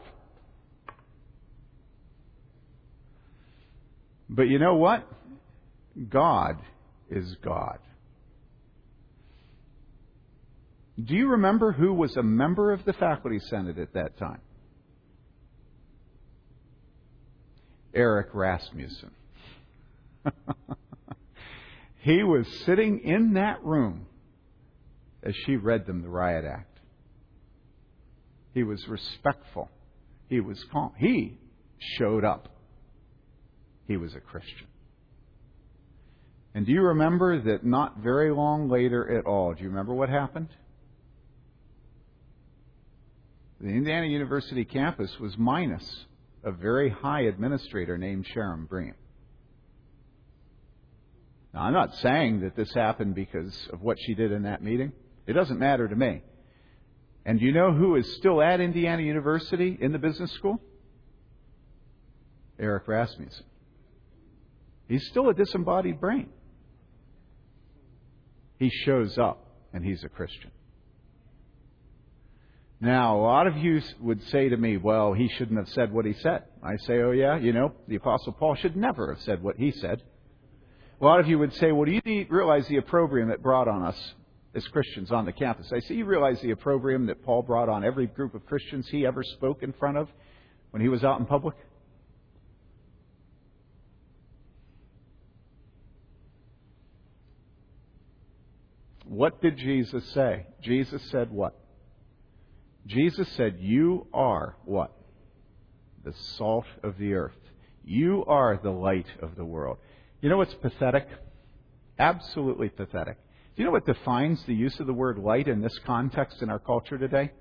But 4.30 4.44
you 4.44 4.60
know 4.60 4.76
what? 4.76 5.08
God 6.10 6.60
is 7.10 7.36
God. 7.44 7.80
Do 11.06 11.16
you 11.16 11.30
remember 11.30 11.72
who 11.72 11.94
was 11.94 12.18
a 12.18 12.24
member 12.24 12.72
of 12.72 12.84
the 12.84 12.94
faculty 12.94 13.40
senate 13.40 13.78
at 13.78 13.94
that 13.94 14.18
time? 14.18 14.42
Eric 17.94 18.34
Rasmusen. 18.34 19.12
he 22.02 22.24
was 22.24 22.48
sitting 22.66 23.00
in 23.00 23.34
that 23.34 23.64
room 23.64 24.08
as 25.24 25.34
she 25.46 25.56
read 25.56 25.86
them 25.86 26.02
the 26.02 26.10
Riot 26.10 26.46
Act. 26.46 26.80
He 28.54 28.64
was 28.64 28.86
respectful. 28.88 29.70
He 30.28 30.40
was 30.40 30.64
calm. 30.72 30.92
He 30.98 31.38
showed 31.98 32.26
up. 32.26 32.50
He 33.88 33.96
was 33.96 34.16
a 34.16 34.20
Christian. 34.20 34.68
And 36.54 36.66
do 36.66 36.72
you 36.72 36.82
remember 36.82 37.42
that 37.42 37.64
not 37.64 38.00
very 38.00 38.32
long 38.32 38.70
later 38.70 39.18
at 39.18 39.26
all, 39.26 39.54
do 39.54 39.64
you 39.64 39.70
remember 39.70 39.94
what 39.94 40.10
happened? 40.10 40.50
The 43.62 43.68
Indiana 43.68 44.08
University 44.08 44.64
campus 44.64 45.20
was 45.20 45.38
minus 45.38 46.06
a 46.44 46.52
very 46.52 46.90
high 46.90 47.22
administrator 47.24 47.98
named 47.98 48.26
Sharon 48.26 48.66
Brehm. 48.66 48.94
Now, 51.54 51.64
I'm 51.64 51.74
not 51.74 51.96
saying 51.96 52.42
that 52.42 52.56
this 52.56 52.74
happened 52.74 53.16
because 53.16 53.68
of 53.74 53.82
what 53.82 53.98
she 54.00 54.14
did 54.14 54.32
in 54.32 54.44
that 54.44 54.64
meeting. 54.64 54.94
It 55.28 55.34
doesn't 55.34 55.60
matter 55.60 55.88
to 55.88 55.96
me. 55.96 56.22
And 57.26 57.42
you 57.42 57.52
know 57.52 57.74
who 57.74 57.96
is 57.96 58.16
still 58.16 58.42
at 58.42 58.62
Indiana 58.62 59.02
University 59.02 59.78
in 59.80 59.92
the 59.92 60.00
business 60.00 60.32
school? 60.32 60.62
Eric 62.58 62.88
Rasmusen. 62.88 63.44
He's 64.88 65.06
still 65.08 65.30
a 65.30 65.34
disembodied 65.34 66.00
brain. 66.00 66.30
He 68.58 68.70
shows 68.70 69.18
up 69.18 69.46
and 69.74 69.84
he's 69.84 70.04
a 70.04 70.10
Christian. 70.10 70.52
Now, 72.82 73.18
a 73.18 73.22
lot 73.22 73.46
of 73.46 73.58
you 73.58 73.82
would 74.00 74.24
say 74.30 74.48
to 74.48 74.56
me, 74.56 74.78
well, 74.78 75.12
he 75.12 75.28
shouldn't 75.28 75.58
have 75.58 75.68
said 75.70 75.92
what 75.92 76.06
he 76.06 76.14
said. 76.14 76.44
I 76.64 76.78
say, 76.78 77.00
oh, 77.00 77.12
yeah, 77.12 77.38
you 77.38 77.52
know, 77.52 77.74
the 77.90 77.96
Apostle 77.96 78.32
Paul 78.32 78.56
should 78.56 78.78
never 78.78 79.14
have 79.14 79.22
said 79.24 79.44
what 79.44 79.58
he 79.58 79.72
said. 79.72 80.02
A 81.02 81.06
lot 81.06 81.20
of 81.20 81.28
you 81.28 81.38
would 81.40 81.54
say, 81.56 81.74
well, 81.74 81.86
do 81.86 81.92
you 81.92 82.26
realize 82.30 82.68
the 82.68 82.78
opprobrium 82.78 83.30
that 83.30 83.44
brought 83.44 83.68
on 83.68 83.84
us 83.84 84.14
as 84.56 84.66
Christians 84.70 85.12
on 85.12 85.26
the 85.26 85.34
campus? 85.34 85.70
I 85.74 85.80
say, 85.82 85.96
you 85.96 86.06
realize 86.06 86.40
the 86.42 86.52
opprobrium 86.52 87.08
that 87.08 87.24
Paul 87.24 87.42
brought 87.42 87.68
on 87.68 87.84
every 87.84 88.08
group 88.08 88.34
of 88.34 88.46
Christians 88.46 88.88
he 88.88 89.06
ever 89.06 89.24
spoke 89.24 89.62
in 89.62 89.74
front 89.74 89.98
of 89.98 90.08
when 90.72 90.82
he 90.82 90.88
was 90.88 91.04
out 91.04 91.20
in 91.20 91.26
public? 91.26 91.56
What 99.04 99.42
did 99.42 99.58
Jesus 99.58 100.06
say? 100.14 100.46
Jesus 100.62 101.02
said 101.10 101.30
what? 101.30 101.59
Jesus 102.86 103.28
said, 103.34 103.58
You 103.60 104.08
are 104.14 104.56
what? 104.66 104.92
The 106.04 106.14
salt 106.38 106.66
of 106.84 106.98
the 106.98 107.14
earth. 107.14 107.34
You 107.84 108.24
are 108.26 108.60
the 108.62 108.72
light 108.72 109.08
of 109.22 109.36
the 109.36 109.46
world. 109.46 109.78
You 110.22 110.30
know 110.30 110.38
what's 110.38 110.54
pathetic? 110.56 111.08
Absolutely 111.98 112.70
pathetic. 112.70 113.18
Do 113.56 113.64
you 113.64 113.66
know 113.66 113.72
what 113.72 113.86
defines 113.86 114.42
the 114.44 114.54
use 114.54 114.80
of 114.80 114.88
the 114.88 114.94
word 114.94 115.18
light 115.18 115.48
in 115.48 115.62
this 115.62 115.78
context 115.86 116.42
in 116.42 116.50
our 116.50 116.60
culture 116.60 116.98
today? 116.98 117.32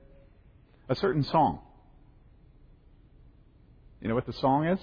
A 0.89 0.97
certain 0.97 1.22
song. 1.22 1.61
You 4.01 4.09
know 4.09 4.14
what 4.14 4.26
the 4.26 4.32
song 4.32 4.66
is? 4.66 4.78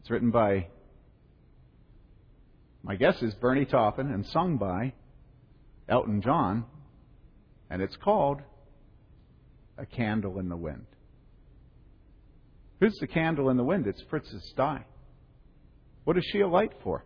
It's 0.00 0.10
written 0.10 0.30
by, 0.30 0.66
my 2.82 2.96
guess 2.96 3.22
is 3.22 3.34
Bernie 3.34 3.66
Taupin 3.66 4.10
and 4.10 4.26
sung 4.26 4.56
by 4.56 4.94
Elton 5.88 6.22
John, 6.22 6.64
and 7.70 7.80
it's 7.80 7.96
called 7.96 8.42
A 9.78 9.86
Candle 9.86 10.38
in 10.38 10.48
the 10.48 10.56
Wind. 10.56 10.86
Who's 12.80 12.96
the 12.98 13.06
candle 13.06 13.50
in 13.50 13.56
the 13.58 13.64
wind? 13.64 13.86
It's 13.86 14.02
Princess 14.02 14.52
Di. 14.56 14.84
What 16.04 16.16
is 16.16 16.24
she 16.32 16.40
a 16.40 16.48
light 16.48 16.72
for? 16.82 17.04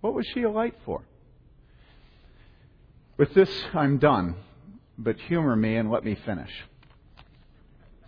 What 0.00 0.14
was 0.14 0.26
she 0.32 0.42
a 0.42 0.50
light 0.50 0.76
for? 0.84 1.02
With 3.16 3.34
this, 3.34 3.50
I'm 3.74 3.98
done, 3.98 4.36
but 4.96 5.16
humor 5.18 5.56
me 5.56 5.76
and 5.76 5.90
let 5.90 6.04
me 6.04 6.16
finish. 6.24 6.50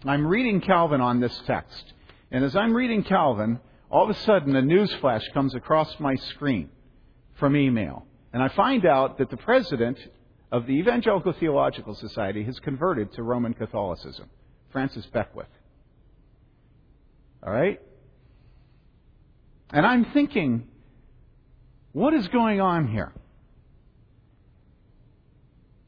I'm 0.05 0.27
reading 0.27 0.61
Calvin 0.61 1.01
on 1.01 1.19
this 1.19 1.37
text, 1.45 1.93
and 2.31 2.45
as 2.45 2.55
I'm 2.55 2.73
reading 2.73 3.03
Calvin, 3.03 3.59
all 3.91 4.05
of 4.05 4.11
a 4.11 4.21
sudden 4.21 4.55
a 4.55 4.63
news 4.63 4.95
flash 5.01 5.27
comes 5.35 5.57
across 5.57 5.99
my 5.99 6.15
screen 6.15 6.69
from 7.35 7.57
email, 7.57 8.07
and 8.33 8.43
I 8.43 8.49
find 8.49 8.87
out 8.87 9.19
that 9.19 9.31
the 9.31 9.37
president 9.37 9.99
of 10.51 10.67
the 10.67 10.73
Evangelical 10.73 11.33
Theological 11.39 11.95
Society 11.95 12.43
has 12.45 12.59
converted 12.61 13.13
to 13.15 13.23
Roman 13.23 13.55
Catholicism, 13.55 14.31
Francis 14.73 15.07
Beckwith. 15.13 15.47
All 17.43 17.53
right? 17.53 17.81
And 19.71 19.85
I'm 19.85 20.07
thinking, 20.13 20.67
what 21.93 22.15
is 22.15 22.27
going 22.29 22.61
on 22.61 22.89
here? 22.89 23.13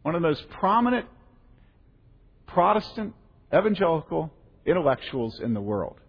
One 0.02 0.14
of 0.14 0.22
the 0.22 0.28
most 0.28 0.48
prominent 0.50 1.06
Protestant 2.46 3.14
evangelical 3.54 4.32
intellectuals 4.66 5.40
in 5.40 5.54
the 5.54 5.60
world. 5.60 5.99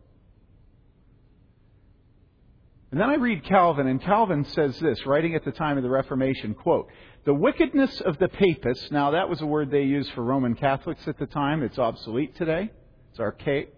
And 2.92 3.00
then 3.00 3.10
I 3.10 3.16
read 3.16 3.46
Calvin, 3.46 3.88
and 3.88 4.02
Calvin 4.02 4.44
says 4.44 4.78
this, 4.80 5.06
writing 5.06 5.34
at 5.34 5.46
the 5.46 5.52
time 5.54 5.78
of 5.78 5.84
the 5.84 5.90
Reformation, 5.90 6.54
quote, 6.54 6.90
The 7.26 7.34
wickedness 7.34 8.02
of 8.02 8.18
the 8.18 8.28
papists, 8.28 8.92
now 8.92 9.12
that 9.12 9.30
was 9.30 9.40
a 9.40 9.46
word 9.46 9.72
they 9.72 9.84
used 9.84 10.12
for 10.12 10.24
Roman 10.24 10.56
Catholics 10.56 11.08
at 11.08 11.18
the 11.18 11.26
time, 11.26 11.64
it's 11.64 11.80
obsolete 11.80 12.36
today, 12.36 12.70
it's 13.10 13.20
archaic. 13.22 13.74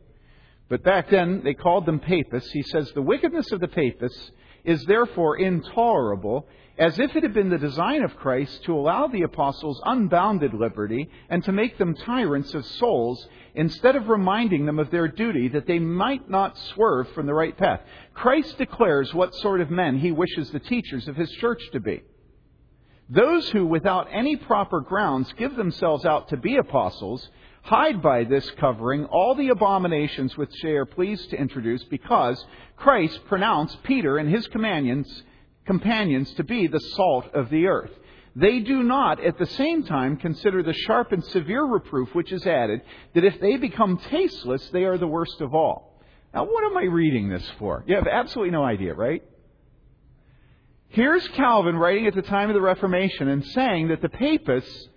But 0.68 0.84
back 0.84 1.12
then 1.12 1.42
they 1.44 1.54
called 1.54 1.86
them 1.86 2.00
papists. 2.00 2.52
He 2.52 2.64
says, 2.64 2.92
The 2.96 3.04
wickedness 3.04 3.52
of 3.52 3.60
the 3.60 3.68
papists 3.68 4.32
is 4.64 4.84
therefore 4.86 5.38
intolerable, 5.38 6.48
as 6.78 6.98
if 6.98 7.16
it 7.16 7.24
had 7.24 7.34
been 7.34 7.50
the 7.50 7.58
design 7.58 8.04
of 8.04 8.16
Christ 8.16 8.64
to 8.64 8.74
allow 8.74 9.08
the 9.08 9.22
apostles 9.22 9.80
unbounded 9.86 10.54
liberty 10.54 11.10
and 11.30 11.44
to 11.44 11.52
make 11.52 11.78
them 11.78 11.96
tyrants 11.96 12.54
of 12.54 12.66
souls 12.66 13.28
instead 13.54 13.96
of 13.96 14.10
reminding 14.10 14.66
them 14.66 14.80
of 14.80 14.90
their 14.90 15.08
duty 15.08 15.50
that 15.50 15.68
they 15.68 15.78
might 15.78 16.30
not 16.30 16.58
swerve 16.74 17.08
from 17.12 17.28
the 17.28 17.34
right 17.34 17.56
path. 17.56 17.82
Christ 18.14 18.58
declares 18.58 19.14
what 19.14 19.36
sort 19.36 19.62
of 19.62 19.70
men 19.70 20.00
he 20.00 20.12
wishes 20.12 20.50
the 20.50 20.60
teachers 20.60 21.08
of 21.08 21.16
his 21.16 21.30
church 21.34 21.62
to 21.74 21.80
be. 21.80 22.02
Those 23.10 23.48
who, 23.50 23.68
without 23.68 24.08
any 24.12 24.36
proper 24.36 24.82
grounds, 24.82 25.32
give 25.38 25.56
themselves 25.56 26.06
out 26.06 26.30
to 26.30 26.38
be 26.38 26.58
apostles 26.58 27.30
hide 27.64 28.02
by 28.02 28.24
this 28.24 28.50
covering 28.52 29.06
all 29.06 29.36
the 29.36 29.50
abominations 29.50 30.36
which 30.36 30.52
they 30.62 30.72
are 30.72 30.86
pleased 30.86 31.30
to 31.30 31.40
introduce 31.40 31.84
because 31.86 32.44
Christ 32.76 33.24
pronounced 33.26 33.82
Peter 33.84 34.18
and 34.18 34.30
his 34.30 34.48
companions, 34.48 35.24
companions 35.66 36.32
to 36.34 36.44
be 36.44 36.68
the 36.68 36.80
salt 36.80 37.26
of 37.34 37.50
the 37.50 37.68
earth. 37.68 37.92
They 38.36 38.60
do 38.60 38.82
not 38.82 39.24
at 39.24 39.38
the 39.38 39.46
same 39.46 39.84
time 39.84 40.18
consider 40.18 40.64
the 40.64 40.74
sharp 40.74 41.12
and 41.12 41.24
severe 41.26 41.64
reproof 41.64 42.14
which 42.16 42.32
is 42.32 42.46
added, 42.48 42.82
that 43.14 43.24
if 43.24 43.40
they 43.40 43.58
become 43.58 43.98
tasteless, 44.10 44.68
they 44.70 44.86
are 44.86 44.98
the 44.98 45.08
worst 45.08 45.40
of 45.40 45.54
all. 45.54 46.02
Now, 46.34 46.46
what 46.46 46.64
am 46.64 46.76
I 46.76 46.86
reading 46.86 47.30
this 47.30 47.48
for? 47.60 47.84
You 47.86 47.96
have 47.96 48.08
absolutely 48.08 48.52
no 48.52 48.64
idea, 48.64 48.96
right? 48.96 49.24
Here's 50.90 51.28
Calvin 51.30 51.76
writing 51.76 52.08
at 52.08 52.16
the 52.16 52.24
time 52.24 52.50
of 52.50 52.56
the 52.56 52.62
Reformation 52.62 53.28
and 53.28 53.46
saying 53.46 53.90
that 53.90 54.02
the 54.02 54.10
papists 54.10 54.90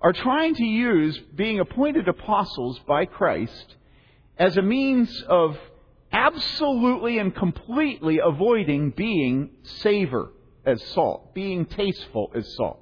are 0.00 0.12
trying 0.12 0.54
to 0.54 0.64
use 0.64 1.18
being 1.34 1.60
appointed 1.60 2.06
apostles 2.06 2.78
by 2.86 3.06
Christ 3.06 3.74
as 4.38 4.56
a 4.56 4.62
means 4.62 5.22
of 5.28 5.56
absolutely 6.14 7.18
and 7.18 7.34
completely 7.34 8.20
avoiding 8.24 8.90
being 8.90 9.50
savor 9.64 10.30
as 10.64 10.82
salt, 10.94 11.34
being 11.34 11.66
tasteful 11.66 12.30
as 12.34 12.54
salt. 12.54 12.80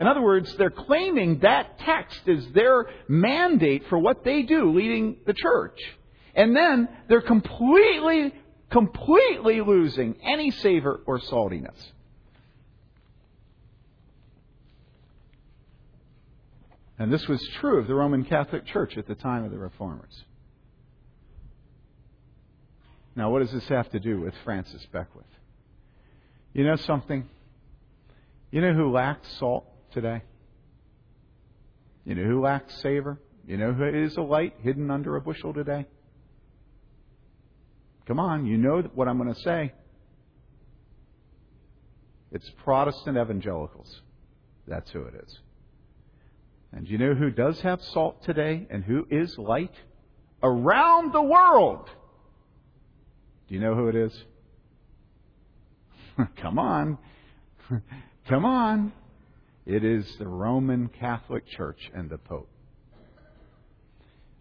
In 0.00 0.06
other 0.06 0.22
words, 0.22 0.54
they're 0.56 0.70
claiming 0.70 1.38
that 1.40 1.78
text 1.80 2.20
is 2.26 2.44
their 2.52 2.86
mandate 3.08 3.84
for 3.88 3.98
what 3.98 4.24
they 4.24 4.42
do 4.42 4.72
leading 4.72 5.18
the 5.26 5.34
church. 5.34 5.78
And 6.34 6.54
then 6.56 6.88
they're 7.08 7.22
completely, 7.22 8.34
completely 8.70 9.60
losing 9.60 10.16
any 10.22 10.50
savor 10.50 11.00
or 11.06 11.18
saltiness. 11.20 11.78
And 16.98 17.12
this 17.12 17.26
was 17.28 17.46
true 17.60 17.78
of 17.78 17.86
the 17.86 17.94
Roman 17.94 18.24
Catholic 18.24 18.66
Church 18.66 18.96
at 18.96 19.06
the 19.06 19.14
time 19.14 19.44
of 19.44 19.50
the 19.50 19.58
Reformers. 19.58 20.24
Now, 23.16 23.30
what 23.30 23.40
does 23.40 23.50
this 23.50 23.66
have 23.68 23.90
to 23.92 23.98
do 23.98 24.20
with 24.20 24.34
Francis 24.44 24.86
Beckwith? 24.92 25.24
You 26.52 26.64
know 26.64 26.76
something? 26.76 27.26
You 28.50 28.60
know 28.60 28.74
who 28.74 28.92
lacks 28.92 29.26
salt 29.38 29.66
today? 29.92 30.22
You 32.04 32.14
know 32.14 32.24
who 32.24 32.42
lacks 32.42 32.80
savor? 32.82 33.18
You 33.46 33.56
know 33.56 33.72
who 33.72 33.84
is 33.84 34.16
a 34.16 34.22
light 34.22 34.54
hidden 34.62 34.90
under 34.90 35.16
a 35.16 35.20
bushel 35.20 35.54
today? 35.54 35.86
Come 38.06 38.20
on, 38.20 38.46
you 38.46 38.58
know 38.58 38.82
what 38.94 39.08
I'm 39.08 39.18
going 39.18 39.34
to 39.34 39.40
say. 39.40 39.72
It's 42.30 42.48
Protestant 42.64 43.16
evangelicals. 43.16 44.02
That's 44.68 44.90
who 44.90 45.02
it 45.02 45.14
is. 45.26 45.38
And 46.72 46.86
you 46.86 46.98
know 46.98 47.14
who 47.14 47.30
does 47.30 47.60
have 47.62 47.80
salt 47.80 48.22
today 48.24 48.66
and 48.68 48.84
who 48.84 49.06
is 49.10 49.36
light? 49.38 49.72
Around 50.42 51.12
the 51.12 51.22
world. 51.22 51.88
Do 53.48 53.54
you 53.54 53.60
know 53.60 53.74
who 53.74 53.88
it 53.88 53.94
is? 53.94 54.24
Come 56.36 56.58
on. 56.58 56.98
Come 58.28 58.44
on. 58.44 58.92
It 59.64 59.84
is 59.84 60.06
the 60.18 60.28
Roman 60.28 60.88
Catholic 60.88 61.46
Church 61.46 61.90
and 61.94 62.08
the 62.08 62.18
Pope. 62.18 62.48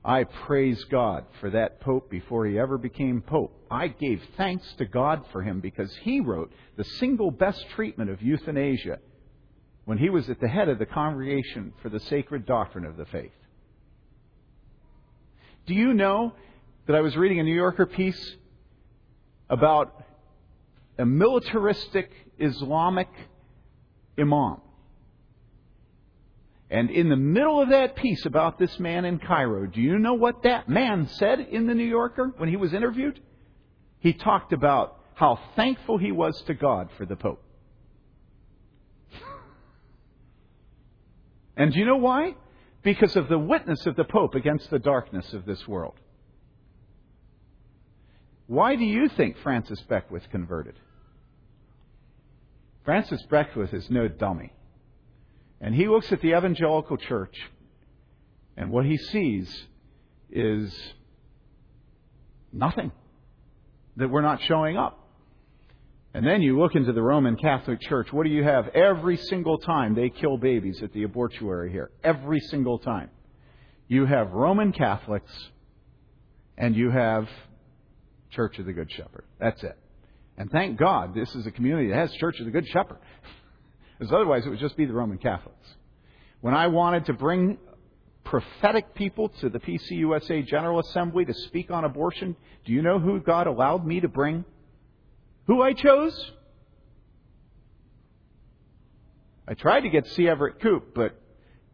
I 0.04 0.24
praise 0.24 0.84
God 0.86 1.26
for 1.40 1.50
that 1.50 1.82
Pope 1.82 2.12
before 2.12 2.46
he 2.46 2.60
ever 2.60 2.78
became 2.78 3.24
Pope. 3.24 3.60
I 3.72 3.88
gave 3.88 4.22
thanks 4.38 4.72
to 4.78 4.86
God 4.86 5.26
for 5.32 5.42
him 5.42 5.62
because 5.62 5.96
he 6.04 6.20
wrote 6.20 6.52
the 6.78 6.84
single 6.84 7.32
best 7.32 7.66
treatment 7.70 8.12
of 8.12 8.22
euthanasia 8.22 9.00
when 9.86 9.98
he 9.98 10.12
was 10.12 10.30
at 10.30 10.40
the 10.40 10.48
head 10.48 10.70
of 10.70 10.78
the 10.78 10.86
Congregation 10.86 11.74
for 11.82 11.90
the 11.90 12.00
Sacred 12.00 12.46
Doctrine 12.46 12.86
of 12.86 12.98
the 12.98 13.06
Faith. 13.06 13.32
Do 15.66 15.74
you 15.74 15.96
know 15.96 16.34
that 16.86 16.96
I 16.96 17.02
was 17.02 17.18
reading 17.18 17.40
a 17.40 17.44
New 17.44 17.56
Yorker 17.56 17.88
piece 17.88 18.36
about 19.50 20.04
a 20.98 21.06
militaristic 21.06 22.12
Islamic 22.40 23.10
imam? 24.20 24.62
And 26.70 26.90
in 26.90 27.10
the 27.10 27.16
middle 27.16 27.62
of 27.62 27.70
that 27.70 27.96
piece 27.96 28.26
about 28.26 28.58
this 28.58 28.80
man 28.80 29.06
in 29.06 29.20
Cairo, 29.20 29.68
do 29.68 29.80
you 29.80 30.00
know 30.00 30.16
what 30.16 30.44
that 30.44 30.68
man 30.68 31.08
said 31.08 31.40
in 31.40 31.68
the 31.68 31.76
New 31.76 31.86
Yorker 31.86 32.34
when 32.38 32.50
he 32.50 32.58
was 32.58 32.74
interviewed? 32.74 33.20
He 34.00 34.14
talked 34.14 34.52
about 34.52 35.00
how 35.14 35.40
thankful 35.56 35.98
he 35.98 36.12
was 36.12 36.42
to 36.44 36.54
God 36.54 36.90
for 36.98 37.06
the 37.06 37.16
Pope. 37.16 37.42
And 41.56 41.72
do 41.72 41.80
you 41.80 41.86
know 41.86 41.98
why? 41.98 42.36
Because 42.84 43.16
of 43.16 43.30
the 43.30 43.40
witness 43.40 43.86
of 43.86 43.96
the 43.96 44.04
Pope 44.04 44.36
against 44.36 44.70
the 44.70 44.80
darkness 44.80 45.34
of 45.34 45.46
this 45.46 45.68
world. 45.68 45.96
Why 48.48 48.76
do 48.76 48.84
you 48.84 49.10
think 49.10 49.38
Francis 49.40 49.82
Beckwith 49.82 50.30
converted? 50.32 50.76
Francis 52.84 53.22
Beckwith 53.30 53.74
is 53.74 53.90
no 53.90 54.08
dummy. 54.08 54.54
And 55.60 55.74
he 55.74 55.88
looks 55.88 56.12
at 56.12 56.22
the 56.22 56.38
evangelical 56.38 56.98
church, 56.98 57.36
and 58.56 58.70
what 58.70 58.86
he 58.86 58.98
sees 58.98 59.66
is 60.30 60.76
nothing. 62.52 62.92
That 63.98 64.10
we're 64.10 64.22
not 64.22 64.42
showing 64.44 64.78
up. 64.78 65.06
And 66.14 66.26
then 66.26 66.42
you 66.42 66.60
look 66.60 66.76
into 66.76 66.94
the 66.94 67.02
Roman 67.02 67.36
Catholic 67.36 67.82
Church. 67.82 68.12
What 68.12 68.26
do 68.26 68.30
you 68.30 68.44
have? 68.44 68.70
Every 68.70 69.18
single 69.18 69.58
time 69.58 69.96
they 69.96 70.10
kill 70.10 70.38
babies 70.38 70.82
at 70.84 70.94
the 70.94 71.04
abortuary 71.04 71.72
here. 71.72 71.92
Every 72.04 72.40
single 72.40 72.80
time. 72.80 73.10
You 73.88 74.06
have 74.06 74.32
Roman 74.32 74.72
Catholics 74.72 75.32
and 76.58 76.76
you 76.76 76.90
have 76.90 77.28
Church 78.36 78.60
of 78.60 78.66
the 78.66 78.74
Good 78.74 78.92
Shepherd. 78.92 79.26
That's 79.40 79.62
it. 79.64 79.78
And 80.38 80.52
thank 80.52 80.78
God 80.78 81.16
this 81.16 81.34
is 81.36 81.46
a 81.46 81.52
community 81.52 81.90
that 81.90 81.96
has 81.96 82.12
Church 82.14 82.40
of 82.40 82.46
the 82.46 82.52
Good 82.52 82.68
Shepherd. 82.68 83.00
because 84.00 84.14
otherwise 84.14 84.46
it 84.46 84.50
would 84.50 84.60
just 84.60 84.78
be 84.78 84.86
the 84.86 84.94
Roman 84.94 85.18
Catholics. 85.18 85.68
When 86.42 86.54
I 86.54 86.68
wanted 86.68 87.06
to 87.06 87.14
bring 87.14 87.58
prophetic 88.26 88.96
people 88.96 89.30
to 89.30 89.50
the 89.50 89.60
PCUSA 89.60 90.48
General 90.48 90.80
Assembly 90.80 91.24
to 91.26 91.34
speak 91.34 91.72
on 91.72 91.86
abortion. 91.86 92.36
Do 92.66 92.74
you 92.74 92.82
know 92.82 93.00
who 93.00 93.22
God 93.22 93.48
allowed 93.48 93.86
me 93.86 94.02
to 94.02 94.10
bring? 94.10 94.44
Who 95.48 95.62
I 95.62 95.74
chose? 95.74 96.32
I 99.48 99.54
tried 99.54 99.82
to 99.82 99.90
get 99.90 100.08
C. 100.08 100.28
Everett 100.28 100.60
Koop, 100.60 100.96
but 100.96 101.22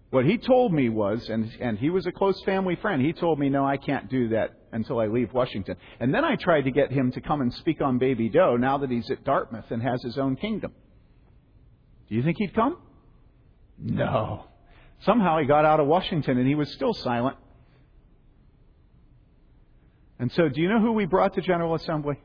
what 0.10 0.26
he 0.26 0.38
told 0.38 0.74
me 0.74 0.90
was, 0.90 1.30
and, 1.30 1.50
and 1.62 1.80
he 1.80 1.90
was 1.90 2.06
a 2.06 2.12
close 2.12 2.40
family 2.44 2.76
friend, 2.76 3.02
he 3.02 3.14
told 3.14 3.40
me, 3.40 3.48
no, 3.48 3.66
I 3.66 3.78
can't 3.78 4.10
do 4.10 4.30
that 4.30 4.58
until 4.72 5.00
I 5.00 5.08
leave 5.08 5.34
Washington. 5.34 5.76
And 6.00 6.14
then 6.14 6.24
I 6.24 6.36
tried 6.36 6.64
to 6.64 6.72
get 6.72 6.92
him 6.92 7.12
to 7.14 7.22
come 7.22 7.42
and 7.42 7.54
speak 7.54 7.82
on 7.82 7.98
Baby 7.98 8.30
Doe 8.30 8.58
now 8.58 8.78
that 8.80 8.90
he's 8.90 9.10
at 9.10 9.24
Dartmouth 9.24 9.70
and 9.70 9.82
has 9.82 10.02
his 10.04 10.18
own 10.18 10.36
kingdom. 10.36 10.74
Do 12.10 12.16
you 12.16 12.24
think 12.24 12.38
he'd 12.40 12.54
come? 12.54 12.78
No. 13.78 14.46
Somehow 15.04 15.40
he 15.40 15.46
got 15.46 15.66
out 15.66 15.80
of 15.80 15.88
Washington 15.88 16.38
and 16.38 16.48
he 16.48 16.56
was 16.56 16.72
still 16.72 16.94
silent. 16.94 17.38
And 20.20 20.32
so, 20.34 20.50
do 20.50 20.62
you 20.62 20.70
know 20.70 20.80
who 20.80 20.92
we 20.92 21.06
brought 21.06 21.34
to 21.34 21.42
General 21.42 21.74
Assembly? 21.74 22.16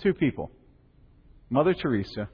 Two 0.00 0.14
people 0.14 0.50
Mother 1.48 1.74
Teresa 1.74 2.28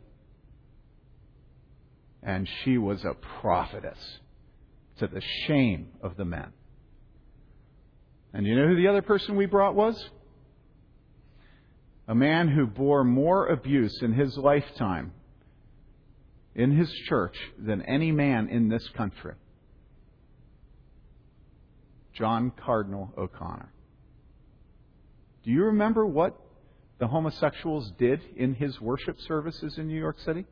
and 2.22 2.48
she 2.64 2.78
was 2.78 3.04
a 3.04 3.14
prophetess 3.40 4.18
to 4.98 5.06
the 5.06 5.22
shame 5.46 5.88
of 6.02 6.16
the 6.16 6.24
men. 6.24 6.52
And 8.32 8.46
you 8.46 8.54
know 8.54 8.68
who 8.68 8.76
the 8.76 8.88
other 8.88 9.02
person 9.02 9.36
we 9.36 9.46
brought 9.46 9.74
was? 9.74 10.02
A 12.06 12.14
man 12.14 12.48
who 12.48 12.66
bore 12.66 13.04
more 13.04 13.46
abuse 13.48 14.00
in 14.02 14.12
his 14.12 14.36
lifetime 14.36 15.12
in 16.54 16.76
his 16.76 16.90
church 17.08 17.36
than 17.58 17.82
any 17.82 18.10
man 18.10 18.48
in 18.48 18.68
this 18.68 18.86
country. 18.96 19.34
John 22.12 22.52
Cardinal 22.64 23.12
O'Connor. 23.16 23.72
Do 25.44 25.50
you 25.50 25.64
remember 25.66 26.04
what 26.04 26.38
the 26.98 27.06
homosexuals 27.06 27.92
did 27.98 28.20
in 28.36 28.54
his 28.54 28.80
worship 28.80 29.16
services 29.20 29.78
in 29.78 29.86
New 29.86 29.98
York 29.98 30.18
City? 30.24 30.44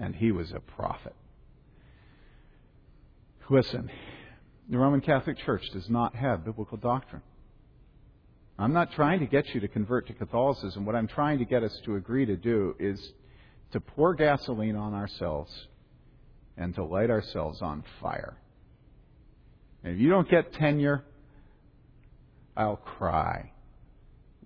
and 0.00 0.14
he 0.14 0.32
was 0.32 0.50
a 0.52 0.60
prophet. 0.60 1.14
Listen, 3.48 3.90
the 4.70 4.78
Roman 4.78 5.00
Catholic 5.00 5.36
Church 5.44 5.68
does 5.72 5.90
not 5.90 6.14
have 6.14 6.44
biblical 6.44 6.78
doctrine. 6.78 7.22
I'm 8.56 8.72
not 8.72 8.92
trying 8.92 9.18
to 9.20 9.26
get 9.26 9.52
you 9.52 9.60
to 9.60 9.68
convert 9.68 10.06
to 10.06 10.14
Catholicism. 10.14 10.84
What 10.86 10.94
I'm 10.94 11.08
trying 11.08 11.38
to 11.38 11.44
get 11.44 11.64
us 11.64 11.76
to 11.86 11.96
agree 11.96 12.24
to 12.26 12.36
do 12.36 12.76
is 12.78 13.00
to 13.72 13.80
pour 13.80 14.14
gasoline 14.14 14.76
on 14.76 14.94
ourselves 14.94 15.50
and 16.56 16.74
to 16.76 16.84
light 16.84 17.10
ourselves 17.10 17.60
on 17.62 17.82
fire. 18.00 18.36
And 19.82 19.94
if 19.94 20.00
you 20.00 20.08
don't 20.08 20.30
get 20.30 20.52
tenure, 20.52 21.02
I'll 22.56 22.76
cry 22.76 23.50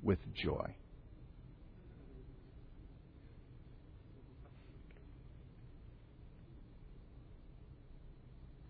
with 0.03 0.19
joy. 0.35 0.75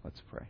Let's 0.02 0.20
pray. 0.30 0.46